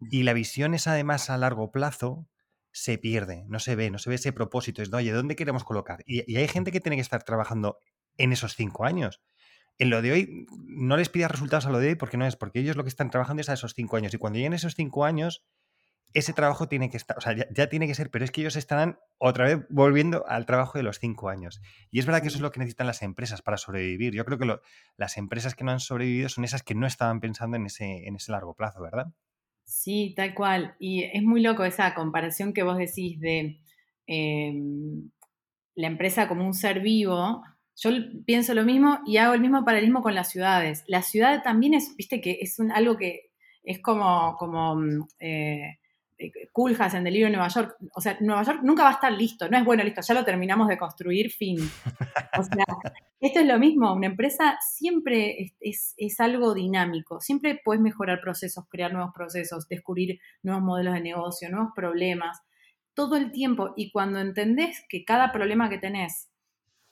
Mm. 0.00 0.08
Y 0.10 0.22
la 0.22 0.32
visión 0.32 0.74
es 0.74 0.86
además 0.86 1.28
a 1.28 1.36
largo 1.36 1.70
plazo, 1.70 2.28
se 2.72 2.98
pierde, 2.98 3.44
no 3.48 3.58
se 3.58 3.74
ve, 3.76 3.90
no 3.90 3.98
se 3.98 4.10
ve 4.10 4.16
ese 4.16 4.32
propósito. 4.32 4.82
Es, 4.82 4.92
oye, 4.92 5.12
¿dónde 5.12 5.36
queremos 5.36 5.64
colocar? 5.64 6.02
Y, 6.06 6.36
hay 6.36 6.48
gente 6.48 6.72
que 6.72 6.80
tiene 6.80 6.96
que 6.96 7.02
estar 7.02 7.22
trabajando 7.22 7.78
en 8.16 8.32
esos 8.32 8.54
cinco 8.54 8.84
años. 8.84 9.20
En 9.78 9.90
lo 9.90 10.02
de 10.02 10.12
hoy, 10.12 10.46
no 10.66 10.96
les 10.96 11.08
pidas 11.08 11.30
resultados 11.30 11.66
a 11.66 11.70
lo 11.70 11.78
de 11.78 11.88
hoy 11.88 11.94
porque 11.94 12.16
no 12.16 12.26
es, 12.26 12.36
porque 12.36 12.60
ellos 12.60 12.76
lo 12.76 12.84
que 12.84 12.90
están 12.90 13.10
trabajando 13.10 13.40
es 13.40 13.48
a 13.48 13.54
esos 13.54 13.74
cinco 13.74 13.96
años. 13.96 14.14
Y 14.14 14.18
cuando 14.18 14.38
lleguen 14.38 14.52
esos 14.52 14.74
cinco 14.74 15.04
años, 15.04 15.44
ese 16.12 16.32
trabajo 16.32 16.68
tiene 16.68 16.90
que 16.90 16.96
estar, 16.96 17.16
o 17.16 17.20
sea, 17.20 17.34
ya, 17.34 17.68
tiene 17.68 17.86
que 17.86 17.94
ser, 17.94 18.10
pero 18.10 18.24
es 18.24 18.30
que 18.30 18.40
ellos 18.40 18.56
estarán 18.56 18.98
otra 19.18 19.44
vez 19.44 19.66
volviendo 19.68 20.26
al 20.26 20.46
trabajo 20.46 20.78
de 20.78 20.82
los 20.82 20.98
cinco 20.98 21.28
años. 21.28 21.60
Y 21.90 22.00
es 22.00 22.06
verdad 22.06 22.22
que 22.22 22.28
eso 22.28 22.38
es 22.38 22.42
lo 22.42 22.50
que 22.50 22.58
necesitan 22.58 22.86
las 22.86 23.02
empresas 23.02 23.42
para 23.42 23.56
sobrevivir. 23.56 24.14
Yo 24.14 24.24
creo 24.24 24.38
que 24.38 24.58
las 24.96 25.16
empresas 25.18 25.54
que 25.54 25.64
no 25.64 25.70
han 25.70 25.80
sobrevivido 25.80 26.28
son 26.28 26.44
esas 26.44 26.62
que 26.62 26.74
no 26.74 26.86
estaban 26.86 27.20
pensando 27.20 27.56
en 27.56 27.66
ese, 27.66 28.06
en 28.08 28.16
ese 28.16 28.32
largo 28.32 28.54
plazo, 28.54 28.82
¿verdad? 28.82 29.06
Sí, 29.64 30.14
tal 30.16 30.34
cual. 30.34 30.74
Y 30.80 31.04
es 31.04 31.22
muy 31.22 31.40
loco 31.42 31.64
esa 31.64 31.94
comparación 31.94 32.52
que 32.52 32.64
vos 32.64 32.76
decís 32.76 33.20
de 33.20 33.60
em, 34.06 35.10
la 35.76 35.86
empresa 35.86 36.26
como 36.26 36.44
un 36.44 36.54
ser 36.54 36.80
vivo. 36.80 37.42
Yo 37.76 37.90
pienso 38.26 38.52
lo 38.54 38.64
mismo 38.64 38.98
y 39.06 39.18
hago 39.18 39.34
el 39.34 39.40
mismo 39.40 39.64
paralelismo 39.64 40.02
con 40.02 40.16
las 40.16 40.30
ciudades. 40.30 40.82
La 40.88 41.02
ciudad 41.02 41.42
también 41.44 41.74
es, 41.74 41.94
viste, 41.96 42.20
que 42.20 42.38
es 42.40 42.58
algo 42.74 42.96
que 42.96 43.30
es 43.62 43.80
como, 43.80 44.36
como 44.38 44.76
mm, 44.76 45.08
eh, 45.20 45.79
Culjas 46.52 46.94
en 46.94 47.04
Delirio 47.04 47.26
en 47.26 47.32
Nueva 47.32 47.48
York. 47.48 47.76
O 47.94 48.00
sea, 48.00 48.16
Nueva 48.20 48.42
York 48.42 48.60
nunca 48.62 48.84
va 48.84 48.90
a 48.90 48.94
estar 48.94 49.12
listo. 49.12 49.48
No 49.48 49.58
es 49.58 49.64
bueno, 49.64 49.82
listo, 49.82 50.00
ya 50.06 50.14
lo 50.14 50.24
terminamos 50.24 50.68
de 50.68 50.78
construir, 50.78 51.30
fin. 51.30 51.58
O 52.38 52.42
sea, 52.42 52.64
esto 53.20 53.40
es 53.40 53.46
lo 53.46 53.58
mismo. 53.58 53.92
Una 53.92 54.06
empresa 54.06 54.56
siempre 54.60 55.52
es, 55.60 56.20
algo 56.20 56.54
dinámico. 56.54 57.20
Siempre 57.20 57.60
puedes 57.62 57.82
mejorar 57.82 58.20
procesos, 58.20 58.64
crear 58.68 58.92
nuevos 58.92 59.12
procesos, 59.14 59.68
descubrir 59.68 60.20
nuevos 60.42 60.62
modelos 60.62 60.94
de 60.94 61.00
negocio, 61.00 61.50
nuevos 61.50 61.72
problemas. 61.74 62.40
Todo 62.94 63.16
el 63.16 63.30
tiempo. 63.30 63.74
Y 63.76 63.90
cuando 63.90 64.20
entendés 64.20 64.84
que 64.88 65.04
cada 65.04 65.32
problema 65.32 65.68
que 65.68 65.78
tenés 65.78 66.30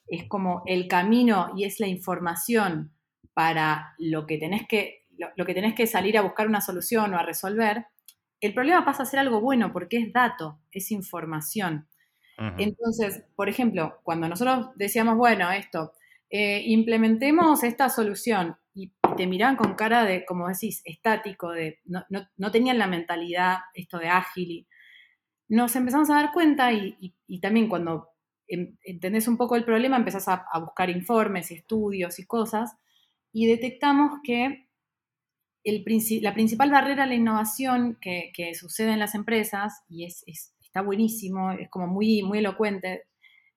es 0.06 0.28
como 0.28 0.62
el 0.66 0.86
camino 0.88 1.52
y 1.56 1.64
es 1.64 1.80
la 1.80 1.86
información 1.86 2.92
para 3.32 3.94
lo 3.98 4.26
que 4.26 4.36
tenés 4.36 4.66
que, 4.68 5.06
lo 5.36 5.46
que 5.46 5.54
tenés 5.54 5.74
que 5.74 5.86
salir 5.86 6.18
a 6.18 6.22
buscar 6.22 6.46
una 6.46 6.60
solución 6.60 7.14
o 7.14 7.18
a 7.18 7.22
resolver, 7.22 7.86
el 8.40 8.54
problema 8.54 8.84
pasa 8.84 9.02
a 9.02 9.06
ser 9.06 9.20
algo 9.20 9.40
bueno 9.40 9.72
porque 9.72 9.98
es 9.98 10.12
dato, 10.12 10.60
es 10.72 10.90
información. 10.90 11.88
Entonces, 12.56 13.24
por 13.34 13.48
ejemplo, 13.48 13.98
cuando 14.04 14.28
nosotros 14.28 14.68
decíamos, 14.76 15.16
bueno, 15.16 15.50
esto, 15.50 15.92
eh, 16.30 16.62
implementemos 16.66 17.64
esta 17.64 17.88
solución 17.88 18.56
y, 18.74 18.92
te 19.16 19.26
miraban 19.26 19.56
con 19.56 19.74
cara 19.74 20.04
de, 20.04 20.24
como 20.24 20.46
decís, 20.46 20.80
estático, 20.84 21.50
de 21.50 21.80
no, 21.84 22.52
tenían 22.52 22.78
la 22.78 22.86
mentalidad 22.86 23.56
esto 23.74 23.98
de 23.98 24.06
ágil. 24.08 24.50
Y 24.52 24.68
nos 25.48 25.74
empezamos 25.74 26.08
a 26.10 26.14
dar 26.14 26.32
cuenta 26.32 26.72
y, 26.72 27.14
también 27.40 27.68
cuando 27.68 28.10
entendés 28.46 29.26
un 29.26 29.36
poco 29.36 29.56
el 29.56 29.64
problema 29.64 29.96
empezás 29.96 30.28
a 30.28 30.58
buscar 30.60 30.90
informes 30.90 31.50
y 31.50 31.54
estudios 31.54 32.20
y 32.20 32.26
cosas 32.26 32.76
y 33.32 33.46
detectamos 33.46 34.20
que 34.22 34.67
la 35.72 36.34
principal 36.34 36.70
barrera 36.70 37.04
a 37.04 37.06
la 37.06 37.14
innovación 37.14 37.98
que, 38.00 38.54
sucede 38.54 38.92
en 38.92 38.98
las 38.98 39.14
empresas, 39.14 39.82
y 39.88 40.04
es, 40.04 40.24
está 40.26 40.82
buenísimo, 40.82 41.52
es 41.52 41.68
como 41.70 41.86
muy, 41.86 42.22
muy 42.22 42.38
elocuente, 42.38 43.04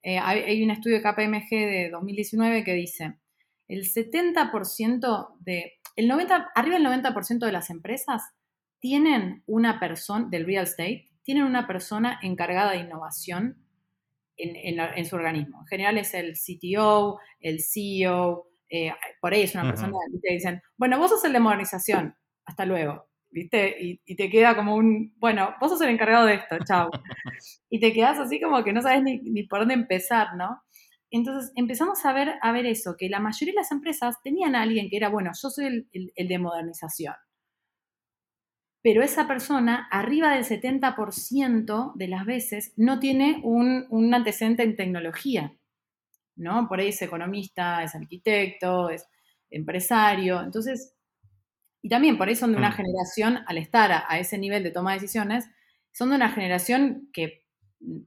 eh, 0.04 0.18
hay, 0.18 0.64
un 0.64 0.72
estudio 0.72 0.98
de 0.98 1.04
KPMG 1.04 1.50
de 1.50 1.90
2019 1.92 2.64
que 2.64 2.74
dice, 2.74 3.18
el 3.68 3.84
70% 3.84 5.36
de, 5.40 5.74
el 5.96 6.08
90, 6.08 6.52
arriba 6.56 6.78
del 6.78 6.86
90% 6.86 7.46
de 7.46 7.52
las 7.52 7.70
empresas 7.70 8.24
tienen 8.80 9.44
una 9.46 9.80
persona, 9.80 10.28
del 10.30 10.46
real 10.46 10.64
estate, 10.64 11.10
tienen 11.24 11.44
una 11.44 11.68
persona 11.68 12.20
encargada 12.24 12.72
de 12.72 12.80
innovación 12.80 13.58
en, 14.38 15.06
su 15.06 15.16
organismo. 15.16 15.62
En 15.62 15.68
general 15.68 15.98
es 16.00 16.14
el 16.16 16.34
CTO, 16.34 17.20
el 17.40 17.60
CEO, 17.62 18.48
eh, 18.72 18.94
por 19.20 19.34
ahí 19.34 19.42
es 19.44 19.54
una 19.54 19.64
persona 19.64 19.94
que 20.24 20.34
dicen, 20.34 20.62
bueno, 20.78 20.98
vos 20.98 21.12
sos 21.12 21.24
el 21.26 21.34
de 21.34 21.40
modernización, 21.40 22.16
hasta 22.46 22.66
luego, 22.66 23.10
¿viste? 23.30 23.76
Y, 23.80 24.16
te 24.16 24.30
queda 24.30 24.56
como 24.56 24.76
un, 24.76 25.14
bueno, 25.18 25.56
vos 25.60 25.72
sos 25.72 25.82
el 25.82 25.90
encargado 25.90 26.26
de 26.26 26.36
esto, 26.36 26.58
chao. 26.66 26.90
y 27.70 27.80
te 27.80 27.94
quedas 27.94 28.20
así 28.20 28.40
como 28.40 28.64
que 28.64 28.74
no 28.74 28.82
sabes 28.82 29.04
ni, 29.04 29.44
por 29.44 29.60
dónde 29.60 29.74
empezar, 29.76 30.36
¿no? 30.36 30.62
Entonces 31.10 31.52
empezamos 31.56 32.06
a 32.06 32.14
ver, 32.14 32.36
a 32.42 32.52
ver 32.52 32.66
eso, 32.66 32.96
que 32.98 33.10
la 33.10 33.20
mayoría 33.20 33.54
de 33.54 33.60
las 33.62 33.72
empresas 33.72 34.22
tenían 34.24 34.56
a 34.56 34.62
alguien 34.62 34.90
que 34.90 34.98
era, 34.98 35.10
bueno, 35.10 35.32
yo 35.40 35.50
soy 35.50 35.88
el 35.92 36.28
de 36.28 36.40
modernización 36.40 37.16
pero 38.84 39.04
esa 39.04 39.28
persona, 39.28 39.88
arriba 39.92 40.34
del 40.34 40.44
70% 40.44 41.94
de 41.96 42.08
las 42.08 42.26
veces, 42.26 42.74
no 42.78 43.00
tiene 43.00 43.40
un, 43.44 44.14
antecedente 44.14 44.64
en 44.64 44.76
tecnología, 44.76 45.54
¿no? 46.42 46.68
Por 46.68 46.80
ahí 46.80 46.90
es 46.90 47.02
economista, 47.02 47.84
es 47.84 47.96
arquitecto, 47.96 48.90
es 48.90 49.08
empresario, 49.50 50.42
entonces, 50.42 50.96
y 51.82 51.90
también 51.90 52.18
por 52.18 52.28
ahí 52.28 52.36
son 52.36 52.52
de 52.52 52.58
una 52.58 52.70
mm. 52.70 52.74
generación, 52.74 53.40
al 53.46 53.58
estar 53.58 53.92
a, 53.92 54.20
ese 54.20 54.38
nivel 54.38 54.64
de 54.64 54.72
toma 54.72 54.94
de 54.94 55.00
decisiones, 55.00 55.46
son 55.92 56.10
de 56.10 56.16
una 56.16 56.30
generación 56.30 57.10
que 57.14 57.46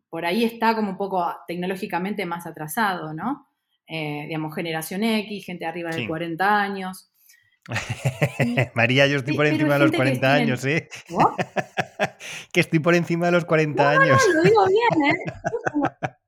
por 0.09 0.25
ahí 0.25 0.45
está 0.45 0.75
como 0.75 0.91
un 0.91 0.97
poco 0.97 1.25
tecnológicamente 1.47 2.27
más 2.27 2.47
atrasado, 2.47 3.13
¿no? 3.13 3.49
Eh, 3.87 4.25
digamos, 4.27 4.55
generación 4.55 5.03
X, 5.03 5.45
gente 5.45 5.67
arriba 5.67 5.91
de 5.91 6.07
40 6.07 6.61
años. 6.61 7.11
María, 8.75 9.07
yo 9.07 9.19
estoy 9.19 9.37
por 9.37 9.47
encima 9.47 9.75
de 9.75 9.81
los 9.81 9.93
40 9.93 10.35
años, 10.35 10.65
¿eh? 10.65 10.89
que 12.53 12.61
estoy 12.61 12.79
por 12.79 12.95
encima 12.95 13.27
de 13.27 13.33
los 13.33 13.45
40 13.45 13.91
años. 13.91 14.23
No, 14.29 14.35
lo 14.35 14.43
digo 14.43 14.67
bien, 14.67 15.15
¿eh? 15.15 16.11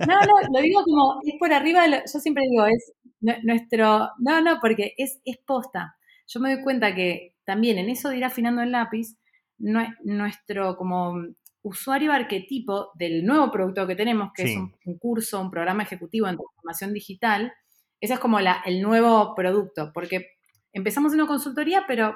No, 0.00 0.20
no, 0.20 0.34
lo 0.52 0.60
digo 0.60 0.82
como, 0.84 1.20
es 1.24 1.34
por 1.38 1.52
arriba 1.52 1.82
de 1.82 1.88
lo, 1.88 1.96
yo 1.98 2.20
siempre 2.20 2.44
digo, 2.48 2.66
es 2.66 2.92
nuestro, 3.20 4.10
no, 4.18 4.40
no, 4.40 4.58
porque 4.60 4.94
es, 4.96 5.20
es 5.24 5.38
posta. 5.38 5.96
Yo 6.26 6.40
me 6.40 6.54
doy 6.54 6.62
cuenta 6.62 6.94
que 6.94 7.34
también 7.44 7.78
en 7.78 7.88
eso 7.88 8.10
de 8.10 8.18
ir 8.18 8.24
afinando 8.24 8.62
el 8.62 8.72
lápiz, 8.72 9.16
nuestro 9.58 10.76
como 10.76 11.14
usuario 11.62 12.12
arquetipo 12.12 12.90
del 12.94 13.24
nuevo 13.24 13.50
producto 13.50 13.86
que 13.86 13.96
tenemos, 13.96 14.30
que 14.34 14.42
es 14.44 14.56
un, 14.56 14.98
curso, 14.98 15.40
un 15.40 15.50
programa 15.50 15.82
ejecutivo 15.82 16.28
en 16.28 16.36
transformación 16.36 16.92
digital, 16.92 17.52
ese 18.00 18.14
es 18.14 18.20
como 18.20 18.38
el 18.38 18.82
nuevo 18.82 19.34
producto, 19.34 19.90
porque 19.92 20.28
empezamos 20.72 21.12
en 21.12 21.20
una 21.20 21.28
consultoría, 21.28 21.84
pero 21.86 22.14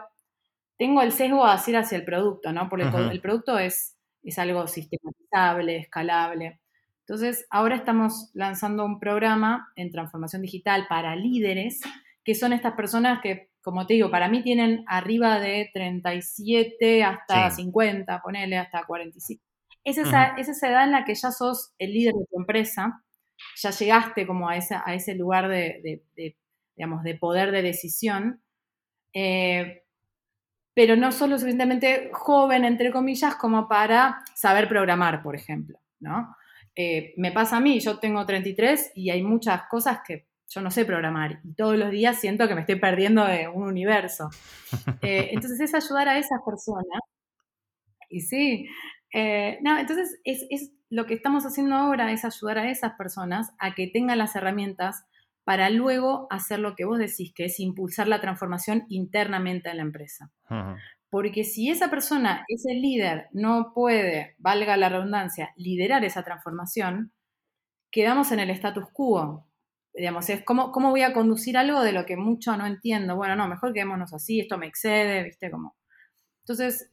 tengo 0.77 1.03
el 1.03 1.13
sesgo 1.13 1.45
a 1.45 1.55
hacer 1.55 1.77
hacia 1.77 1.99
el 1.99 2.05
producto, 2.05 2.53
¿no? 2.53 2.69
Porque 2.69 2.85
el, 2.85 3.21
producto 3.21 3.59
es, 3.59 3.97
es 4.23 4.39
algo 4.39 4.67
sistematizable, 4.67 5.79
escalable. 5.79 6.61
Entonces, 7.11 7.45
ahora 7.51 7.75
estamos 7.75 8.31
lanzando 8.35 8.85
un 8.85 9.01
programa 9.01 9.73
en 9.75 9.91
transformación 9.91 10.43
digital 10.43 10.87
para 10.89 11.17
líderes, 11.17 11.81
que 12.23 12.37
son 12.37 12.53
estas 12.53 12.75
personas 12.75 13.21
que, 13.21 13.51
como 13.63 13.85
te 13.85 13.95
digo, 13.95 14.13
para 14.13 14.29
mí 14.29 14.45
tienen 14.45 14.85
arriba 14.87 15.41
de 15.41 15.71
37 15.75 17.03
hasta 17.03 17.51
50, 17.51 18.23
ponele 18.23 18.59
hasta 18.59 18.85
45. 18.85 19.43
Es 19.83 19.99
esa, 19.99 20.37
es 20.37 20.49
esa 20.49 20.69
edad 20.69 20.85
en 20.85 20.93
la 20.93 21.05
que 21.05 21.17
ya 21.17 21.33
sos 21.33 21.75
el 21.79 21.95
líder 21.95 22.15
de 22.15 22.27
tu 22.31 22.39
empresa 22.39 23.03
ya 23.57 23.71
llegaste 23.71 24.25
como 24.25 24.49
a, 24.49 24.53
a 24.53 24.95
ese 24.95 25.17
lugar 25.17 25.49
de, 25.49 26.05
digamos, 26.77 27.03
de 27.03 27.17
poder 27.17 27.51
de 27.51 27.63
decisión, 27.63 28.41
eh, 29.15 29.83
pero 30.75 30.95
no 30.95 31.11
sos 31.11 31.29
lo 31.29 31.39
suficientemente 31.39 32.11
joven, 32.13 32.65
entre 32.65 32.93
comillas, 32.93 33.35
como 33.35 33.67
para 33.67 34.23
saber 34.37 34.69
programar, 34.69 35.25
por 35.25 35.35
ejemplo, 35.35 35.81
¿no? 35.99 36.37
Eh, 36.77 37.15
me 37.17 37.33
pasa 37.33 37.57
a 37.57 37.61
mí, 37.61 37.81
yo 37.81 37.99
tengo 37.99 38.25
33 38.25 38.93
y 38.95 39.11
hay 39.11 39.23
muchas 39.23 39.63
cosas 39.69 40.01
que 40.07 40.29
yo 40.49 40.61
no 40.61 40.71
sé 40.71 40.85
programar 40.85 41.41
y 41.45 41.55
todos 41.55 41.77
los 41.77 41.91
días 41.91 42.19
siento 42.19 42.49
que 42.49 42.55
me 42.55 42.63
estoy 42.63 42.81
perdiendo 42.81 43.25
de 43.25 43.49
un 43.49 43.65
universo. 43.65 44.29
Eh, 45.03 45.31
entonces 45.33 45.61
es 45.61 45.75
ayudar 45.75 46.09
a 46.09 46.19
esas 46.19 46.41
personas. 46.45 47.01
Y 48.09 48.21
sí, 48.21 48.69
no, 49.63 49.79
entonces 49.79 50.21
es, 50.25 50.47
es, 50.51 50.73
lo 50.91 51.07
que 51.07 51.15
estamos 51.15 51.45
haciendo 51.45 51.75
ahora 51.75 52.13
es 52.13 52.25
ayudar 52.25 52.59
a 52.59 52.71
esas 52.71 52.93
personas 52.93 53.53
a 53.59 53.75
que 53.75 53.87
tengan 53.87 54.19
las 54.19 54.37
herramientas 54.37 55.05
para 55.45 55.71
luego 55.71 56.27
hacer 56.31 56.59
lo 56.59 56.75
que 56.77 56.85
vos 56.85 56.99
decís, 56.99 57.33
que 57.35 57.47
es 57.47 57.59
impulsar 57.59 58.09
la 58.09 58.21
transformación 58.21 58.85
internamente 58.89 59.71
en 59.71 59.79
la 59.79 59.83
empresa. 59.83 60.31
Porque 61.11 61.43
si 61.45 61.71
esa 61.71 61.91
persona, 61.91 62.45
ese 62.49 62.73
líder, 62.73 63.29
no 63.33 63.73
puede, 63.75 64.37
valga 64.39 64.77
la 64.77 64.89
redundancia, 64.89 65.53
liderar 65.57 66.05
esa 66.05 66.23
transformación, 66.23 67.13
quedamos 67.91 68.31
en 68.33 68.41
el 68.41 68.51
status 68.51 68.85
quo. 68.93 69.47
Digamos, 69.93 70.31
es 70.31 70.45
cómo, 70.45 70.71
cómo 70.71 70.91
voy 70.91 71.03
a 71.03 71.13
conducir 71.13 71.57
algo 71.59 71.83
de 71.83 71.93
lo 71.93 72.07
que 72.07 72.17
mucho 72.17 72.57
no 72.57 72.65
entiendo. 72.65 73.17
Bueno, 73.17 73.35
no, 73.35 73.49
mejor 73.49 73.73
quedémonos 73.73 74.13
así, 74.15 74.41
esto 74.41 74.57
me 74.57 74.69
excede, 74.69 75.25
¿viste? 75.25 75.51
Como... 75.51 75.77
Entonces, 76.45 76.91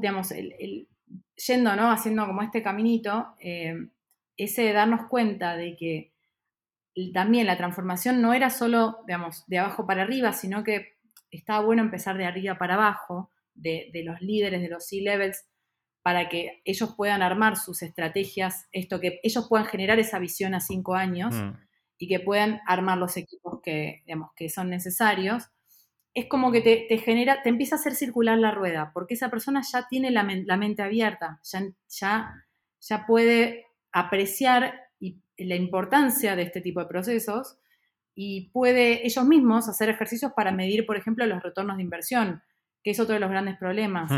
digamos, 0.00 0.32
el, 0.32 0.88
yendo, 1.46 1.76
¿no? 1.76 1.90
Haciendo 1.90 2.26
como 2.26 2.42
este 2.42 2.62
caminito, 2.62 3.34
eh, 3.40 3.88
ese 4.36 4.72
darnos 4.72 5.06
cuenta 5.08 5.56
de 5.56 5.76
que 5.76 6.12
también 7.12 7.46
la 7.46 7.56
transformación 7.56 8.20
no 8.20 8.34
era 8.34 8.50
solo, 8.50 8.98
digamos, 9.06 9.44
de 9.46 9.58
abajo 9.58 9.86
para 9.86 10.02
arriba, 10.02 10.32
sino 10.32 10.64
que 10.64 10.97
estaba 11.30 11.64
bueno 11.64 11.82
empezar 11.82 12.16
de 12.16 12.26
arriba 12.26 12.58
para 12.58 12.74
abajo, 12.74 13.30
de, 13.54 13.90
los 14.04 14.20
líderes, 14.20 14.62
de 14.62 14.68
los 14.68 14.86
C-levels, 14.86 15.44
para 16.02 16.28
que 16.28 16.62
ellos 16.64 16.94
puedan 16.96 17.22
armar 17.22 17.56
sus 17.56 17.82
estrategias, 17.82 18.68
esto 18.72 19.00
que 19.00 19.20
ellos 19.22 19.46
puedan 19.48 19.66
generar 19.66 19.98
esa 19.98 20.18
visión 20.18 20.54
a 20.54 20.60
cinco 20.60 20.94
años 20.94 21.34
mm. 21.34 21.50
y 21.98 22.08
que 22.08 22.20
puedan 22.20 22.60
armar 22.66 22.98
los 22.98 23.16
equipos 23.16 23.60
que, 23.62 24.02
digamos, 24.06 24.30
que 24.36 24.48
son 24.48 24.70
necesarios 24.70 25.50
es 26.18 26.26
como 26.26 26.50
que 26.50 26.60
te, 26.60 26.98
genera, 26.98 27.42
te 27.42 27.48
empieza 27.48 27.76
a 27.76 27.78
hacer 27.78 27.94
circular 27.94 28.38
la 28.38 28.50
rueda, 28.50 28.90
porque 28.92 29.14
esa 29.14 29.30
persona 29.30 29.62
ya 29.62 29.86
tiene 29.88 30.10
la, 30.10 30.24
mente 30.24 30.82
abierta, 30.82 31.40
ya, 31.44 32.44
ya, 32.80 33.06
puede 33.06 33.66
apreciar 33.92 34.80
la 35.36 35.54
importancia 35.54 36.34
de 36.34 36.42
este 36.42 36.60
tipo 36.60 36.80
de 36.80 36.86
procesos 36.86 37.58
y 38.20 38.50
puede 38.50 39.06
ellos 39.06 39.24
mismos 39.24 39.68
hacer 39.68 39.88
ejercicios 39.90 40.32
para 40.34 40.50
medir, 40.50 40.84
por 40.86 40.96
ejemplo, 40.96 41.24
los 41.24 41.40
retornos 41.40 41.76
de 41.76 41.84
inversión, 41.84 42.42
que 42.82 42.90
es 42.90 42.98
otro 42.98 43.14
de 43.14 43.20
los 43.20 43.30
grandes 43.30 43.56
problemas, 43.58 44.10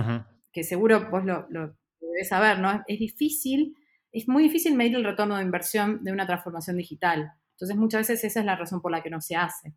que 0.50 0.64
seguro 0.64 1.10
vos 1.10 1.22
lo, 1.26 1.46
lo, 1.50 1.76
debes 2.00 2.28
saber, 2.28 2.60
¿no? 2.60 2.82
Es 2.86 2.98
difícil, 2.98 3.76
es 4.10 4.26
muy 4.26 4.42
difícil 4.42 4.74
medir 4.74 4.96
el 4.96 5.04
retorno 5.04 5.36
de 5.36 5.42
inversión 5.42 6.02
de 6.02 6.12
una 6.12 6.26
transformación 6.26 6.78
digital. 6.78 7.30
Entonces, 7.52 7.76
muchas 7.76 8.08
veces 8.08 8.24
esa 8.24 8.40
es 8.40 8.46
la 8.46 8.56
razón 8.56 8.80
por 8.80 8.90
la 8.90 9.02
que 9.02 9.10
no 9.10 9.20
se 9.20 9.36
hace. 9.36 9.74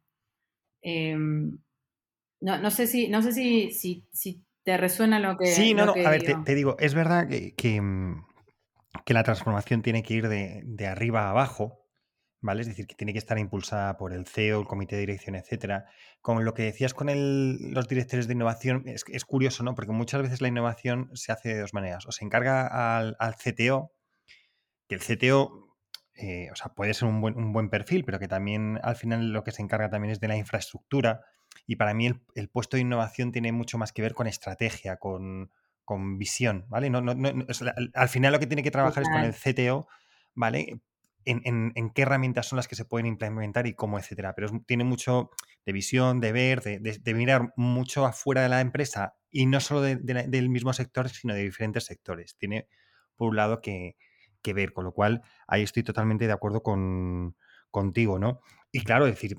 Em, 0.81 1.57
no, 2.39 2.57
no 2.59 2.71
sé 2.71 2.87
si, 2.87 3.09
no 3.09 3.21
sé 3.21 3.33
si, 3.33 3.71
si, 4.13 4.45
te 4.63 4.77
resuena 4.77 5.19
lo 5.19 5.37
que. 5.37 5.47
Sí, 5.47 5.73
no, 5.73 5.85
no. 5.85 5.91
a 5.91 6.09
ver, 6.09 6.23
te, 6.45 6.55
digo, 6.55 6.77
es 6.79 6.93
verdad 6.93 7.27
que, 7.27 7.53
que, 7.55 9.13
la 9.13 9.23
transformación 9.25 9.81
tiene 9.81 10.01
que 10.01 10.13
ir 10.13 10.29
de, 10.29 10.87
arriba 10.87 11.25
a 11.25 11.31
abajo. 11.31 11.82
¿Vale? 12.43 12.61
Es 12.61 12.67
decir, 12.67 12.87
que 12.87 12.95
tiene 12.95 13.13
que 13.13 13.19
estar 13.19 13.39
impulsada 13.39 13.95
por 13.97 14.11
el 14.13 14.27
CEO, 14.27 14.59
el 14.59 14.67
comité 14.67 14.95
de 14.95 15.01
dirección, 15.01 15.35
etcétera. 15.35 15.85
Con 16.21 16.43
lo 16.43 16.53
que 16.53 16.63
decías 16.63 16.93
con 16.93 17.07
los 17.07 17.87
directores 17.87 18.27
de 18.27 18.33
innovación, 18.33 18.83
es, 18.85 19.05
es, 19.07 19.23
curioso, 19.23 19.63
¿no? 19.63 19.75
Porque 19.75 19.93
muchas 19.93 20.21
veces 20.21 20.41
la 20.41 20.49
innovación 20.49 21.09
se 21.13 21.31
hace 21.31 21.55
de 21.55 21.61
dos 21.61 21.73
maneras. 21.73 22.05
O 22.05 22.11
se 22.11 22.25
encarga 22.25 22.97
al, 22.97 23.15
CTO, 23.35 23.93
que 24.89 24.95
el 24.95 25.01
CTO 25.01 25.69
eh, 26.15 26.49
o 26.51 26.55
sea, 26.55 26.73
puede 26.75 26.93
ser 26.93 27.07
un 27.07 27.21
buen, 27.21 27.37
un 27.37 27.53
buen, 27.53 27.69
perfil, 27.69 28.03
pero 28.03 28.19
que 28.19 28.27
también 28.27 28.79
al 28.83 28.97
final 28.97 29.31
lo 29.31 29.43
que 29.43 29.51
se 29.51 29.61
encarga 29.61 29.89
también 29.89 30.11
es 30.11 30.19
de 30.19 30.27
la 30.27 30.37
infraestructura, 30.37 31.21
y 31.65 31.75
para 31.77 31.93
mí 31.93 32.07
el, 32.35 32.49
puesto 32.49 32.77
de 32.77 32.81
innovación 32.81 33.31
tiene 33.31 33.51
mucho 33.51 33.77
más 33.77 33.93
que 33.93 34.01
ver 34.01 34.13
con 34.13 34.27
estrategia, 34.27 34.97
con, 34.97 35.49
visión, 36.17 36.65
¿vale? 36.69 36.89
No, 36.89 36.99
al 37.93 38.09
final 38.09 38.33
lo 38.33 38.39
que 38.39 38.47
tiene 38.47 38.63
que 38.63 38.71
trabajar 38.71 39.03
es 39.03 39.09
con 39.09 39.21
el 39.21 39.33
CTO, 39.33 39.87
¿vale? 40.33 40.81
En, 41.25 41.91
qué 41.93 42.01
herramientas 42.01 42.47
son 42.47 42.57
las 42.57 42.67
que 42.67 42.75
se 42.75 42.85
pueden 42.85 43.05
implementar 43.05 43.67
y 43.67 43.73
cómo, 43.73 43.99
etcétera. 43.99 44.33
Pero 44.35 44.49
tiene 44.65 44.83
mucho 44.83 45.29
de 45.65 45.71
visión, 45.71 46.19
de 46.19 46.31
ver, 46.31 46.61
de, 46.61 47.13
mirar 47.13 47.53
mucho 47.55 48.05
afuera 48.05 48.41
de 48.41 48.49
la 48.49 48.61
empresa 48.61 49.15
y 49.31 49.45
no 49.45 49.59
solo 49.59 49.81
del 49.81 50.49
mismo 50.49 50.73
sector, 50.73 51.09
sino 51.09 51.33
de 51.33 51.43
diferentes 51.43 51.85
sectores. 51.85 52.35
Tiene, 52.37 52.67
por 53.15 53.29
un 53.29 53.35
lado, 53.35 53.61
que, 53.61 53.95
ver, 54.53 54.73
con 54.73 54.83
lo 54.83 54.93
cual 54.93 55.21
ahí 55.47 55.63
estoy 55.63 55.83
totalmente 55.83 56.27
de 56.27 56.33
acuerdo 56.33 56.63
con, 56.63 57.35
contigo, 57.71 58.19
¿no? 58.19 58.41
Y 58.71 58.81
claro, 58.83 59.05
decir, 59.05 59.37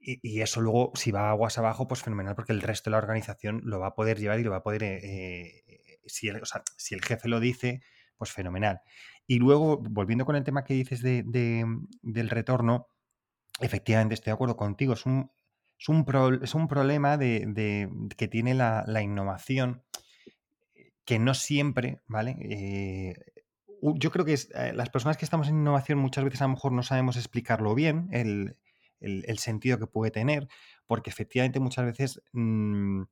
y, 0.00 0.40
eso 0.40 0.60
luego, 0.60 0.92
si 0.94 1.10
va 1.10 1.30
aguas 1.30 1.58
abajo, 1.58 1.88
pues 1.88 2.02
fenomenal, 2.02 2.34
porque 2.34 2.52
el 2.52 2.62
resto 2.62 2.90
de 2.90 2.92
la 2.92 2.98
organización 2.98 3.62
lo 3.64 3.80
va 3.80 3.88
a 3.88 3.94
poder 3.94 4.18
llevar 4.18 4.38
y 4.38 4.44
lo 4.44 4.50
va 4.50 4.58
a 4.58 4.62
poder, 4.62 4.82
eh, 4.82 4.98
eh, 5.02 6.00
si 6.06 6.28
el 6.28 7.02
jefe 7.02 7.28
lo 7.28 7.40
dice, 7.40 7.80
pues 8.16 8.32
fenomenal. 8.32 8.80
Y 9.26 9.38
luego, 9.38 9.78
volviendo 9.78 10.26
con 10.26 10.36
el 10.36 10.44
tema 10.44 10.64
que 10.64 10.74
dices 10.74 11.02
de, 11.02 11.24
del 12.02 12.30
retorno, 12.30 12.88
efectivamente 13.60 14.14
estoy 14.14 14.30
de 14.30 14.34
acuerdo 14.34 14.56
contigo, 14.56 14.92
es 14.94 15.06
un, 15.06 15.30
es 15.78 15.88
un, 15.88 16.04
es 16.42 16.54
un 16.54 16.68
problema 16.68 17.16
de, 17.16 17.88
que 18.16 18.28
tiene 18.28 18.54
la, 18.54 18.84
la, 18.86 19.02
innovación 19.02 19.82
que 21.04 21.18
no 21.18 21.34
siempre, 21.34 22.02
¿vale? 22.06 22.36
Eh, 22.40 23.14
yo 23.96 24.10
creo 24.10 24.24
que 24.24 24.38
las 24.74 24.90
personas 24.90 25.16
que 25.16 25.24
estamos 25.24 25.48
en 25.48 25.56
innovación 25.56 25.98
muchas 25.98 26.24
veces 26.24 26.40
a 26.40 26.44
lo 26.44 26.54
mejor 26.54 26.72
no 26.72 26.82
sabemos 26.82 27.16
explicarlo 27.16 27.74
bien, 27.74 28.08
el, 28.12 28.56
el, 29.00 29.38
sentido 29.38 29.78
que 29.78 29.86
puede 29.86 30.10
tener, 30.10 30.48
porque 30.86 31.10
efectivamente 31.10 31.60
muchas 31.60 31.84
veces 31.84 32.22
mm, 32.32 33.02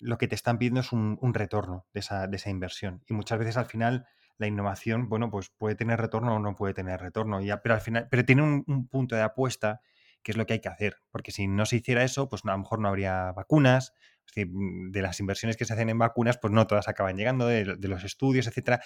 lo 0.00 0.18
que 0.18 0.28
te 0.28 0.34
están 0.34 0.58
pidiendo 0.58 0.80
es 0.80 0.92
un, 0.92 1.18
retorno 1.34 1.86
de 1.92 2.00
esa, 2.00 2.26
de 2.26 2.36
esa, 2.36 2.50
inversión. 2.50 3.02
Y 3.06 3.14
muchas 3.14 3.38
veces 3.38 3.56
al 3.56 3.66
final 3.66 4.06
la 4.38 4.46
innovación, 4.46 5.08
bueno, 5.08 5.30
pues 5.30 5.50
puede 5.50 5.74
tener 5.74 6.00
retorno 6.00 6.36
o 6.36 6.38
no 6.38 6.54
puede 6.54 6.74
tener 6.74 7.00
retorno, 7.00 7.40
ya, 7.40 7.60
pero 7.62 7.74
al 7.74 7.80
final, 7.80 8.08
pero 8.10 8.24
tiene 8.24 8.42
un, 8.42 8.88
punto 8.88 9.16
de 9.16 9.22
apuesta 9.22 9.80
que 10.22 10.32
es 10.32 10.36
lo 10.36 10.46
que 10.46 10.54
hay 10.54 10.60
que 10.60 10.68
hacer, 10.68 10.96
porque 11.10 11.30
si 11.30 11.46
no 11.46 11.64
se 11.66 11.76
hiciera 11.76 12.02
eso, 12.02 12.28
pues 12.28 12.42
a 12.44 12.50
lo 12.50 12.58
mejor 12.58 12.80
no 12.80 12.88
habría 12.88 13.32
vacunas, 13.32 13.94
mm, 14.36 14.90
de 14.90 15.02
las 15.02 15.20
inversiones 15.20 15.56
que 15.56 15.64
se 15.64 15.72
hacen 15.72 15.88
en 15.88 15.98
vacunas, 15.98 16.38
pues 16.38 16.52
no 16.52 16.66
todas 16.66 16.88
acaban 16.88 17.16
llegando, 17.16 17.46
de, 17.46 17.64
los 17.64 18.04
estudios, 18.04 18.46
etcétera. 18.46 18.80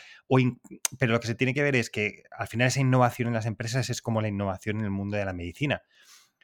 pero 0.98 1.12
lo 1.12 1.20
que 1.20 1.26
se 1.26 1.34
tiene 1.34 1.54
que 1.54 1.62
ver 1.62 1.76
es 1.76 1.90
que 1.90 2.24
al 2.36 2.48
final 2.48 2.68
esa 2.68 2.80
innovación 2.80 3.28
en 3.28 3.34
las 3.34 3.46
empresas 3.46 3.90
es 3.90 4.02
como 4.02 4.20
la 4.20 4.28
innovación 4.28 4.78
en 4.78 4.84
el 4.84 4.90
mundo 4.90 5.16
de 5.16 5.24
la 5.24 5.32
medicina 5.32 5.82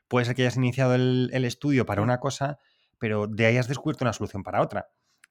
puede 0.08 0.26
ser 0.26 0.34
que 0.34 0.42
hayas 0.42 0.56
iniciado 0.56 0.94
el, 0.94 1.44
estudio 1.44 1.86
para 1.86 2.02
una 2.02 2.18
cosa, 2.18 2.58
pero 2.98 3.26
de 3.26 3.46
ahí 3.46 3.56
has 3.56 3.68
descubierto 3.68 4.04
una 4.04 4.12
solución 4.12 4.42
para 4.42 4.62
otra. 4.62 4.88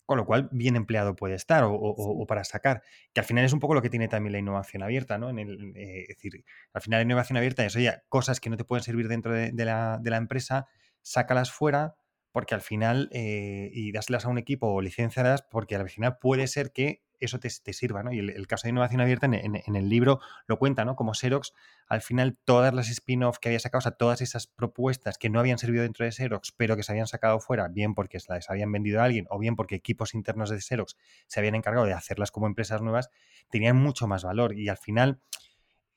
Con 0.08 0.18
lo 0.18 0.26
cual, 0.26 0.48
bien 0.54 0.78
empleado 0.78 1.18
puede 1.18 1.36
estar 1.36 1.66
o, 1.68 2.26
para 2.28 2.46
sacar. 2.46 2.82
Que 3.14 3.20
al 3.20 3.26
final 3.26 3.44
es 3.44 3.52
un 3.52 3.60
poco 3.60 3.74
lo 3.76 3.82
que 3.82 3.90
tiene 3.90 4.08
también 4.08 4.32
la 4.32 4.40
innovación 4.40 4.82
abierta, 4.82 5.18
¿no? 5.18 5.30
En 5.30 5.38
el, 5.38 5.74
eh, 5.76 6.06
es 6.08 6.16
decir, 6.16 6.46
al 6.74 6.82
final 6.82 7.00
la 7.00 7.04
innovación 7.04 7.36
abierta 7.36 7.66
es, 7.66 7.76
oye, 7.76 7.94
cosas 8.08 8.40
que 8.40 8.50
no 8.50 8.56
te 8.56 8.64
pueden 8.64 8.84
servir 8.84 9.10
dentro 9.10 9.34
de, 9.34 9.52
la, 9.66 10.00
de 10.02 10.10
la, 10.10 10.18
empresa, 10.18 10.68
sácalas 11.02 11.52
fuera, 11.52 11.96
porque 12.32 12.56
al 12.56 12.62
final, 12.62 13.10
eh, 13.12 13.70
y 13.74 13.92
dáslas 13.92 14.26
a 14.26 14.30
un 14.30 14.38
equipo 14.38 14.68
o 14.68 14.82
licencialas, 14.82 15.42
porque 15.42 15.76
al 15.76 15.90
final 15.90 16.18
puede 16.20 16.48
ser 16.48 16.72
que 16.72 17.04
eso 17.20 17.40
te, 17.40 17.50
sirva, 17.50 18.04
¿no? 18.04 18.12
Y 18.12 18.20
el, 18.20 18.48
caso 18.48 18.64
de 18.64 18.70
innovación 18.70 19.02
abierta 19.02 19.26
en, 19.26 19.76
el 19.76 19.90
libro 19.90 20.20
lo 20.48 20.58
cuenta, 20.60 20.86
¿no? 20.86 20.96
Como 20.96 21.14
Xerox, 21.14 21.54
al 21.88 22.02
final 22.02 22.38
todas 22.44 22.74
las 22.74 22.90
spin-off 22.90 23.40
que 23.40 23.50
había 23.50 23.60
sacado, 23.60 23.80
o 23.80 23.82
sea, 23.82 23.92
todas 23.92 24.22
esas 24.22 24.48
propuestas 24.48 25.18
que 25.18 25.30
no 25.30 25.40
habían 25.40 25.58
servido 25.58 25.84
dentro 25.84 26.06
de 26.06 26.12
Xerox, 26.12 26.52
pero 26.52 26.76
que 26.76 26.84
se 26.84 26.92
habían 26.92 27.08
sacado 27.08 27.40
fuera, 27.40 27.68
bien 27.68 27.96
porque 27.96 28.20
se 28.20 28.34
las 28.34 28.50
habían 28.50 28.72
vendido 28.72 29.02
a 29.02 29.06
alguien 29.06 29.26
o 29.30 29.40
bien 29.40 29.56
porque 29.56 29.76
equipos 29.76 30.14
internos 30.14 30.50
de 30.50 30.62
Xerox 30.62 30.98
se 31.28 31.40
habían 31.40 31.56
encargado 31.56 31.86
de 31.86 31.94
hacerlas 31.94 32.32
como 32.32 32.48
empresas 32.48 32.82
nuevas, 32.82 33.10
tenían 33.50 33.78
mucho 33.78 34.08
más 34.08 34.24
valor 34.24 34.58
y 34.58 34.70
al 34.70 34.78
final 34.78 35.22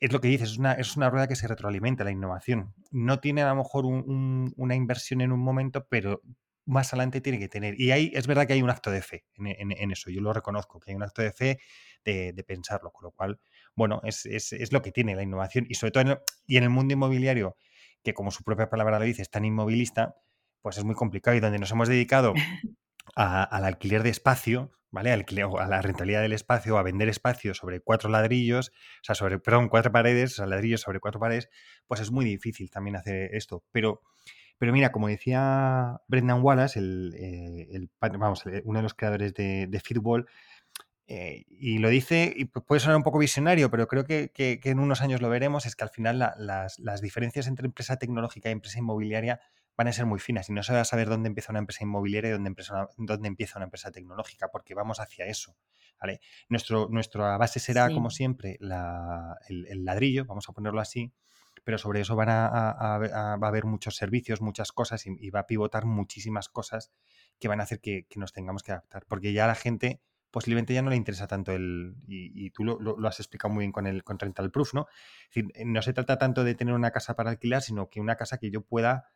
es 0.01 0.13
lo 0.13 0.21
que 0.21 0.29
dices, 0.29 0.53
es 0.53 0.59
una, 0.59 0.73
es 0.73 0.97
una 0.97 1.11
rueda 1.11 1.29
que 1.29 1.37
se 1.37 1.47
retroalimenta, 1.47 2.05
la 2.05 2.11
innovación. 2.11 2.75
No 2.91 3.21
tiene 3.21 3.43
a 3.43 3.51
lo 3.51 3.57
mejor 3.57 3.85
una 3.85 4.75
inversión 4.75 5.21
en 5.21 5.31
un 5.31 5.41
momento, 5.41 5.87
pero 5.91 6.23
más 6.71 6.93
adelante 6.93 7.21
tiene 7.21 7.39
que 7.39 7.49
tener. 7.49 7.79
Y 7.81 7.91
ahí 7.91 8.13
es 8.15 8.27
verdad 8.27 8.47
que 8.47 8.55
hay 8.55 8.63
un 8.63 8.71
acto 8.71 8.91
de 8.91 9.03
fe 9.03 9.25
en, 9.37 9.91
eso, 9.91 10.11
yo 10.11 10.21
lo 10.21 10.33
reconozco, 10.33 10.81
que 10.81 10.93
hay 10.93 10.97
un 10.97 11.03
acto 11.03 11.23
de 11.23 11.33
fe 11.33 11.59
de, 12.05 12.45
pensarlo, 12.47 12.91
con 12.93 13.05
lo 13.05 13.13
cual, 13.13 13.41
bueno, 13.75 14.01
es, 14.05 14.73
lo 14.73 14.83
que 14.83 14.93
tiene 14.93 15.15
la 15.15 15.23
innovación 15.23 15.67
y 15.69 15.75
sobre 15.75 15.91
todo 15.91 16.03
en 16.03 16.09
el, 16.09 16.19
y 16.47 16.57
en 16.57 16.65
el 16.65 16.71
mundo 16.71 16.95
inmobiliario, 16.95 17.57
que 18.03 18.15
como 18.15 18.31
su 18.31 18.43
propia 18.45 18.71
palabra 18.71 18.99
lo 18.99 19.05
dice, 19.05 19.23
es 19.23 19.31
tan 19.31 19.45
inmovilista, 19.45 20.17
pues 20.63 20.79
es 20.79 20.85
muy 20.85 20.95
complicado 20.95 21.37
y 21.37 21.41
donde 21.41 21.59
nos 21.59 21.71
hemos 21.71 21.89
dedicado 21.89 22.35
al 23.15 23.65
alquiler 23.65 24.03
de 24.03 24.11
espacio, 24.11 24.71
¿vale? 24.91 25.13
Alquiler, 25.13 25.47
a 25.59 25.67
la 25.67 25.83
rentabilidad 25.83 26.23
del 26.23 26.33
espacio, 26.33 26.79
a 26.79 26.83
vender 26.83 27.09
espacio 27.09 27.55
sobre 27.55 27.81
cuatro 27.81 28.09
ladrillos, 28.11 28.71
o 28.71 29.05
sea, 29.05 29.15
sobre, 29.15 29.39
perdón, 29.39 29.69
cuatro 29.69 29.93
paredes, 29.93 30.33
o 30.33 30.37
sea, 30.37 30.47
ladrillos 30.47 30.81
sobre 30.81 31.01
cuatro 31.01 31.21
paredes, 31.21 31.49
pues 31.87 32.01
es 32.01 32.11
muy 32.11 32.25
difícil 32.25 32.71
también 32.71 32.97
hacer 32.97 33.35
esto. 33.35 33.65
Pero 33.73 34.03
pero 34.61 34.75
mira, 34.75 34.93
como 34.93 35.09
decía 35.09 36.03
Brendan 36.07 36.43
Wallace, 36.43 36.79
el, 36.79 37.15
eh, 37.19 37.89
vamos, 37.99 38.45
uno 38.65 38.79
de 38.79 38.83
los 38.83 38.93
creadores 38.93 39.33
de, 39.33 39.67
de 39.67 39.81
Fitball, 39.81 40.29
eh, 41.13 41.45
y 41.49 41.79
lo 41.79 41.89
dice, 41.89 42.33
y 42.37 42.45
puede 42.45 42.79
sonar 42.79 42.97
un 42.97 43.03
poco 43.03 43.19
visionario, 43.19 43.69
pero 43.69 43.89
creo 43.89 44.05
que, 44.05 44.31
en 44.37 44.79
unos 44.79 45.01
años 45.01 45.21
lo 45.21 45.29
veremos, 45.29 45.65
es 45.65 45.75
que 45.75 45.83
al 45.83 45.91
final 45.91 46.19
las, 46.19 47.01
diferencias 47.01 47.49
entre 47.49 47.67
empresa 47.67 47.97
tecnológica 47.97 48.49
y 48.49 48.53
empresa 48.53 48.79
inmobiliaria 48.79 49.41
van 49.77 49.89
a 49.89 49.93
ser 49.93 50.07
muy 50.07 50.21
finas 50.21 50.49
y 50.51 50.53
no 50.53 50.63
se 50.63 50.73
va 50.73 50.83
a 50.83 50.85
saber 50.85 51.09
dónde 51.09 51.27
empieza 51.29 51.53
una 51.53 51.59
empresa 51.59 51.83
inmobiliaria 51.83 52.29
y 52.29 52.33
dónde, 52.35 52.55
dónde 52.99 53.29
empieza 53.29 53.59
una 53.59 53.65
empresa 53.65 53.91
tecnológica, 53.91 54.51
porque 54.53 54.75
vamos 54.75 55.01
hacia 55.01 55.25
eso. 55.25 55.57
¿vale? 56.01 56.21
Nuestro, 56.49 56.89
nuestra 56.89 57.37
base 57.39 57.59
será, 57.59 57.91
como 57.91 58.11
siempre, 58.11 58.59
el, 58.61 59.85
ladrillo, 59.85 60.27
vamos 60.27 60.49
a 60.49 60.53
ponerlo 60.53 60.81
así, 60.81 61.13
pero 61.65 61.79
sobre 61.79 62.01
eso 62.01 62.17
van 62.17 62.29
a, 62.31 62.49
va 62.49 63.47
a 63.47 63.49
haber 63.49 63.65
muchos 63.65 63.97
servicios, 63.97 64.41
muchas 64.41 64.73
cosas 64.73 65.07
y, 65.07 65.31
va 65.31 65.41
a 65.41 65.47
pivotar 65.47 65.85
muchísimas 65.87 66.49
cosas 66.49 66.93
que 67.39 67.49
van 67.49 67.61
a 67.61 67.65
hacer 67.65 67.81
que, 67.81 68.07
nos 68.17 68.33
tengamos 68.33 68.63
que 68.63 68.73
adaptar, 68.73 69.05
porque 69.07 69.33
ya 69.33 69.47
la 69.47 69.55
gente 69.55 70.01
posiblemente 70.31 70.73
ya 70.75 70.83
no 70.83 70.91
le 70.91 70.97
interesa 70.97 71.27
tanto 71.27 71.53
el, 71.53 71.97
y, 72.07 72.51
tú 72.51 72.65
lo, 72.65 73.09
has 73.09 73.19
explicado 73.21 73.53
muy 73.53 73.63
bien 73.63 73.73
con 73.73 73.87
el 73.87 74.05
con 74.05 74.19
Rental 74.19 74.51
Proof, 74.51 74.75
¿no? 74.75 74.87
Es 75.29 75.35
decir, 75.35 75.53
eh, 75.55 75.65
no 75.65 75.83
se 75.83 75.93
trata 75.93 76.19
tanto 76.19 76.45
de 76.45 76.55
tener 76.55 76.75
una 76.75 76.91
casa 76.91 77.17
para 77.17 77.31
alquilar, 77.31 77.63
sino 77.63 77.91
que 77.91 78.01
una 78.01 78.17
casa 78.17 78.39
que 78.39 78.51
yo 78.51 78.63
pueda 78.63 79.13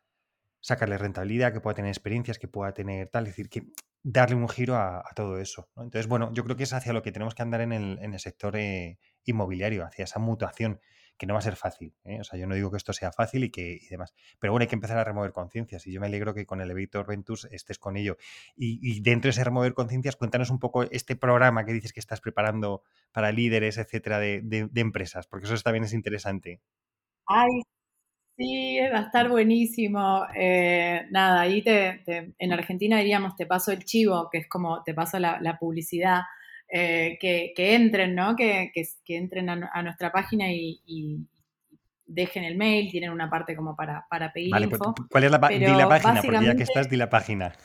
sacarle 0.59 0.97
rentabilidad, 0.97 1.53
que 1.53 1.61
pueda 1.61 1.75
tener 1.75 1.89
experiencias, 1.89 2.39
que 2.39 2.47
pueda 2.47 2.73
tener 2.73 3.07
tal, 3.09 3.25
es 3.27 3.29
decir, 3.29 3.49
que 3.49 3.67
darle 4.01 4.35
un 4.35 4.49
giro 4.49 4.75
a, 4.75 5.03
todo 5.15 5.39
eso. 5.39 5.69
Entonces, 5.77 6.07
bueno, 6.07 6.31
yo 6.33 6.43
creo 6.43 6.55
que 6.55 6.63
es 6.63 6.73
hacia 6.73 6.91
lo 6.91 7.01
que 7.01 7.11
tenemos 7.11 7.35
que 7.35 7.43
andar 7.43 7.61
en 7.61 7.71
el, 7.71 8.19
sector 8.19 8.55
eh, 8.55 8.97
inmobiliario, 9.25 9.85
hacia 9.85 10.05
esa 10.05 10.19
mutuación 10.19 10.79
que 11.17 11.25
no 11.25 11.33
va 11.33 11.39
a 11.39 11.43
ser 11.43 11.55
fácil. 11.55 11.93
¿eh? 12.03 12.19
O 12.19 12.23
sea, 12.23 12.37
yo 12.39 12.47
no 12.47 12.55
digo 12.55 12.71
que 12.71 12.77
esto 12.77 12.93
sea 12.93 13.11
fácil 13.11 13.43
y 13.45 13.49
que 13.49 13.79
y 13.81 13.87
demás. 13.87 14.13
Pero 14.39 14.53
bueno, 14.53 14.63
hay 14.63 14.67
que 14.67 14.75
empezar 14.75 14.97
a 14.97 15.03
remover 15.03 15.31
conciencias 15.31 15.87
y 15.87 15.91
yo 15.91 16.01
me 16.01 16.07
alegro 16.07 16.33
que 16.33 16.45
con 16.45 16.61
el 16.61 16.69
Elevator 16.69 17.07
Ventus 17.07 17.45
estés 17.45 17.79
con 17.79 17.97
ello. 17.97 18.17
Y, 18.55 19.01
dentro 19.01 19.27
de 19.27 19.31
ese 19.31 19.43
remover 19.43 19.73
conciencias, 19.73 20.15
cuéntanos 20.15 20.49
un 20.49 20.59
poco 20.59 20.83
este 20.83 21.15
programa 21.15 21.65
que 21.65 21.73
dices 21.73 21.93
que 21.93 21.99
estás 21.99 22.21
preparando 22.21 22.83
para 23.11 23.31
líderes, 23.31 23.77
etcétera, 23.77 24.19
de, 24.19 24.69
empresas, 24.75 25.27
porque 25.27 25.45
eso 25.45 25.55
también 25.63 25.85
es 25.85 25.93
interesante. 25.93 26.61
Ay, 27.27 27.61
sí, 28.37 28.79
va 28.93 28.99
a 28.99 29.03
estar 29.03 29.29
buenísimo. 29.29 30.25
Eh, 30.35 31.07
nada, 31.11 31.41
ahí 31.41 31.63
te, 31.63 32.03
en 32.37 32.53
Argentina 32.53 32.97
diríamos 32.97 33.35
te 33.35 33.45
paso 33.45 33.71
el 33.71 33.83
chivo, 33.85 34.29
que 34.31 34.39
es 34.39 34.47
como 34.47 34.83
te 34.83 34.93
paso 34.93 35.17
la 35.19 35.57
publicidad. 35.59 36.21
Eh, 36.67 37.17
que, 37.19 37.75
entren, 37.75 38.15
¿no? 38.15 38.35
Que, 38.35 38.71
que, 38.73 38.87
entren 39.15 39.49
a, 39.49 39.83
nuestra 39.83 40.11
página 40.11 40.51
y, 40.51 41.27
dejen 42.07 42.43
el 42.43 42.55
mail, 42.55 42.91
tienen 42.91 43.09
una 43.09 43.31
parte 43.31 43.55
como 43.55 43.75
para, 43.75 44.05
para 44.09 44.31
pedir 44.31 44.51
vale, 44.51 44.67
info. 44.67 44.93
¿Cuál 45.09 45.23
es 45.23 45.31
la, 45.31 45.39
la 45.39 45.89
página? 45.89 46.21
Porque 46.21 46.45
ya 46.45 46.55
que 46.55 46.61
estás, 46.63 46.87
di 46.89 46.97
la 46.97 47.09
página. 47.09 47.55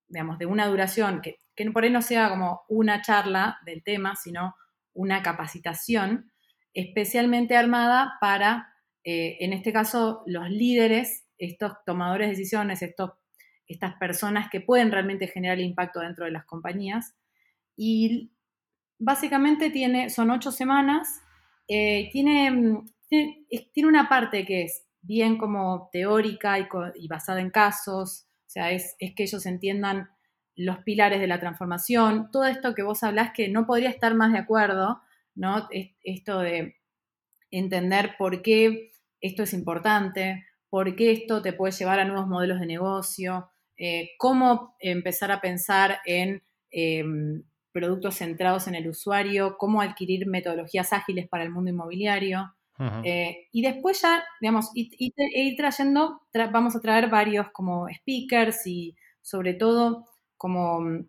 digamos, 0.07 0.37
de 0.37 0.45
una 0.45 0.67
duración 0.67 1.21
que, 1.21 1.39
que 1.55 1.69
por 1.71 1.83
ahí 1.83 1.89
no 1.89 2.03
sea 2.03 2.29
como 2.29 2.61
una 2.69 3.01
charla 3.01 3.57
del 3.65 3.83
tema, 3.83 4.15
sino 4.15 4.55
una 4.93 5.23
capacitación 5.23 6.31
especialmente 6.73 7.57
armada 7.57 8.13
para 8.21 8.72
eh, 9.03 9.37
en 9.39 9.53
este 9.53 9.73
caso, 9.73 10.23
los 10.25 10.49
líderes, 10.49 11.25
estos 11.37 11.73
tomadores 11.85 12.27
de 12.27 12.31
decisiones, 12.31 12.81
estos, 12.81 13.11
estas 13.67 13.95
personas 13.95 14.49
que 14.49 14.61
pueden 14.61 14.91
realmente 14.91 15.27
generar 15.27 15.59
impacto 15.59 15.99
dentro 15.99 16.25
de 16.25 16.31
las 16.31 16.45
compañías. 16.45 17.15
Y 17.75 18.31
básicamente 18.99 19.69
tiene, 19.69 20.09
son 20.09 20.31
ocho 20.31 20.51
semanas, 20.51 21.21
eh, 21.67 22.09
tiene, 22.11 22.83
tiene, 23.09 23.87
una 23.87 24.07
parte 24.07 24.45
que 24.45 24.63
es 24.63 24.85
bien 25.01 25.37
como 25.37 25.89
teórica 25.91 26.57
y, 26.59 27.07
basada 27.07 27.41
en 27.41 27.49
casos, 27.49 28.27
o 28.45 28.49
sea, 28.49 28.71
es, 28.71 28.95
que 28.99 29.23
ellos 29.23 29.45
entiendan 29.45 30.09
los 30.55 30.79
pilares 30.79 31.19
de 31.19 31.27
la 31.27 31.39
transformación, 31.39 32.29
todo 32.31 32.45
esto 32.45 32.75
que 32.75 32.83
vos 32.83 33.03
hablás 33.03 33.31
que 33.33 33.49
no 33.49 33.65
podría 33.65 33.89
estar 33.89 34.13
más 34.13 34.31
de 34.31 34.39
acuerdo, 34.39 35.01
¿no? 35.35 35.67
Esto 36.03 36.39
de 36.39 36.77
entender 37.49 38.15
por 38.17 38.41
qué 38.41 38.92
esto 39.23 39.43
es 39.43 39.53
importante, 39.53 40.45
por 40.69 40.95
qué 40.95 41.11
esto 41.11 41.41
te 41.41 41.53
puede 41.53 41.71
llevar 41.71 41.99
a 41.99 42.05
nuevos 42.05 42.27
modelos 42.27 42.59
de 42.59 42.65
negocio, 42.65 43.49
eh, 43.77 44.11
cómo 44.17 44.75
empezar 44.79 45.31
a 45.31 45.41
pensar 45.41 45.99
en 46.05 46.43
em, 46.69 47.43
productos 47.71 48.15
centrados 48.17 48.67
en 48.67 48.75
el 48.75 48.87
usuario, 48.87 49.57
cómo 49.57 49.81
adquirir 49.81 50.27
metodologías 50.27 50.93
ágiles 50.93 51.27
para 51.27 51.43
el 51.43 51.51
mundo 51.51 51.71
inmobiliario. 51.71 52.53
Eh, 53.03 53.47
y 53.51 53.61
después 53.61 54.01
ya, 54.01 54.23
digamos, 54.41 54.71
ir, 54.73 55.55
trayendo, 55.55 56.21
vamos 56.51 56.75
a 56.75 56.81
traer 56.81 57.09
varios 57.09 57.49
como 57.51 57.87
speakers 57.89 58.67
y 58.67 58.95
sobre 59.21 59.53
todo 59.53 60.05
como... 60.37 60.81
Mm, 60.81 61.07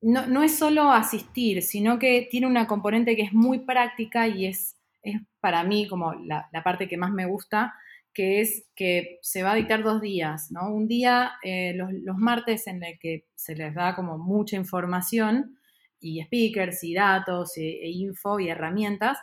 no, 0.00 0.42
es 0.42 0.56
solo 0.56 0.90
asistir, 0.92 1.62
sino 1.62 1.98
que 1.98 2.28
tiene 2.30 2.46
una 2.46 2.66
componente 2.66 3.16
que 3.16 3.22
es 3.22 3.32
muy 3.32 3.60
práctica 3.60 4.28
y 4.28 4.46
es, 4.46 4.76
es 5.02 5.20
para 5.40 5.64
mí 5.64 5.88
como 5.88 6.14
la, 6.14 6.48
parte 6.64 6.88
que 6.88 6.96
más 6.96 7.12
me 7.12 7.26
gusta, 7.26 7.74
que 8.12 8.40
es 8.40 8.66
que 8.74 9.18
se 9.22 9.42
va 9.42 9.52
a 9.52 9.56
dictar 9.56 9.82
dos 9.82 10.00
días, 10.00 10.50
¿no? 10.50 10.72
Un 10.72 10.88
día, 10.88 11.32
eh, 11.42 11.74
los, 11.74 12.16
martes, 12.16 12.66
en 12.66 12.82
el 12.82 12.98
que 12.98 13.26
se 13.34 13.54
les 13.54 13.74
da 13.74 13.94
como 13.94 14.18
mucha 14.18 14.56
información 14.56 15.58
y 16.00 16.22
speakers 16.22 16.82
y 16.84 16.94
datos 16.94 17.56
e, 17.56 17.62
e 17.62 17.90
info 17.90 18.40
y 18.40 18.48
herramientas, 18.48 19.18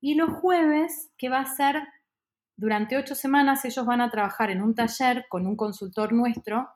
y 0.00 0.14
los 0.14 0.30
jueves, 0.30 1.10
que 1.18 1.28
va 1.28 1.40
a 1.40 1.46
ser 1.46 1.82
durante 2.56 2.96
ocho 2.96 3.14
semanas, 3.14 3.64
ellos 3.64 3.86
van 3.86 4.00
a 4.00 4.10
trabajar 4.10 4.50
en 4.50 4.62
un 4.62 4.74
taller 4.74 5.26
con 5.28 5.46
un 5.46 5.56
consultor 5.56 6.12
nuestro 6.12 6.68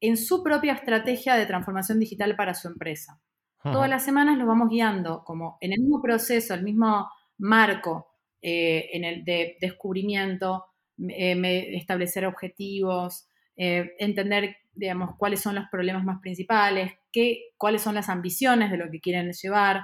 en 0.00 0.16
su 0.16 0.42
propia 0.42 0.74
estrategia 0.74 1.34
de 1.34 1.46
transformación 1.46 1.98
digital 1.98 2.36
para 2.36 2.54
su 2.54 2.68
empresa. 2.68 3.20
Todas 3.62 3.90
las 3.90 4.04
semanas 4.04 4.38
los 4.38 4.46
vamos 4.46 4.68
guiando 4.70 5.24
como 5.24 5.58
en 5.60 5.72
el 5.72 5.80
mismo 5.80 6.00
proceso, 6.00 6.54
el 6.54 6.62
mismo 6.62 7.08
marco 7.38 8.08
eh, 8.40 8.90
en 8.92 9.04
el 9.04 9.24
de 9.24 9.56
descubrimiento, 9.60 10.66
eh, 11.08 11.76
establecer 11.76 12.24
objetivos, 12.26 13.28
eh, 13.56 13.94
entender, 13.98 14.56
digamos, 14.72 15.16
cuáles 15.16 15.40
son 15.40 15.56
los 15.56 15.64
problemas 15.70 16.04
más 16.04 16.20
principales, 16.20 16.92
qué, 17.10 17.50
cuáles 17.56 17.82
son 17.82 17.96
las 17.96 18.08
ambiciones 18.08 18.70
de 18.70 18.76
lo 18.76 18.90
que 18.90 19.00
quieren 19.00 19.32
llevar, 19.32 19.82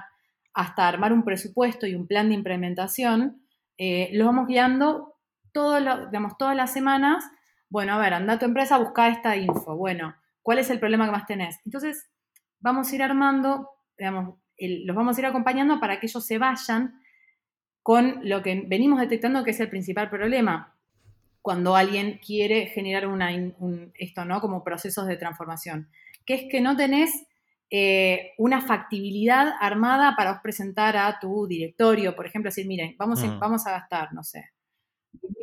hasta 0.53 0.87
armar 0.87 1.11
un 1.11 1.25
presupuesto 1.25 1.85
y 1.85 1.95
un 1.95 2.07
plan 2.07 2.29
de 2.29 2.35
implementación, 2.35 3.41
los 3.77 4.25
vamos 4.25 4.47
guiando 4.47 5.15
todo 5.51 5.77
digamos, 6.07 6.37
todas 6.37 6.55
las 6.55 6.71
semanas. 6.71 7.25
Bueno, 7.69 7.93
a 7.93 7.97
ver, 7.97 8.13
anda 8.13 8.33
a 8.33 8.39
tu 8.39 8.45
empresa 8.45 8.75
a 8.75 8.79
buscar 8.79 9.11
esta 9.11 9.35
info. 9.35 9.75
Bueno, 9.75 10.15
¿cuál 10.41 10.59
es 10.59 10.69
el 10.69 10.79
problema 10.79 11.05
que 11.05 11.11
más 11.11 11.25
tenés? 11.25 11.59
Entonces, 11.65 12.09
vamos 12.61 12.89
a 12.89 12.95
ir 12.95 13.03
armando, 13.03 13.69
digamos, 13.97 14.39
los 14.57 14.95
vamos 14.95 15.17
a 15.17 15.19
ir 15.19 15.25
acompañando 15.25 15.81
para 15.81 15.99
que 15.99 16.05
ellos 16.05 16.25
se 16.25 16.37
vayan 16.37 17.01
con 17.85 18.21
lo 18.23 18.41
que 18.41 18.63
venimos 18.65 18.99
detectando 18.99 19.43
que 19.43 19.51
es 19.51 19.59
el 19.59 19.69
principal 19.69 20.09
problema 20.09 20.75
cuando 21.43 21.75
alguien 21.75 22.17
quiere 22.17 22.65
generar 22.65 23.05
una, 23.05 23.29
esto, 23.93 24.25
¿no? 24.25 24.41
Como 24.41 24.63
procesos 24.63 25.05
de 25.05 25.17
transformación, 25.17 25.91
que 26.25 26.33
es 26.33 26.43
que 26.49 26.61
no 26.61 26.75
tenés 26.75 27.27
eh, 27.69 28.31
una 28.39 28.61
factibilidad 28.61 29.53
armada 29.59 30.15
para 30.17 30.41
presentar 30.41 30.97
a 30.97 31.19
tu 31.19 31.45
directorio, 31.45 32.15
por 32.15 32.25
ejemplo, 32.25 32.49
decir, 32.49 32.65
miren, 32.65 32.95
vamos, 32.97 33.21
a, 33.21 33.27
mm. 33.27 33.39
vamos 33.39 33.67
a 33.67 33.73
gastar, 33.73 34.15
no 34.15 34.23
sé, 34.23 34.45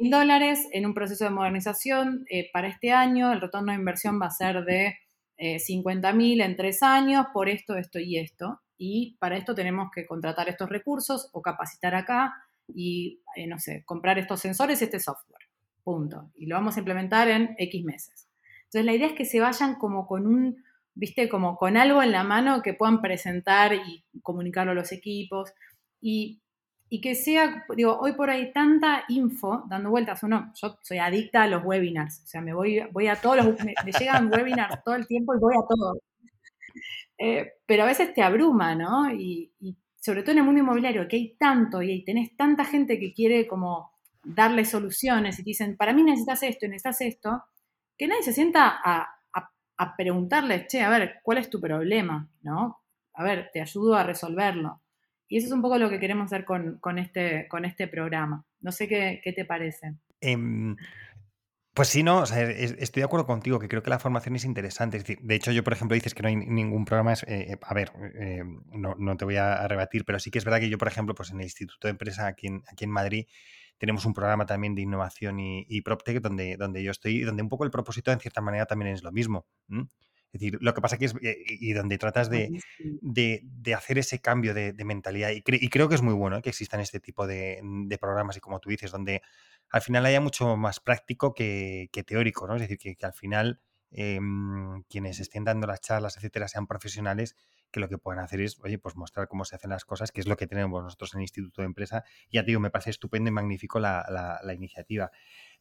mil 0.00 0.10
dólares 0.10 0.66
en 0.72 0.84
un 0.84 0.94
proceso 0.94 1.22
de 1.22 1.30
modernización 1.30 2.24
eh, 2.28 2.50
para 2.52 2.66
este 2.66 2.90
año, 2.90 3.32
el 3.32 3.40
retorno 3.40 3.70
de 3.70 3.78
inversión 3.78 4.20
va 4.20 4.26
a 4.26 4.30
ser 4.30 4.64
de 4.64 4.96
eh, 5.36 5.60
50 5.60 6.12
mil 6.12 6.40
en 6.40 6.56
tres 6.56 6.82
años 6.82 7.26
por 7.32 7.48
esto, 7.48 7.76
esto 7.76 8.00
y 8.00 8.18
esto. 8.18 8.61
Y 8.84 9.16
para 9.20 9.36
esto 9.36 9.54
tenemos 9.54 9.92
que 9.94 10.04
contratar 10.04 10.48
estos 10.48 10.68
recursos 10.68 11.30
o 11.32 11.40
capacitar 11.40 11.94
acá 11.94 12.34
y, 12.66 13.20
eh, 13.36 13.46
no 13.46 13.60
sé, 13.60 13.84
comprar 13.84 14.18
estos 14.18 14.40
sensores 14.40 14.80
y 14.80 14.84
este 14.86 14.98
software. 14.98 15.42
Punto. 15.84 16.32
Y 16.34 16.46
lo 16.46 16.56
vamos 16.56 16.74
a 16.74 16.80
implementar 16.80 17.28
en 17.28 17.54
X 17.58 17.84
meses. 17.84 18.28
Entonces 18.64 18.84
la 18.84 18.92
idea 18.92 19.06
es 19.06 19.12
que 19.12 19.24
se 19.24 19.38
vayan 19.38 19.76
como 19.76 20.08
con 20.08 20.26
un 20.26 20.64
viste, 20.94 21.28
como 21.28 21.56
con 21.58 21.76
algo 21.76 22.02
en 22.02 22.10
la 22.10 22.24
mano 22.24 22.60
que 22.60 22.74
puedan 22.74 23.00
presentar 23.00 23.72
y 23.72 24.04
comunicarlo 24.20 24.72
a 24.72 24.74
los 24.74 24.90
equipos. 24.90 25.52
Y, 26.00 26.40
que 27.00 27.14
sea, 27.14 27.64
digo, 27.76 27.96
hoy 28.00 28.14
por 28.14 28.30
ahí 28.30 28.52
tanta 28.52 29.04
info 29.06 29.62
dando 29.68 29.90
vueltas. 29.90 30.24
Uno, 30.24 30.52
yo 30.60 30.76
soy 30.82 30.98
adicta 30.98 31.44
a 31.44 31.46
los 31.46 31.64
webinars, 31.64 32.22
o 32.24 32.26
sea, 32.26 32.40
me 32.40 32.52
voy, 32.52 32.80
voy 32.90 33.06
a 33.06 33.14
todos 33.14 33.36
los, 33.36 33.64
me, 33.64 33.74
llegan 33.96 34.28
webinars 34.32 34.82
todo 34.82 34.96
el 34.96 35.06
tiempo 35.06 35.36
y 35.36 35.38
voy 35.38 35.54
a 35.54 35.64
todos. 35.68 35.98
Eh, 37.18 37.52
pero 37.66 37.84
a 37.84 37.86
veces 37.86 38.12
te 38.14 38.22
abruma, 38.22 38.74
¿no? 38.74 39.12
Y, 39.12 39.52
sobre 40.00 40.22
todo 40.22 40.32
en 40.32 40.38
el 40.38 40.44
mundo 40.44 40.60
inmobiliario, 40.60 41.06
que 41.06 41.16
hay 41.16 41.36
tanto 41.36 41.80
y 41.80 42.04
tenés 42.04 42.36
tanta 42.36 42.64
gente 42.64 42.98
que 42.98 43.12
quiere 43.12 43.46
como 43.46 43.92
darle 44.24 44.64
soluciones 44.64 45.38
y 45.38 45.44
te 45.44 45.50
dicen, 45.50 45.76
para 45.76 45.92
mí 45.92 46.02
necesitas 46.02 46.42
esto 46.42 46.66
y 46.66 46.70
necesitas 46.70 47.00
esto, 47.02 47.44
que 47.96 48.08
nadie 48.08 48.24
se 48.24 48.32
sienta 48.32 48.80
a, 48.84 49.08
a 49.82 49.96
preguntarles, 49.96 50.66
che, 50.68 50.80
a 50.80 50.90
ver, 50.90 51.20
¿cuál 51.22 51.38
es 51.38 51.50
tu 51.50 51.60
problema? 51.60 52.28
¿No? 52.42 52.80
A 53.14 53.24
ver, 53.24 53.50
te 53.52 53.60
ayudo 53.60 53.94
a 53.94 54.04
resolverlo. 54.04 54.80
Y 55.28 55.38
eso 55.38 55.46
es 55.46 55.52
un 55.52 55.62
poco 55.62 55.78
lo 55.78 55.90
que 55.90 55.98
queremos 55.98 56.26
hacer 56.26 56.44
con, 56.44 56.98
este, 56.98 57.48
con 57.48 57.64
este 57.64 57.88
programa. 57.88 58.44
No 58.60 58.70
sé 58.70 58.86
qué, 58.86 59.32
te 59.34 59.44
parece. 59.44 59.94
Em, 60.20 60.76
pues 61.74 61.88
sí, 61.88 62.02
no, 62.02 62.24
estoy 62.24 63.00
de 63.00 63.04
acuerdo 63.04 63.26
contigo, 63.26 63.58
que 63.58 63.68
creo 63.68 63.82
que 63.82 63.90
la 63.90 63.98
formación 63.98 64.36
es 64.36 64.44
interesante. 64.44 65.02
de 65.20 65.34
hecho, 65.34 65.52
yo, 65.52 65.64
por 65.64 65.72
ejemplo, 65.72 65.94
dices 65.94 66.14
que 66.14 66.22
no 66.22 66.28
hay 66.28 66.36
ningún 66.36 66.84
programa. 66.84 67.14
Eh, 67.26 67.56
a 67.62 67.74
ver, 67.74 67.92
eh, 68.14 68.42
no, 68.72 69.16
te 69.16 69.24
voy 69.24 69.36
a 69.36 69.66
rebatir, 69.68 70.04
pero 70.04 70.18
sí 70.18 70.30
que 70.30 70.38
es 70.38 70.44
verdad 70.44 70.60
que 70.60 70.68
yo, 70.68 70.76
por 70.76 70.88
ejemplo, 70.88 71.14
pues 71.14 71.30
en 71.30 71.38
el 71.38 71.44
Instituto 71.44 71.88
de 71.88 71.92
Empresa 71.92 72.26
aquí 72.26 72.48
en, 72.48 72.62
aquí 72.70 72.84
en 72.84 72.90
Madrid, 72.90 73.26
tenemos 73.78 74.04
un 74.04 74.12
programa 74.12 74.44
también 74.44 74.74
de 74.74 74.82
innovación 74.82 75.40
y, 75.40 75.64
y 75.68 75.80
PropTech 75.80 76.20
donde, 76.20 76.56
donde 76.56 76.82
yo 76.82 76.90
estoy, 76.90 77.16
y 77.16 77.22
donde 77.22 77.42
un 77.42 77.48
poco 77.48 77.64
el 77.64 77.70
propósito 77.70 78.12
en 78.12 78.20
cierta 78.20 78.40
manera 78.40 78.66
también 78.66 78.92
es 78.92 79.02
lo 79.02 79.10
mismo. 79.10 79.46
Es 80.32 80.40
decir, 80.40 80.58
lo 80.62 80.72
que 80.72 80.80
pasa 80.80 80.96
que 80.96 81.04
es, 81.04 81.14
eh, 81.20 81.36
y 81.46 81.74
donde 81.74 81.98
tratas 81.98 82.30
de, 82.30 82.58
de, 82.78 83.74
hacer 83.74 83.98
ese 83.98 84.20
cambio 84.20 84.54
de, 84.54 84.72
mentalidad, 84.82 85.30
y, 85.30 85.42
y, 85.44 85.68
creo 85.68 85.90
que 85.90 85.94
es 85.94 86.00
muy 86.00 86.14
bueno 86.14 86.40
que 86.40 86.48
existan 86.48 86.80
este 86.80 87.00
tipo 87.00 87.26
de, 87.26 87.60
programas, 88.00 88.38
y 88.38 88.40
como 88.40 88.58
tú 88.58 88.70
dices, 88.70 88.90
donde 88.90 89.20
al 89.72 89.80
final 89.80 90.04
haya 90.06 90.20
mucho 90.20 90.56
más 90.56 90.80
práctico 90.80 91.34
que, 91.34 91.88
teórico, 92.06 92.46
¿no? 92.46 92.54
Es 92.54 92.60
decir, 92.60 92.78
que, 92.78 92.94
que 92.94 93.06
al 93.06 93.14
final 93.14 93.60
em, 93.90 94.82
quienes 94.84 95.18
estén 95.18 95.44
dando 95.44 95.66
las 95.66 95.80
charlas, 95.80 96.16
etcétera, 96.16 96.46
sean 96.46 96.66
profesionales 96.66 97.36
que 97.72 97.80
lo 97.80 97.88
que 97.88 97.98
pueden 97.98 98.20
hacer 98.20 98.40
es, 98.42 98.60
oye, 98.60 98.78
pues 98.78 98.96
mostrar 98.96 99.28
cómo 99.28 99.44
se 99.46 99.56
hacen 99.56 99.70
las 99.70 99.84
cosas, 99.84 100.12
que 100.12 100.20
es 100.20 100.28
lo 100.28 100.36
que 100.36 100.46
tenemos 100.46 100.82
nosotros 100.82 101.14
en 101.14 101.20
el 101.20 101.22
Instituto 101.22 101.62
de 101.62 101.66
Empresa. 101.66 102.04
Y 102.28 102.36
ya 102.36 102.42
te 102.42 102.48
digo, 102.48 102.60
me 102.60 102.70
parece 102.70 102.90
estupendo 102.90 103.28
y 103.28 103.32
magnífico 103.32 103.80
la, 103.80 104.40
iniciativa. 104.54 105.10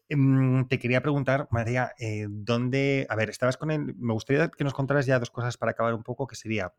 Em, 0.10 0.68
te 0.68 0.78
quería 0.78 1.02
preguntar, 1.02 1.48
María, 1.52 1.94
eh, 1.98 2.28
¿dónde, 2.30 3.08
a 3.10 3.16
ver, 3.16 3.30
estabas 3.30 3.56
con 3.56 3.72
él, 3.72 3.96
me 3.98 4.14
gustaría 4.14 4.50
que 4.50 4.64
nos 4.66 4.74
contaras 4.74 5.06
ya 5.06 5.20
dos 5.20 5.32
cosas 5.32 5.58
para 5.58 5.72
acabar 5.72 5.94
un 5.94 6.04
poco, 6.04 6.28
que 6.28 6.36
sería 6.36 6.74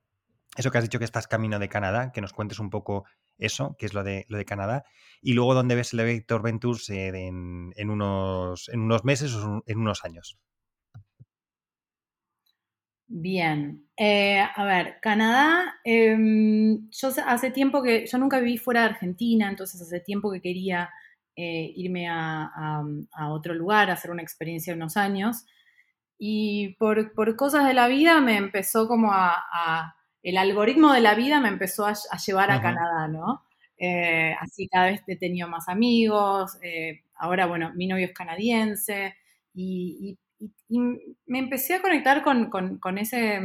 eso 0.57 0.70
que 0.70 0.78
has 0.78 0.84
dicho 0.84 0.98
que 0.98 1.05
estás 1.05 1.26
camino 1.26 1.59
de 1.59 1.68
Canadá, 1.68 2.12
que 2.12 2.20
nos 2.20 2.32
cuentes 2.32 2.59
un 2.59 2.70
poco 2.70 3.05
eso, 3.38 3.74
que 3.78 3.86
es 3.86 3.94
lo 3.94 4.05
de, 4.05 4.26
lo 4.28 4.36
de 4.36 4.44
Canadá, 4.44 4.84
y 5.20 5.32
luego 5.32 5.55
dónde 5.55 5.74
ves 5.74 5.92
el 5.92 6.05
Vector 6.05 6.42
Ventures 6.42 6.90
en, 6.90 7.72
unos, 7.90 8.68
en 8.68 8.80
unos 8.80 9.05
meses 9.05 9.34
o 9.34 9.62
en 9.66 9.78
unos 9.78 10.05
años. 10.05 10.38
Bien, 13.14 13.86
eh, 13.94 14.40
a 14.40 14.64
ver, 14.64 14.96
Canadá, 15.03 15.74
em, 15.84 16.88
yo 16.90 17.09
hace 17.26 17.50
tiempo 17.50 17.82
que, 17.82 18.07
yo 18.07 18.16
nunca 18.16 18.40
viví 18.40 18.57
fuera 18.57 18.80
de 18.80 18.86
Argentina, 18.86 19.50
entonces 19.50 19.82
hace 19.82 20.00
tiempo 20.00 20.32
que 20.32 20.40
quería 20.40 20.88
eh, 21.36 21.72
irme 21.76 22.09
a, 22.09 22.82
otro 23.30 23.53
lugar, 23.55 23.90
a 23.90 23.94
hacer 23.94 24.11
una 24.11 24.22
experiencia 24.22 24.72
de 24.72 24.78
unos 24.78 24.96
años, 24.96 25.44
y 26.18 26.74
por, 26.78 27.14
cosas 27.36 27.66
de 27.66 27.74
la 27.74 27.86
vida 27.88 28.18
me 28.20 28.36
empezó 28.38 28.88
como 28.88 29.12
a, 29.12 29.94
el 30.22 30.36
algoritmo 30.36 30.92
de 30.92 31.00
la 31.00 31.14
vida 31.14 31.40
me 31.40 31.48
empezó 31.48 31.86
a, 31.86 31.94
llevar 32.24 32.50
a 32.50 32.60
Canadá, 32.60 33.08
¿no? 33.08 33.42
Eh, 33.76 34.34
así 34.40 34.68
cada 34.68 34.86
vez 34.86 35.02
he 35.06 35.16
tenido 35.16 35.48
más 35.48 35.68
amigos, 35.68 36.56
ahora, 37.16 37.46
bueno, 37.46 37.72
mi 37.74 37.86
novio 37.86 38.06
es 38.06 38.12
canadiense, 38.12 39.16
y, 39.54 40.18
y, 40.68 40.78
me 41.26 41.38
empecé 41.38 41.74
a 41.74 41.82
conectar 41.82 42.22
con, 42.22 42.98
ese, 42.98 43.40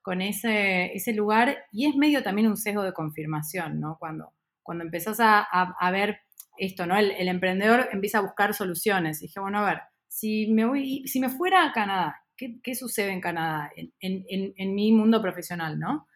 con 0.00 0.22
ese, 0.22 0.94
ese, 0.94 1.12
lugar 1.12 1.58
y 1.70 1.86
es 1.86 1.94
medio 1.96 2.22
también 2.22 2.48
un 2.48 2.56
sesgo 2.56 2.82
de 2.82 2.94
confirmación, 2.94 3.80
¿no? 3.80 3.96
Cuando, 3.98 4.32
cuando 4.62 4.84
empezás 4.84 5.18
a, 5.20 5.90
ver 5.90 6.20
esto, 6.56 6.86
¿no? 6.86 6.96
El, 6.96 7.28
emprendedor 7.28 7.88
empieza 7.92 8.18
a 8.18 8.22
buscar 8.22 8.54
soluciones. 8.54 9.20
Y 9.22 9.26
dije, 9.26 9.40
bueno, 9.40 9.58
a 9.58 9.66
ver, 9.66 9.80
si 10.08 10.52
me, 10.52 10.64
voy, 10.64 11.06
si 11.06 11.20
me 11.20 11.28
fuera 11.28 11.64
a 11.64 11.72
Canadá, 11.72 12.21
¿qué, 12.62 12.74
sucede 12.74 13.10
en 13.10 13.20
Canadá, 13.20 13.70
en, 14.00 14.74
mi 14.74 14.92
mundo 14.92 15.20
profesional, 15.20 15.78
¿no? 15.78 16.06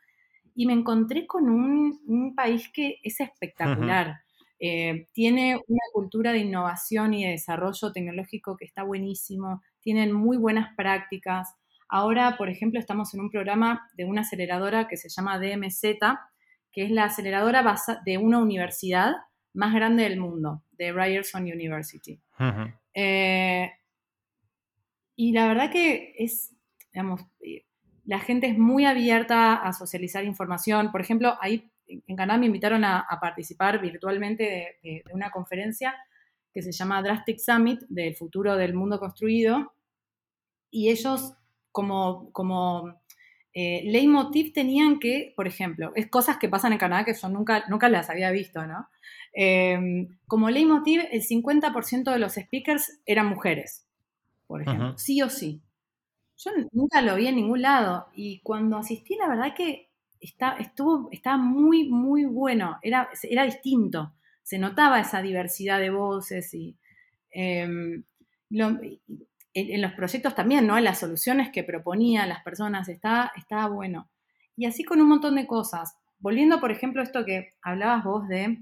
Y 0.54 0.66
me 0.66 0.72
encontré 0.72 1.26
con 1.26 1.48
un, 1.48 2.34
país 2.34 2.70
que 2.72 2.98
es 3.02 3.20
espectacular. 3.20 4.20
Eh, 4.58 5.06
tiene 5.12 5.56
una 5.56 5.82
cultura 5.92 6.32
de 6.32 6.38
innovación 6.38 7.14
y 7.14 7.24
de 7.24 7.32
desarrollo 7.32 7.92
tecnológico 7.92 8.56
que 8.56 8.64
está 8.64 8.82
buenísimo, 8.82 9.62
tienen 9.80 10.12
muy 10.12 10.36
buenas 10.36 10.74
prácticas, 10.76 11.54
Ahora, 11.88 12.36
por 12.36 12.48
ejemplo, 12.48 12.80
estamos 12.80 13.14
en 13.14 13.20
un 13.20 13.30
programa 13.30 13.88
de 13.94 14.04
una 14.04 14.22
aceleradora 14.22 14.88
que 14.88 14.96
se 14.96 15.08
llama 15.08 15.38
DMZ, 15.38 15.82
que 16.72 16.84
es 16.84 16.90
la 16.90 17.04
aceleradora 17.04 17.64
de 18.04 18.18
una 18.18 18.38
universidad 18.38 19.12
más 19.54 19.72
grande 19.72 20.02
del 20.02 20.18
mundo, 20.18 20.62
de 20.72 20.92
Ryerson 20.92 21.44
University. 21.44 22.20
Eh, 22.92 23.70
y 25.16 25.32
la 25.32 25.48
verdad 25.48 25.70
que 25.70 26.14
es, 26.18 26.54
digamos, 26.92 27.22
eh, 27.40 27.64
la 28.04 28.20
gente 28.20 28.46
es 28.46 28.58
muy 28.58 28.84
abierta 28.84 29.54
a 29.54 29.72
socializar 29.72 30.24
información. 30.24 30.92
Por 30.92 31.00
ejemplo, 31.00 31.34
ahí 31.40 31.70
en 31.88 32.16
Canadá 32.16 32.38
me 32.38 32.46
invitaron 32.46 32.84
a, 32.84 33.06
participar 33.20 33.80
virtualmente 33.80 34.78
de, 34.82 35.04
una 35.12 35.30
conferencia 35.30 35.94
que 36.52 36.62
se 36.62 36.72
llama 36.72 37.02
Drastic 37.02 37.38
Summit 37.38 37.80
del 37.88 38.14
futuro 38.14 38.56
del 38.56 38.74
mundo 38.74 38.98
construido. 38.98 39.72
Y 40.70 40.90
ellos, 40.90 41.34
como, 41.72 42.30
como 42.32 43.00
eh, 43.54 43.90
tenían 44.54 44.98
que, 44.98 45.32
por 45.34 45.46
ejemplo, 45.46 45.92
es 45.94 46.08
cosas 46.08 46.36
que 46.36 46.48
pasan 46.48 46.72
en 46.72 46.78
Canadá 46.78 47.04
que 47.04 47.14
yo 47.14 47.28
nunca, 47.28 47.64
nunca 47.68 47.88
las 47.88 48.10
había 48.10 48.30
visto, 48.30 48.66
¿no? 48.66 48.88
Eh, 49.32 50.08
como 50.26 50.50
leitmotiv, 50.50 51.02
el 51.10 51.22
50% 51.22 52.12
de 52.12 52.18
los 52.18 52.34
speakers 52.34 53.00
eran 53.06 53.26
mujeres, 53.26 53.85
por 54.46 54.62
ejemplo, 54.62 54.96
sí 54.98 55.22
o 55.22 55.28
sí. 55.28 55.60
Yo 56.38 56.50
nunca 56.72 57.00
lo 57.00 57.16
vi 57.16 57.28
en 57.28 57.36
ningún 57.36 57.62
lado 57.62 58.08
y 58.14 58.40
cuando 58.40 58.76
asistí, 58.76 59.16
la 59.16 59.28
verdad 59.28 59.54
que 59.54 59.90
está, 60.20 60.56
estuvo, 60.58 61.08
estaba 61.10 61.36
muy, 61.36 61.88
muy 61.88 62.24
bueno, 62.24 62.78
era, 62.82 63.08
era 63.22 63.44
distinto, 63.44 64.12
se 64.42 64.58
notaba 64.58 65.00
esa 65.00 65.22
diversidad 65.22 65.80
de 65.80 65.90
voces 65.90 66.52
y 66.54 66.76
em, 67.30 68.04
en, 68.50 69.82
los 69.82 69.92
proyectos 69.92 70.34
también, 70.34 70.66
¿no? 70.66 70.76
En 70.78 70.84
las 70.84 71.00
soluciones 71.00 71.50
que 71.50 71.64
proponían 71.64 72.28
las 72.28 72.42
personas, 72.42 72.88
estaba, 72.88 73.32
estaba 73.36 73.68
bueno. 73.68 74.08
Y 74.56 74.66
así 74.66 74.84
con 74.84 75.00
un 75.00 75.08
montón 75.08 75.34
de 75.36 75.46
cosas. 75.46 75.96
Volviendo, 76.18 76.60
por 76.60 76.70
ejemplo, 76.70 77.00
a 77.00 77.04
esto 77.04 77.24
que 77.24 77.54
hablabas 77.62 78.04
vos 78.04 78.28
de 78.28 78.58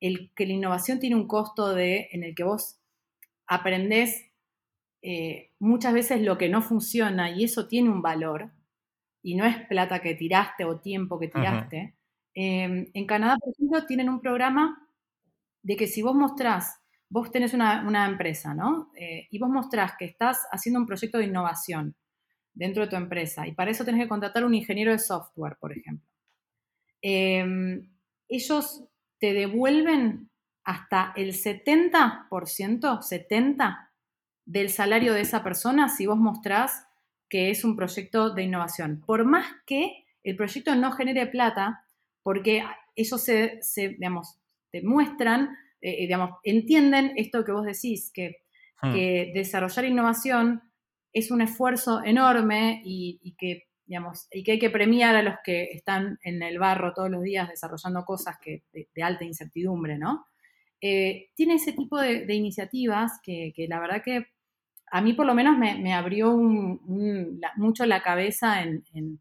el, 0.00 0.32
que 0.34 0.46
la 0.46 0.52
innovación 0.52 0.98
tiene 0.98 1.16
un 1.16 1.26
costo 1.26 1.74
de, 1.74 2.08
en 2.12 2.24
el 2.24 2.34
que 2.34 2.44
vos 2.44 2.76
aprendés 3.46 4.31
eh, 5.02 5.50
muchas 5.58 5.92
veces 5.92 6.22
lo 6.22 6.38
que 6.38 6.48
no 6.48 6.62
funciona 6.62 7.30
y 7.30 7.44
eso 7.44 7.66
tiene 7.66 7.90
un 7.90 8.02
valor, 8.02 8.52
y 9.22 9.36
no 9.36 9.44
es 9.44 9.56
plata 9.66 10.00
que 10.00 10.14
tiraste 10.14 10.64
o 10.64 10.80
tiempo 10.80 11.18
que 11.18 11.28
tiraste. 11.28 11.94
Em, 12.34 12.90
en 12.92 13.06
Canadá, 13.06 13.36
por 13.38 13.52
ejemplo, 13.52 13.86
tienen 13.86 14.08
un 14.08 14.20
programa 14.20 14.88
de 15.62 15.76
que 15.76 15.86
si 15.86 16.02
vos 16.02 16.14
mostrás, 16.14 16.80
vos 17.08 17.30
tenés 17.30 17.54
una, 17.54 18.06
empresa, 18.06 18.54
¿no? 18.54 18.90
Eh, 18.96 19.28
y 19.30 19.38
vos 19.38 19.48
mostrás 19.48 19.92
que 19.98 20.06
estás 20.06 20.38
haciendo 20.50 20.80
un 20.80 20.86
proyecto 20.86 21.18
de 21.18 21.26
innovación 21.26 21.94
dentro 22.52 22.82
de 22.82 22.88
tu 22.90 22.96
empresa 22.96 23.46
y 23.46 23.52
para 23.52 23.70
eso 23.70 23.84
tenés 23.84 24.02
que 24.02 24.08
contratar 24.08 24.44
un 24.44 24.54
ingeniero 24.54 24.92
de 24.92 24.98
software, 24.98 25.56
por 25.60 25.72
ejemplo. 25.72 26.08
Em, 27.00 27.88
ellos 28.28 28.84
te 29.18 29.32
devuelven 29.32 30.30
hasta 30.64 31.12
el 31.16 31.32
70%, 31.32 33.02
70% 33.02 33.91
del 34.44 34.70
salario 34.70 35.14
de 35.14 35.20
esa 35.20 35.42
persona 35.42 35.88
si 35.88 36.06
vos 36.06 36.18
mostrás 36.18 36.86
que 37.28 37.50
es 37.50 37.64
un 37.64 37.76
proyecto 37.76 38.34
de 38.34 38.42
innovación. 38.42 39.02
Por 39.06 39.24
más 39.24 39.46
que 39.66 40.04
el 40.22 40.36
proyecto 40.36 40.74
no 40.74 40.92
genere 40.92 41.26
plata, 41.26 41.84
porque 42.22 42.62
ellos 42.94 43.22
se, 43.22 43.60
digamos, 43.76 44.38
demuestran, 44.72 45.56
eh, 45.80 46.02
digamos, 46.02 46.32
entienden 46.44 47.12
esto 47.16 47.44
que 47.44 47.52
vos 47.52 47.64
decís, 47.64 48.10
que, 48.12 48.42
hmm. 48.82 49.32
desarrollar 49.32 49.84
innovación 49.84 50.62
es 51.12 51.30
un 51.30 51.40
esfuerzo 51.40 52.02
enorme 52.04 52.80
y, 52.84 53.34
que, 53.38 53.68
digamos, 53.86 54.28
y 54.30 54.42
que 54.42 54.52
hay 54.52 54.58
que 54.58 54.70
premiar 54.70 55.14
a 55.14 55.22
los 55.22 55.34
que 55.44 55.64
están 55.72 56.18
en 56.22 56.42
el 56.42 56.58
barro 56.58 56.92
todos 56.94 57.10
los 57.10 57.22
días 57.22 57.48
desarrollando 57.48 58.04
cosas 58.04 58.36
que, 58.40 58.64
de, 58.72 59.02
alta 59.02 59.24
incertidumbre, 59.24 59.98
¿no? 59.98 60.26
Eh, 60.84 61.30
tiene 61.36 61.54
ese 61.54 61.72
tipo 61.72 61.96
de, 62.00 62.26
iniciativas 62.34 63.20
que, 63.22 63.54
la 63.68 63.78
verdad 63.78 64.02
que 64.04 64.26
a 64.90 65.00
mí 65.00 65.12
por 65.12 65.26
lo 65.26 65.34
menos 65.34 65.56
me, 65.56 65.94
abrió 65.94 66.36
mucho 66.36 67.86
la 67.86 68.02
cabeza 68.02 68.62
en, 68.62 69.20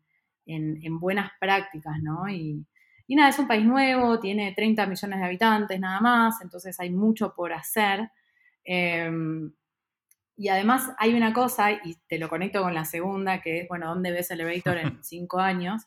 buenas 1.00 1.32
prácticas, 1.40 2.02
¿no? 2.02 2.28
Y, 2.28 2.66
nada, 3.10 3.30
es 3.30 3.40
un 3.40 3.48
país 3.48 3.64
nuevo, 3.66 4.20
tiene 4.20 4.54
30 4.54 4.88
millones 4.88 5.20
de 5.20 5.26
habitantes 5.26 5.80
nada 5.80 6.00
más, 6.02 6.42
entonces 6.42 6.80
hay 6.80 6.90
mucho 6.90 7.34
por 7.36 7.54
hacer. 7.54 8.10
Em, 8.64 9.54
y 10.38 10.48
además 10.50 10.92
hay 10.98 11.14
una 11.14 11.34
cosa, 11.34 11.72
y 11.72 11.96
te 12.08 12.18
lo 12.18 12.30
conecto 12.30 12.64
con 12.64 12.74
la 12.74 12.86
segunda, 12.86 13.42
que 13.42 13.62
es, 13.62 13.68
bueno, 13.68 13.88
¿dónde 13.90 14.12
ves 14.12 14.32
Elevator 14.32 14.78
en 14.78 15.04
cinco 15.04 15.40
años? 15.40 15.84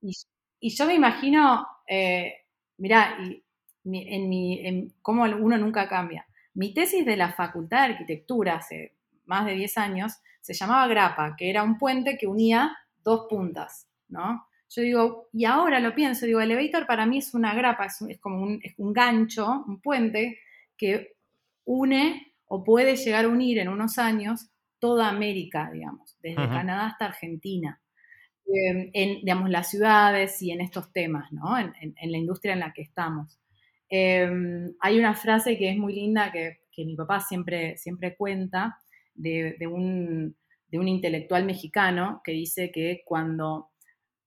Y, 0.00 0.70
yo 0.74 0.86
me 0.86 0.94
imagino, 0.94 1.66
eh, 1.88 2.34
mirá, 2.78 3.16
y, 3.20 3.45
en 3.86 4.28
mi, 4.28 4.66
en 4.66 4.92
cómo 5.02 5.24
uno 5.24 5.56
nunca 5.58 5.88
cambia. 5.88 6.26
Mi 6.54 6.74
tesis 6.74 7.04
de 7.04 7.16
la 7.16 7.32
Facultad 7.32 7.86
de 7.86 7.92
Arquitectura 7.94 8.56
hace 8.56 8.94
más 9.26 9.46
de 9.46 9.54
10 9.54 9.78
años, 9.78 10.12
se 10.40 10.54
llamaba 10.54 10.86
grapa, 10.86 11.34
que 11.36 11.50
era 11.50 11.62
un 11.62 11.76
puente 11.78 12.16
que 12.16 12.26
unía 12.26 12.76
dos 13.02 13.26
puntas, 13.28 13.88
¿no? 14.08 14.46
Yo 14.68 14.82
digo, 14.82 15.28
y 15.32 15.44
ahora 15.44 15.80
lo 15.80 15.94
pienso, 15.94 16.26
digo, 16.26 16.40
elevator 16.40 16.86
para 16.86 17.06
mí 17.06 17.18
es 17.18 17.34
una 17.34 17.54
grapa, 17.54 17.86
es, 17.86 18.18
como 18.20 18.42
un, 18.42 18.92
gancho, 18.92 19.64
un 19.66 19.80
puente 19.80 20.38
que 20.76 21.14
une 21.64 22.34
o 22.46 22.64
puede 22.64 22.96
llegar 22.96 23.24
a 23.24 23.28
unir 23.28 23.58
en 23.58 23.68
unos 23.68 23.98
años 23.98 24.50
toda 24.78 25.08
América, 25.08 25.70
digamos, 25.72 26.16
desde 26.20 26.48
Canadá 26.48 26.88
hasta 26.88 27.06
Argentina, 27.06 27.80
em, 28.46 28.90
en, 28.92 29.20
digamos, 29.20 29.50
las 29.50 29.70
ciudades 29.70 30.42
y 30.42 30.50
en 30.50 30.60
estos 30.60 30.92
temas, 30.92 31.32
¿no? 31.32 31.58
En, 31.58 31.72
la 32.00 32.18
industria 32.18 32.52
en 32.52 32.60
la 32.60 32.72
que 32.72 32.82
estamos. 32.82 33.38
Em, 33.88 34.74
hay 34.80 34.98
una 34.98 35.14
frase 35.14 35.56
que 35.56 35.70
es 35.70 35.76
muy 35.76 35.94
linda 35.94 36.32
que, 36.32 36.60
que 36.72 36.84
mi 36.84 36.96
papá 36.96 37.20
siempre, 37.20 37.76
siempre 37.76 38.16
cuenta, 38.16 38.78
de, 39.16 39.66
un, 39.66 40.36
intelectual 40.70 41.44
mexicano 41.44 42.20
que 42.22 42.32
dice 42.32 42.70
que 42.70 43.02
cuando 43.04 43.70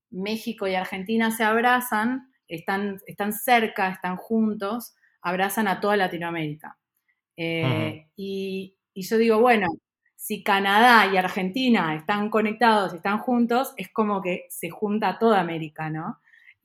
México 0.09 0.67
y 0.67 0.75
Argentina 0.75 1.31
se 1.31 1.43
abrazan, 1.43 2.31
están, 2.47 2.99
están 3.05 3.33
cerca, 3.33 3.89
están 3.89 4.17
juntos, 4.17 4.95
abrazan 5.21 5.67
a 5.67 5.79
toda 5.79 5.97
Latinoamérica. 5.97 6.77
Eh, 7.37 8.07
y, 8.15 8.75
yo 8.95 9.17
digo, 9.17 9.39
bueno, 9.39 9.67
si 10.15 10.43
Canadá 10.43 11.11
y 11.13 11.17
Argentina 11.17 11.95
están 11.95 12.29
conectados, 12.29 12.93
están 12.93 13.19
juntos, 13.19 13.73
es 13.77 13.89
como 13.93 14.21
que 14.21 14.45
se 14.49 14.69
junta 14.69 15.19
toda 15.19 15.39
América, 15.39 15.89
¿no? 15.89 16.19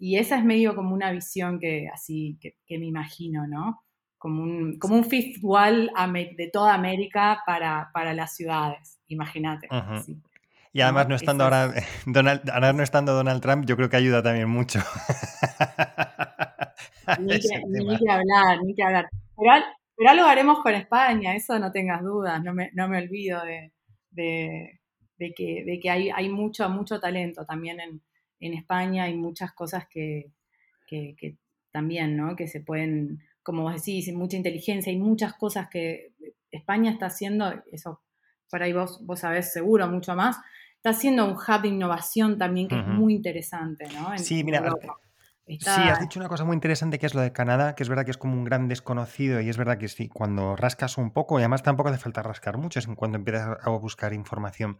Y 0.05 0.19
esa 0.19 0.37
es 0.37 0.45
medio 0.45 0.75
como 0.75 0.95
una 0.95 1.11
visión 1.13 1.59
que 1.59 1.89
así, 1.93 2.37
que, 2.41 2.57
que 2.67 2.79
me 2.79 2.85
imagino, 2.85 3.47
¿no? 3.47 3.85
como 4.25 4.43
un, 4.43 4.79
como 4.79 4.95
un 4.95 5.05
fifth 5.05 5.37
wall 5.43 5.91
de 6.35 6.51
toda 6.51 6.73
América 6.73 7.43
para, 7.45 7.91
para 7.93 8.15
las 8.15 8.35
ciudades, 8.35 8.99
imagínate. 9.09 9.69
Y 10.73 10.81
además 10.81 11.09
no 11.09 11.15
estando 11.15 11.45
ahora, 11.45 11.75
Donald, 12.07 12.49
ahora 12.49 12.73
no 12.73 12.83
estando 12.83 13.13
Donald 13.13 13.43
Trump, 13.43 13.67
yo 13.67 13.77
creo 13.77 13.91
que 13.91 13.99
ayuda 13.99 14.23
también 14.23 14.49
mucho. 14.49 14.79
ni, 17.21 17.39
que, 17.99 18.11
hablar, 18.11 18.63
ni 18.65 18.75
que 18.75 18.83
hablar. 18.83 19.11
Pero, 19.37 19.51
pero, 19.95 20.11
algo 20.11 20.25
haremos 20.25 20.61
con 20.61 20.75
España, 20.75 21.37
eso 21.37 21.59
no 21.59 21.71
tengas 21.71 22.03
dudas, 22.03 22.43
no 22.43 22.55
me, 22.55 22.71
no 22.73 22.89
me 22.89 22.97
olvido 22.97 23.45
de, 23.45 23.75
de, 24.11 24.81
de, 25.19 25.35
que, 25.35 25.65
de 25.67 25.79
que 25.79 25.91
hay, 25.91 26.09
hay 26.09 26.31
mucho, 26.31 26.67
mucho 26.71 26.99
talento 26.99 27.45
también 27.45 27.79
en, 27.81 28.01
en 28.41 28.55
España, 28.55 29.05
hay 29.05 29.15
muchas 29.15 29.53
cosas 29.53 29.87
que, 29.89 30.33
que, 30.87 31.15
que 31.19 31.37
también, 31.71 32.17
¿no? 32.17 32.37
Que 32.37 32.47
se 32.47 32.61
pueden 32.61 33.21
como 33.45 33.63
vos 33.63 33.75
decís, 33.75 34.13
mucha 34.13 34.37
inteligencia 34.37 34.91
y 34.93 34.99
muchas 34.99 35.35
cosas 35.35 35.69
que 35.69 36.13
España 36.51 36.91
está 36.91 37.07
haciendo, 37.07 37.63
eso 37.71 38.01
por 38.51 38.63
ahí 38.63 38.73
vos, 38.73 39.05
vos 39.05 39.21
sabés 39.21 39.53
seguro 39.53 39.87
mucho 39.87 40.17
más, 40.17 40.39
está 40.77 40.91
haciendo 40.91 41.27
un 41.27 41.33
hub 41.33 41.63
de 41.63 41.69
innovación 41.69 42.39
también 42.39 42.69
que 42.69 42.79
es 42.81 42.87
muy 42.87 43.15
interesante, 43.15 43.87
¿no? 43.93 44.17
sí, 44.19 44.43
mira, 44.45 44.63
sí, 45.47 45.59
has 45.67 46.01
dicho 46.01 46.19
una 46.19 46.29
cosa 46.29 46.45
muy 46.45 46.55
interesante 46.55 46.99
que 46.99 47.07
es 47.07 47.15
lo 47.15 47.21
de 47.21 47.33
Canadá, 47.33 47.75
que 47.75 47.83
es 47.83 47.89
verdad 47.89 48.05
que 48.05 48.13
es 48.13 48.19
como 48.19 48.35
un 48.35 48.45
gran 48.45 48.67
desconocido 48.67 49.41
y 49.41 49.51
es 49.51 49.59
verdad 49.59 49.77
que 49.77 49.89
sí, 49.89 50.09
cuando 50.09 50.57
rascas 50.57 50.97
un 50.97 51.11
poco, 51.11 51.39
y 51.39 51.43
además 51.43 51.63
tampoco 51.63 51.91
hace 51.91 51.99
falta 51.99 52.23
rascar 52.23 52.57
mucho, 52.57 52.79
es 52.79 52.87
cuando 52.87 53.19
empiezas 53.19 53.59
a 53.61 53.71
buscar 53.71 54.15
información, 54.15 54.79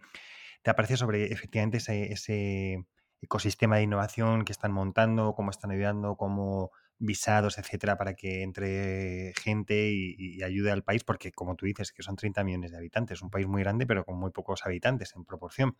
te 0.63 0.71
aparece 0.71 0.97
sobre 0.97 1.27
efectivamente 1.33 1.77
ese, 1.79 2.13
ese 2.13 2.87
ecosistema 3.25 3.77
de 3.77 3.83
innovación 3.83 4.45
que 4.45 4.53
están 4.53 4.73
montando, 4.73 5.35
cómo 5.35 5.51
están 5.51 5.71
ayudando, 5.71 6.17
cómo 6.17 6.71
visados, 6.99 7.59
etcétera, 7.59 7.97
para 7.97 8.15
que 8.15 8.43
entre 8.43 9.33
gente 9.43 9.91
y, 9.93 10.43
ayude 10.43 10.71
al 10.71 10.85
país, 10.85 11.05
porque 11.05 11.33
como 11.33 11.57
tú 11.57 11.67
dices, 11.67 11.93
que 11.93 12.03
son 12.03 12.17
30 12.17 12.45
millones 12.45 12.71
de 12.71 12.79
habitantes, 12.79 13.23
un 13.23 13.31
país 13.31 13.47
muy 13.47 13.63
grande, 13.63 13.87
pero 13.87 14.05
con 14.05 14.19
muy 14.19 14.31
pocos 14.31 14.65
habitantes 14.65 15.15
en 15.17 15.25
proporción. 15.25 15.77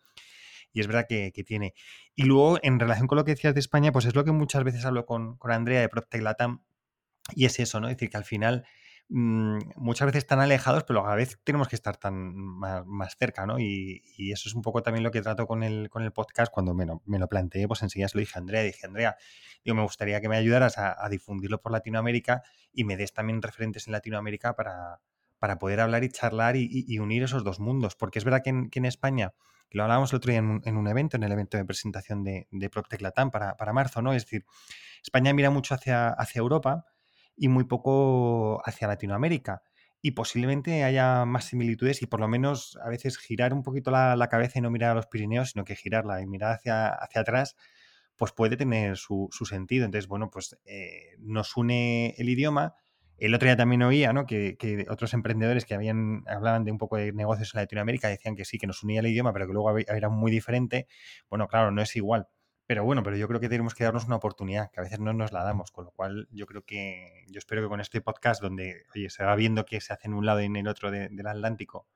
Y 0.73 0.81
es 0.81 0.87
verdad 0.87 1.05
que, 1.07 1.31
tiene. 1.45 1.73
Y 2.15 2.23
luego, 2.23 2.59
en 2.61 2.79
relación 2.79 3.07
con 3.07 3.17
lo 3.17 3.23
que 3.23 3.31
decías 3.31 3.53
de 3.53 3.61
España, 3.61 3.91
pues 3.91 4.05
es 4.05 4.15
lo 4.15 4.25
que 4.25 4.31
muchas 4.31 4.63
veces 4.63 4.85
hablo 4.85 5.05
con, 5.05 5.37
con 5.37 5.51
Andrea 5.51 5.79
de 5.79 5.89
PropTech 5.89 6.21
Latam, 6.21 6.63
y 7.33 7.45
es 7.45 7.59
eso, 7.59 7.79
¿no? 7.79 7.87
Es 7.87 7.95
decir, 7.95 8.09
que 8.09 8.17
al 8.17 8.25
final 8.25 8.65
mm, 9.09 9.59
muchas 9.75 10.07
veces 10.07 10.27
tan 10.27 10.39
alejados, 10.39 10.83
pero 10.83 11.05
a 11.05 11.09
la 11.09 11.15
vez 11.15 11.39
tenemos 11.43 11.67
que 11.67 11.75
estar 11.75 11.97
tan 11.97 12.35
más, 12.35 13.15
cerca, 13.17 13.45
¿no? 13.45 13.59
Y, 13.59 14.01
eso 14.31 14.49
es 14.49 14.55
un 14.55 14.61
poco 14.61 14.81
también 14.83 15.03
lo 15.03 15.11
que 15.11 15.21
trato 15.21 15.47
con 15.47 15.63
el, 15.63 15.89
con 15.89 16.03
el 16.03 16.11
podcast 16.11 16.51
cuando 16.51 16.73
me 16.73 16.85
lo, 16.85 17.01
me 17.05 17.19
lo 17.19 17.27
planteé, 17.27 17.67
pues 17.67 17.81
enseguida 17.83 18.07
se 18.07 18.17
lo 18.17 18.19
dije 18.19 18.33
a 18.35 18.39
Andrea, 18.39 18.61
dije, 18.63 18.85
Andrea, 18.85 19.17
digo, 19.63 19.75
me 19.75 19.83
gustaría 19.83 20.21
que 20.21 20.29
me 20.29 20.37
ayudaras 20.37 20.77
a, 20.77 21.07
difundirlo 21.09 21.61
por 21.61 21.71
Latinoamérica 21.71 22.43
y 22.73 22.83
me 22.83 22.97
des 22.97 23.13
también 23.13 23.41
referentes 23.41 23.87
en 23.87 23.93
Latinoamérica 23.93 24.55
para, 24.55 25.01
para 25.39 25.59
poder 25.59 25.79
hablar 25.79 26.03
y 26.03 26.09
charlar 26.09 26.55
y, 26.55 26.99
unir 26.99 27.23
esos 27.23 27.43
dos 27.43 27.59
mundos, 27.59 27.95
porque 27.95 28.19
es 28.19 28.25
verdad 28.25 28.41
que 28.43 28.49
en, 28.49 28.85
España, 28.85 29.33
que 29.69 29.77
lo 29.77 29.83
hablábamos 29.83 30.11
el 30.11 30.17
otro 30.17 30.31
día 30.31 30.39
en 30.39 30.77
un, 30.77 30.87
evento, 30.87 31.17
en 31.17 31.23
el 31.23 31.31
evento 31.31 31.57
de 31.57 31.65
presentación 31.65 32.23
de, 32.23 32.47
de 32.51 32.69
PropTech 32.69 33.01
para, 33.31 33.55
para 33.55 33.73
marzo, 33.73 34.01
¿no? 34.01 34.13
Es 34.13 34.25
decir, 34.25 34.45
España 35.01 35.33
mira 35.33 35.51
mucho 35.51 35.75
hacia, 35.75 36.09
hacia 36.09 36.39
Europa, 36.39 36.85
y 37.37 37.47
muy 37.47 37.65
poco 37.65 38.61
hacia 38.65 38.87
Latinoamérica. 38.87 39.61
Y 40.01 40.11
posiblemente 40.11 40.83
haya 40.83 41.25
más 41.25 41.45
similitudes 41.45 42.01
y 42.01 42.05
por 42.05 42.19
lo 42.19 42.27
menos 42.27 42.77
a 42.83 42.89
veces 42.89 43.17
girar 43.17 43.53
un 43.53 43.63
poquito 43.63 43.91
la, 43.91 44.27
cabeza 44.29 44.59
y 44.59 44.61
no 44.61 44.69
mirar 44.69 44.91
a 44.91 44.95
los 44.95 45.07
Pirineos, 45.07 45.51
sino 45.51 45.65
que 45.65 45.75
girarla 45.75 46.21
y 46.21 46.27
mirar 46.27 46.53
hacia, 46.53 46.89
hacia 46.89 47.21
atrás, 47.21 47.55
pues 48.15 48.31
puede 48.31 48.55
tener 48.55 48.97
su, 48.97 49.29
sentido. 49.31 49.85
Entonces, 49.85 50.07
bueno, 50.07 50.29
pues 50.29 50.57
eh, 50.65 51.15
nos 51.19 51.57
une 51.57 52.13
el 52.17 52.29
idioma. 52.29 52.75
El 53.17 53.33
otro 53.33 53.47
día 53.47 53.55
también 53.55 53.81
oía 53.81 54.13
¿no? 54.13 54.25
que, 54.25 54.57
que, 54.57 54.85
otros 54.89 55.13
emprendedores 55.13 55.65
que 55.65 55.73
habían, 55.73 56.23
hablaban 56.27 56.65
de 56.65 56.71
un 56.71 56.77
poco 56.77 56.97
de 56.97 57.13
negocios 57.13 57.55
en 57.55 57.61
Latinoamérica 57.61 58.09
decían 58.09 58.35
que 58.35 58.45
sí, 58.45 58.57
que 58.57 58.67
nos 58.67 58.83
unía 58.83 58.99
el 58.99 59.07
idioma, 59.07 59.33
pero 59.33 59.47
que 59.47 59.53
luego 59.53 59.75
era 59.77 60.09
muy 60.09 60.31
diferente. 60.31 60.87
Bueno, 61.29 61.47
claro, 61.47 61.71
no 61.71 61.81
es 61.81 61.95
igual. 61.95 62.27
Pero 62.67 62.83
bueno, 62.83 63.03
pero 63.03 63.15
yo 63.15 63.27
creo 63.27 63.39
que 63.39 63.49
tenemos 63.49 63.75
que 63.75 63.83
darnos 63.83 64.05
una 64.05 64.15
oportunidad, 64.15 64.71
que 64.71 64.79
a 64.79 64.83
veces 64.83 64.99
no 64.99 65.13
nos 65.13 65.31
la 65.31 65.43
damos, 65.43 65.71
con 65.71 65.85
lo 65.85 65.91
cual 65.91 66.27
yo 66.31 66.47
creo 66.47 66.63
que, 66.63 67.25
yo 67.29 67.37
espero 67.37 67.61
que 67.61 67.67
con 67.67 67.79
este 67.79 68.01
podcast 68.01 68.41
donde, 68.41 68.85
oye, 68.95 69.09
se 69.11 69.23
va 69.23 69.35
viendo 69.35 69.65
que 69.65 69.81
se 69.81 69.93
hace 69.93 70.07
en 70.07 70.15
un 70.15 70.25
lado 70.25 70.41
y 70.41 70.45
en 70.45 70.55
el 70.55 70.67
otro 70.67 70.89
del 70.89 71.27
Atlántico, 71.27 71.87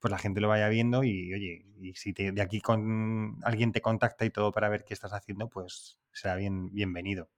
pues 0.00 0.10
la 0.10 0.18
gente 0.18 0.40
lo 0.40 0.48
vaya 0.48 0.68
viendo 0.68 1.04
y, 1.04 1.32
oye, 1.32 1.66
y 1.80 1.94
si 1.94 2.12
de 2.12 2.42
aquí 2.42 2.60
con 2.60 3.38
alguien 3.44 3.72
te 3.72 3.80
contacta 3.80 4.24
y 4.24 4.30
todo 4.30 4.52
para 4.52 4.68
ver 4.68 4.84
qué 4.84 4.94
estás 4.94 5.12
haciendo, 5.12 5.48
pues 5.48 5.98
será 6.12 6.34
bien, 6.36 6.72
bienvenido. 6.72 7.30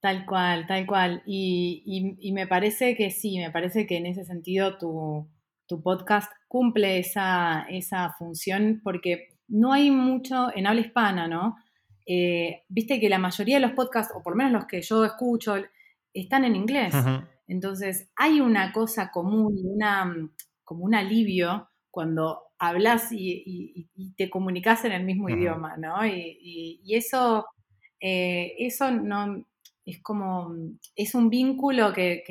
Tal 0.00 0.24
cual, 0.24 0.66
tal 0.66 0.86
cual. 0.86 1.22
Y, 1.26 2.16
y, 2.18 2.32
me 2.32 2.46
parece 2.46 2.96
que 2.96 3.10
sí, 3.10 3.38
me 3.38 3.50
parece 3.50 3.86
que 3.86 3.98
en 3.98 4.06
ese 4.06 4.24
sentido 4.24 4.78
tu, 4.78 5.28
tu 5.66 5.82
podcast 5.82 6.32
cumple 6.48 6.98
esa, 6.98 7.66
esa 7.68 8.14
función 8.18 8.80
porque 8.82 9.29
no 9.50 9.72
hay 9.72 9.90
mucho 9.90 10.48
en 10.54 10.66
habla 10.66 10.80
hispana, 10.80 11.28
¿no? 11.28 11.56
Eh, 12.06 12.62
viste 12.68 12.98
que 12.98 13.08
la 13.08 13.18
mayoría 13.18 13.56
de 13.56 13.66
los 13.66 13.72
podcasts, 13.72 14.12
o 14.16 14.22
por 14.22 14.32
lo 14.32 14.38
menos 14.38 14.52
los 14.52 14.66
que 14.66 14.80
yo 14.80 15.04
escucho, 15.04 15.56
están 16.14 16.44
en 16.44 16.56
inglés. 16.56 16.94
Entonces, 17.46 18.10
hay 18.16 18.40
una 18.40 18.72
cosa 18.72 19.10
común, 19.10 19.60
una, 19.64 20.12
como 20.64 20.84
un 20.84 20.94
alivio 20.94 21.68
cuando 21.90 22.42
hablas 22.58 23.08
y, 23.10 23.88
te 24.16 24.30
comunicas 24.30 24.84
en 24.84 24.92
el 24.92 25.04
mismo 25.04 25.28
idioma, 25.28 25.76
¿no? 25.76 26.04
Y, 26.06 26.80
eso, 26.94 27.46
eh, 28.00 28.54
eso 28.58 28.90
no, 28.90 29.44
es 29.84 30.00
como, 30.02 30.54
es 30.94 31.14
un 31.14 31.28
vínculo 31.28 31.92
que, 31.92 32.22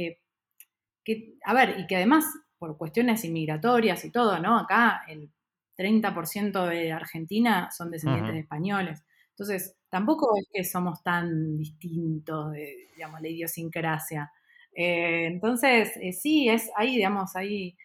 que, 1.03 1.37
a 1.43 1.53
ver, 1.53 1.79
y 1.79 1.87
que 1.87 1.97
además, 1.97 2.25
por 2.57 2.77
cuestiones 2.77 3.23
inmigratorias 3.25 4.03
y 4.05 4.11
todo, 4.11 4.39
¿no? 4.39 4.57
Acá 4.57 5.03
el 5.07 5.31
30% 5.79 6.65
de 6.65 6.91
Argentina 6.91 7.69
son 7.71 7.89
descendientes 7.89 8.33
de 8.33 8.41
españoles. 8.41 9.01
Entonces, 9.29 9.77
tampoco 9.89 10.35
es 10.37 10.45
que 10.51 10.65
somos 10.65 11.01
tan 11.01 11.55
distintos 11.55 12.51
de, 12.51 12.89
digamos, 12.93 13.21
la 13.21 13.29
idiosincrasia. 13.29 14.29
Eh, 14.75 15.27
entonces, 15.27 15.93
eh, 16.01 16.11
sí, 16.11 16.49
es 16.49 16.69
ahí, 16.75 16.97
digamos, 16.97 17.37
ahí. 17.37 17.77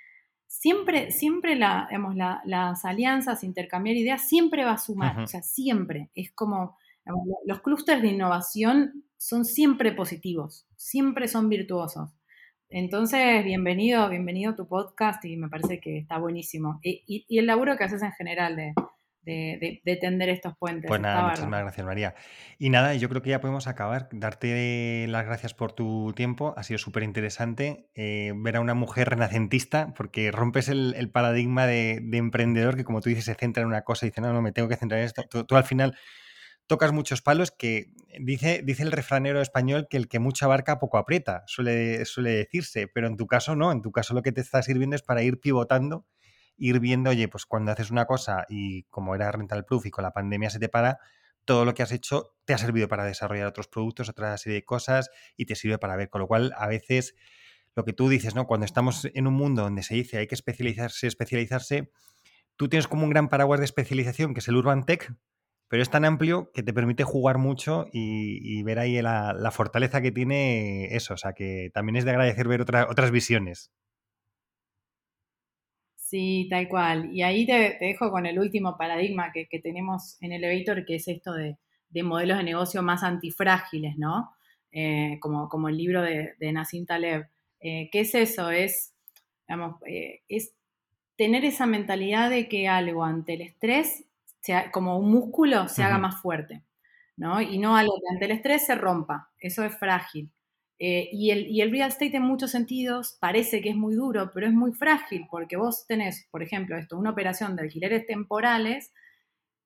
Siempre, 0.49 1.13
siempre 1.13 1.55
la, 1.55 1.87
digamos, 1.89 2.17
las 2.17 2.85
alianzas, 2.85 3.45
intercambiar 3.45 3.97
ideas, 3.97 4.29
siempre 4.29 4.65
va 4.65 4.73
a 4.73 4.79
sumar, 4.79 5.21
o 5.21 5.27
sea, 5.27 5.43
siempre. 5.43 6.11
Es 6.15 6.33
como, 6.33 6.77
los 7.45 7.61
clústeres 7.61 8.03
de 8.03 8.09
innovación 8.09 9.05
son 9.17 9.45
siempre 9.45 9.93
positivos, 9.93 10.67
siempre 10.77 11.29
son 11.29 11.49
virtuosos. 11.49 12.11
Entonces, 12.77 13.45
bienvenido, 13.45 14.09
bienvenido 14.09 14.51
a 14.51 14.57
tu 14.57 14.67
podcast 14.67 15.25
y 15.25 15.37
me 15.37 15.49
parece 15.49 15.79
que 15.79 15.97
está 15.97 16.19
buenísimo. 16.19 16.81
Y, 16.83 17.25
el 17.39 17.47
laburo 17.47 17.77
que 17.77 17.85
haces 17.85 18.03
en 18.03 18.11
general 18.11 18.57
de, 18.57 19.81
tender 20.01 20.29
estos 20.29 20.57
puentes. 20.59 20.89
Pues 20.89 21.01
nada, 21.01 21.29
muchísimas 21.29 21.61
gracias 21.61 21.87
María. 21.87 22.17
Y 22.59 22.71
nada, 22.71 22.97
yo 22.97 23.09
creo 23.09 23.23
que 23.23 23.31
ya 23.31 23.41
podemos 23.41 23.69
acabar. 23.69 24.09
Darte 24.11 25.07
las 25.07 25.25
gracias 25.25 25.55
por 25.55 25.71
tu 25.71 26.15
tiempo. 26.17 26.53
Ha 26.57 26.65
sido 26.65 26.79
súper 26.79 27.05
interesante 27.05 27.87
eh, 27.95 28.33
ver 28.35 28.57
a 28.57 28.61
una 28.61 28.75
mujer 28.75 29.09
renacentista 29.11 29.95
porque 29.95 30.33
rompes 30.33 30.69
el, 30.69 31.11
paradigma 31.13 31.69
de, 31.69 32.03
emprendedor 32.15 32.75
que 32.75 32.83
como 32.83 33.01
tú 33.01 33.09
dices 33.09 33.27
se 33.27 33.37
centra 33.37 33.63
en 33.63 33.69
una 33.69 33.83
cosa 33.83 34.05
y 34.05 34.09
dice, 34.09 34.21
no, 34.21 34.33
no, 34.33 34.43
me 34.43 34.51
tengo 34.51 34.69
que 34.69 34.75
centrar 34.75 34.99
en 34.99 35.07
esto. 35.07 35.23
tú 35.45 35.55
al 35.55 35.63
final 35.63 35.97
tocas 36.67 36.93
muchos 36.93 37.23
palos 37.23 37.51
que 37.51 37.93
dice, 38.21 38.63
dice 38.65 38.83
el 38.83 38.93
refranero 38.93 39.41
español 39.41 39.87
que 39.89 39.97
el 39.97 40.09
que 40.09 40.19
mucha 40.19 40.47
barca 40.47 40.79
poco 40.79 40.99
aprieta, 40.99 41.43
suele, 41.47 42.05
suele 42.05 42.31
decirse, 42.31 42.89
pero 42.89 43.07
en 43.07 43.17
tu 43.17 43.27
caso 43.27 43.57
no, 43.57 43.73
en 43.73 43.83
tu 43.83 43.93
caso 43.93 44.15
lo 44.15 44.23
que 44.23 44.33
te 44.33 44.41
está 44.41 44.63
sirviendo 44.63 44.97
es 44.97 45.03
para 45.03 45.23
ir 45.23 45.41
pivotando, 45.41 46.07
ir 46.57 46.81
viendo, 46.81 47.11
oye, 47.11 47.29
pues 47.29 47.47
cuando 47.47 47.73
haces 47.73 47.91
una 47.91 48.07
cosa 48.07 48.47
y 48.49 48.85
como 48.85 49.15
era 49.15 49.31
Rental 49.33 49.65
Proof 49.65 49.87
y 49.87 49.91
con 49.91 50.05
la 50.05 50.13
pandemia 50.13 50.51
se 50.51 50.59
te 50.59 50.69
para, 50.69 50.99
todo 51.45 51.65
lo 51.65 51.75
que 51.75 51.83
has 51.83 51.93
hecho 51.93 52.35
te 52.45 52.55
ha 52.55 52.59
servido 52.59 52.89
para 52.89 53.05
desarrollar 53.05 53.47
otros 53.47 53.69
productos, 53.69 54.09
otra 54.09 54.37
serie 54.39 54.57
de 54.57 54.65
cosas 54.65 55.11
y 55.37 55.47
te 55.47 55.55
sirve 55.55 55.79
para 55.79 55.97
ver, 55.97 56.09
con 56.09 56.21
lo 56.21 56.27
cual 56.27 56.55
a 56.57 56.67
veces 56.67 57.15
lo 57.75 57.85
que 57.85 57.93
tú 57.93 58.09
dices, 58.09 58.35
¿no? 58.35 58.47
Cuando 58.47 58.67
estamos 58.67 59.09
en 59.13 59.27
un 59.27 59.35
mundo 59.35 59.63
donde 59.63 59.83
se 59.83 59.95
dice 59.95 60.19
hay 60.19 60.27
que 60.27 60.35
especializarse, 60.35 61.07
especializarse, 61.07 61.91
tú 62.57 62.69
tienes 62.69 62.89
como 62.89 63.05
un 63.05 63.11
gran 63.11 63.29
paraguas 63.29 63.61
de 63.61 63.67
especialización 63.67 64.33
que 64.33 64.41
es 64.41 64.49
el 64.49 64.57
Urban 64.57 64.87
Tech, 64.87 65.13
pero 65.75 65.83
es 65.83 65.91
tan 65.91 66.05
amplio 66.05 66.53
que 66.55 66.63
te 66.63 66.73
permite 66.73 67.03
jugar 67.03 67.39
mucho 67.39 67.89
y, 67.93 68.63
ver 68.63 68.79
ahí 68.79 69.03
la, 69.03 69.51
fortaleza 69.51 70.01
que 70.01 70.13
tiene 70.13 70.95
eso. 70.95 71.15
O 71.15 71.17
sea, 71.17 71.33
que 71.33 71.73
también 71.75 71.97
es 71.97 72.05
de 72.05 72.13
agradecer 72.13 72.47
ver 72.47 72.61
otras 72.61 73.11
visiones. 73.11 73.73
Sí, 75.97 76.47
tal 76.49 76.69
cual. 76.69 77.13
Y 77.13 77.23
ahí 77.23 77.45
te, 77.45 77.77
dejo 77.81 78.13
con 78.13 78.25
el 78.25 78.39
último 78.39 78.77
paradigma 78.79 79.33
que, 79.33 79.49
tenemos 79.59 80.17
en 80.21 80.31
Elevator, 80.31 80.85
que 80.85 80.95
es 80.95 81.09
esto 81.09 81.33
de, 81.33 81.57
modelos 82.05 82.39
de 82.39 82.45
negocio 82.45 82.81
más 82.85 83.03
antifrágiles, 83.03 83.99
¿no? 83.99 84.31
Eh, 84.71 85.19
como, 85.19 85.69
el 85.69 85.77
libro 85.77 86.03
de, 86.03 86.35
de 86.39 86.53
Nassim 86.53 86.87
Taleb. 86.87 87.27
Eh, 87.59 87.89
¿Qué 87.91 88.03
es 88.03 88.15
eso? 88.15 88.49
Es, 88.49 88.95
digamos, 89.49 89.83
eh, 89.89 90.21
es 90.29 90.55
tener 91.17 91.45
esa 91.45 91.67
mentalidad 91.67 92.31
de 92.31 92.49
que 92.49 92.69
algo 92.69 93.03
ante 93.03 93.35
el 93.35 93.41
estrés 93.41 94.05
como 94.73 94.99
un 94.99 95.11
músculo 95.11 95.69
se 95.69 95.83
haga 95.83 95.99
más 95.99 96.21
fuerte, 96.21 96.63
¿no? 97.17 97.41
Y 97.41 97.59
no 97.59 97.77
algo 97.77 97.95
que 97.95 98.15
ante 98.15 98.25
el 98.27 98.33
estrés 98.33 98.67
se 98.67 98.75
rompa, 98.75 99.31
eso 99.39 99.65
es 99.65 99.77
frágil. 99.79 100.31
Eh, 100.79 101.09
y, 101.13 101.31
el, 101.31 101.47
y, 101.47 101.61
el, 101.61 101.71
real 101.71 101.89
estate 101.89 102.17
en 102.17 102.25
muchos 102.25 102.51
sentidos 102.51 103.17
parece 103.21 103.63
que 103.63 103.71
es 103.71 103.77
muy 103.77 103.95
duro, 103.95 104.33
pero 104.35 104.47
es 104.47 104.53
muy 104.53 104.73
frágil 104.73 105.27
porque 105.31 105.57
vos 105.57 105.87
tenés, 105.87 106.27
por 106.33 106.43
ejemplo, 106.43 106.77
esto, 106.77 106.99
una 106.99 107.11
operación 107.11 107.55
de 107.55 107.63
alquileres 107.63 108.07
temporales 108.07 108.93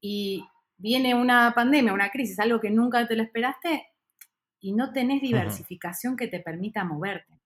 y 0.01 0.45
viene 0.77 1.15
una 1.15 1.53
pandemia, 1.55 1.95
una 1.95 2.11
crisis, 2.11 2.39
algo 2.39 2.61
que 2.61 2.71
nunca 2.71 3.07
te 3.09 3.17
lo 3.17 3.23
esperaste 3.23 3.87
y 4.61 4.73
no 4.75 4.93
tenés 4.93 5.23
diversificación 5.23 6.17
que 6.17 6.29
te 6.29 6.41
permita 6.41 6.85
moverte. 6.85 7.38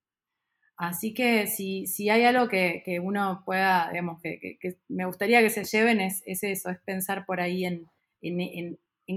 Así 0.87 1.13
que 1.13 1.47
si, 1.47 1.87
si 1.87 2.09
hay 2.09 2.25
algo 2.25 2.49
que, 2.49 2.99
uno 3.01 3.41
pueda, 3.45 3.89
digamos, 3.89 4.21
que, 4.21 4.57
me 4.89 5.05
gustaría 5.05 5.41
que 5.41 5.49
se 5.49 5.63
lleven 5.63 6.01
es, 6.01 6.21
eso, 6.25 6.69
es 6.69 6.79
pensar 6.83 7.25
por 7.25 7.39
ahí 7.39 7.65
en, 7.65 7.89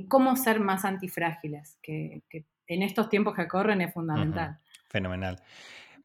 cómo 0.09 0.37
ser 0.37 0.61
más 0.61 0.85
antifrágiles, 0.85 1.79
que, 1.83 2.23
en 2.69 2.83
estos 2.83 3.09
tiempos 3.09 3.35
que 3.35 3.49
corren 3.49 3.81
es 3.81 3.93
fundamental. 3.93 4.61
Fenomenal. 4.89 5.43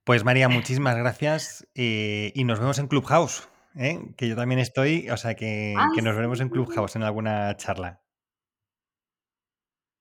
Pues 0.03 0.23
María, 0.23 0.49
muchísimas 0.49 0.97
gracias 0.97 1.67
eh, 1.75 2.31
y 2.33 2.43
nos 2.43 2.59
vemos 2.59 2.79
en 2.79 2.87
Clubhouse, 2.87 3.47
¿eh? 3.75 3.99
que 4.17 4.27
yo 4.27 4.35
también 4.35 4.59
estoy, 4.59 5.11
o 5.11 5.17
sea 5.17 5.35
que, 5.35 5.75
nos 6.01 6.15
veremos 6.15 6.41
en 6.41 6.49
Clubhouse 6.49 6.95
en 6.95 7.03
alguna 7.03 7.55
charla. 7.57 8.01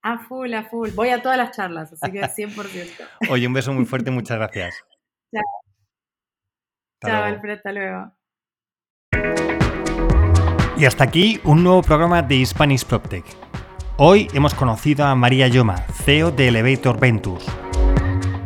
A 0.03 0.21
full, 0.21 0.55
a 0.55 0.65
full. 0.65 0.89
Voy 0.95 1.11
a 1.11 1.21
todas 1.21 1.37
las 1.37 1.55
charlas, 1.55 1.93
así 1.93 2.11
que 2.11 2.23
100%. 2.23 3.09
Oye, 3.29 3.47
un 3.47 3.53
beso 3.53 3.75
muy 3.75 3.85
fuerte, 3.85 4.11
muchas 4.11 4.39
gracias. 4.39 4.75
Chao. 5.33 5.43
Chao, 7.03 7.25
Alfred, 7.25 7.55
hasta 7.55 7.73
luego. 7.73 8.13
Y 10.77 10.85
hasta 10.85 11.05
aquí 11.05 11.41
un 11.45 11.63
nuevo 11.63 11.83
programa 11.83 12.23
de 12.23 12.45
Spanish 12.45 12.85
PropTech. 12.85 13.25
Hoy 13.97 14.29
hemos 14.33 14.55
conocido 14.55 15.05
a 15.05 15.15
María 15.15 15.47
Yoma, 15.49 15.77
CEO 16.05 16.31
de 16.31 16.49
Elevator 16.49 16.99
Ventures, 16.99 17.47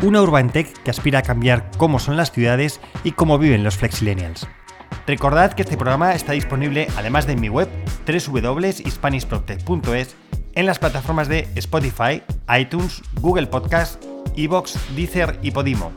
una 0.02 0.20
urban 0.20 0.50
tech 0.50 0.66
que 0.82 0.90
aspira 0.90 1.20
a 1.20 1.22
cambiar 1.22 1.70
cómo 1.76 2.00
son 2.00 2.16
las 2.16 2.32
ciudades 2.32 2.80
y 3.04 3.12
cómo 3.12 3.38
viven 3.38 3.62
los 3.62 3.76
flexilenials. 3.76 4.48
Recordad 5.06 5.52
que 5.52 5.62
este 5.62 5.76
programa 5.76 6.14
está 6.14 6.32
disponible, 6.32 6.88
además 6.96 7.26
de 7.26 7.34
en 7.34 7.40
mi 7.40 7.48
web, 7.48 7.68
www.hispanishproptech.es, 8.06 10.16
en 10.54 10.66
las 10.66 10.78
plataformas 10.78 11.28
de 11.28 11.48
Spotify, 11.54 12.22
iTunes, 12.48 13.02
Google 13.20 13.46
Podcast 13.46 14.02
Evox, 14.36 14.78
Deezer 14.96 15.38
y 15.42 15.50
Podimo. 15.50 15.92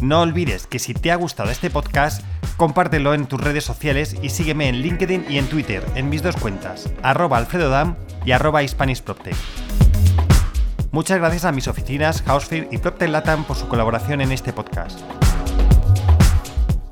No 0.00 0.22
olvides 0.22 0.66
que 0.66 0.78
si 0.78 0.94
te 0.94 1.12
ha 1.12 1.16
gustado 1.16 1.50
este 1.50 1.68
podcast, 1.68 2.22
compártelo 2.56 3.12
en 3.12 3.26
tus 3.26 3.38
redes 3.38 3.64
sociales 3.64 4.16
y 4.22 4.30
sígueme 4.30 4.68
en 4.68 4.76
LinkedIn 4.76 5.26
y 5.28 5.36
en 5.36 5.46
Twitter 5.46 5.84
en 5.94 6.08
mis 6.08 6.22
dos 6.22 6.36
cuentas, 6.36 6.88
arroba 7.02 7.36
alfredodam 7.36 7.96
y 8.24 8.32
arroba. 8.32 8.60
Muchas 10.90 11.18
gracias 11.18 11.44
a 11.44 11.52
mis 11.52 11.68
oficinas 11.68 12.22
Housefear 12.22 12.68
y 12.70 12.78
Proptech 12.78 13.10
Latam 13.10 13.44
por 13.44 13.56
su 13.56 13.68
colaboración 13.68 14.22
en 14.22 14.32
este 14.32 14.54
podcast. 14.54 14.98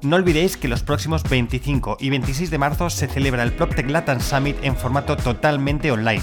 No 0.02 0.16
olvidéis 0.16 0.58
que 0.58 0.68
los 0.68 0.82
próximos 0.82 1.22
25 1.22 1.96
y 2.00 2.10
26 2.10 2.50
de 2.50 2.58
marzo 2.58 2.90
se 2.90 3.08
celebra 3.08 3.42
el 3.42 3.52
PropTech 3.52 3.88
Latam 3.88 4.20
Summit 4.20 4.56
en 4.62 4.76
formato 4.76 5.16
totalmente 5.16 5.90
online, 5.90 6.22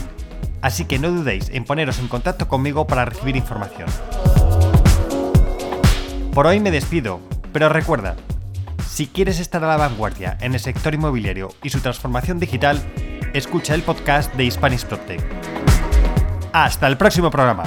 así 0.61 0.85
que 0.85 0.99
no 0.99 1.09
dudéis 1.09 1.49
en 1.49 1.65
poneros 1.65 1.97
en 1.97 2.07
contacto 2.07 2.47
conmigo 2.47 2.85
para 2.85 3.05
recibir 3.05 3.35
información. 3.35 3.89
Por 6.35 6.47
hoy 6.47 6.59
me 6.59 6.69
despido, 6.69 7.21
pero 7.53 7.69
recuerda, 7.69 8.17
si 8.85 9.07
quieres 9.07 9.39
estar 9.39 9.63
a 9.63 9.67
la 9.67 9.77
vanguardia 9.77 10.37
en 10.41 10.53
el 10.53 10.59
sector 10.59 10.93
inmobiliario 10.93 11.47
y 11.63 11.69
su 11.69 11.79
transformación 11.79 12.39
digital, 12.39 12.77
escucha 13.33 13.73
el 13.73 13.83
podcast 13.83 14.33
de 14.33 14.43
Hispanic 14.43 14.83
PropTech. 14.83 15.21
Hasta 16.51 16.87
el 16.87 16.97
próximo 16.97 17.31
programa. 17.31 17.63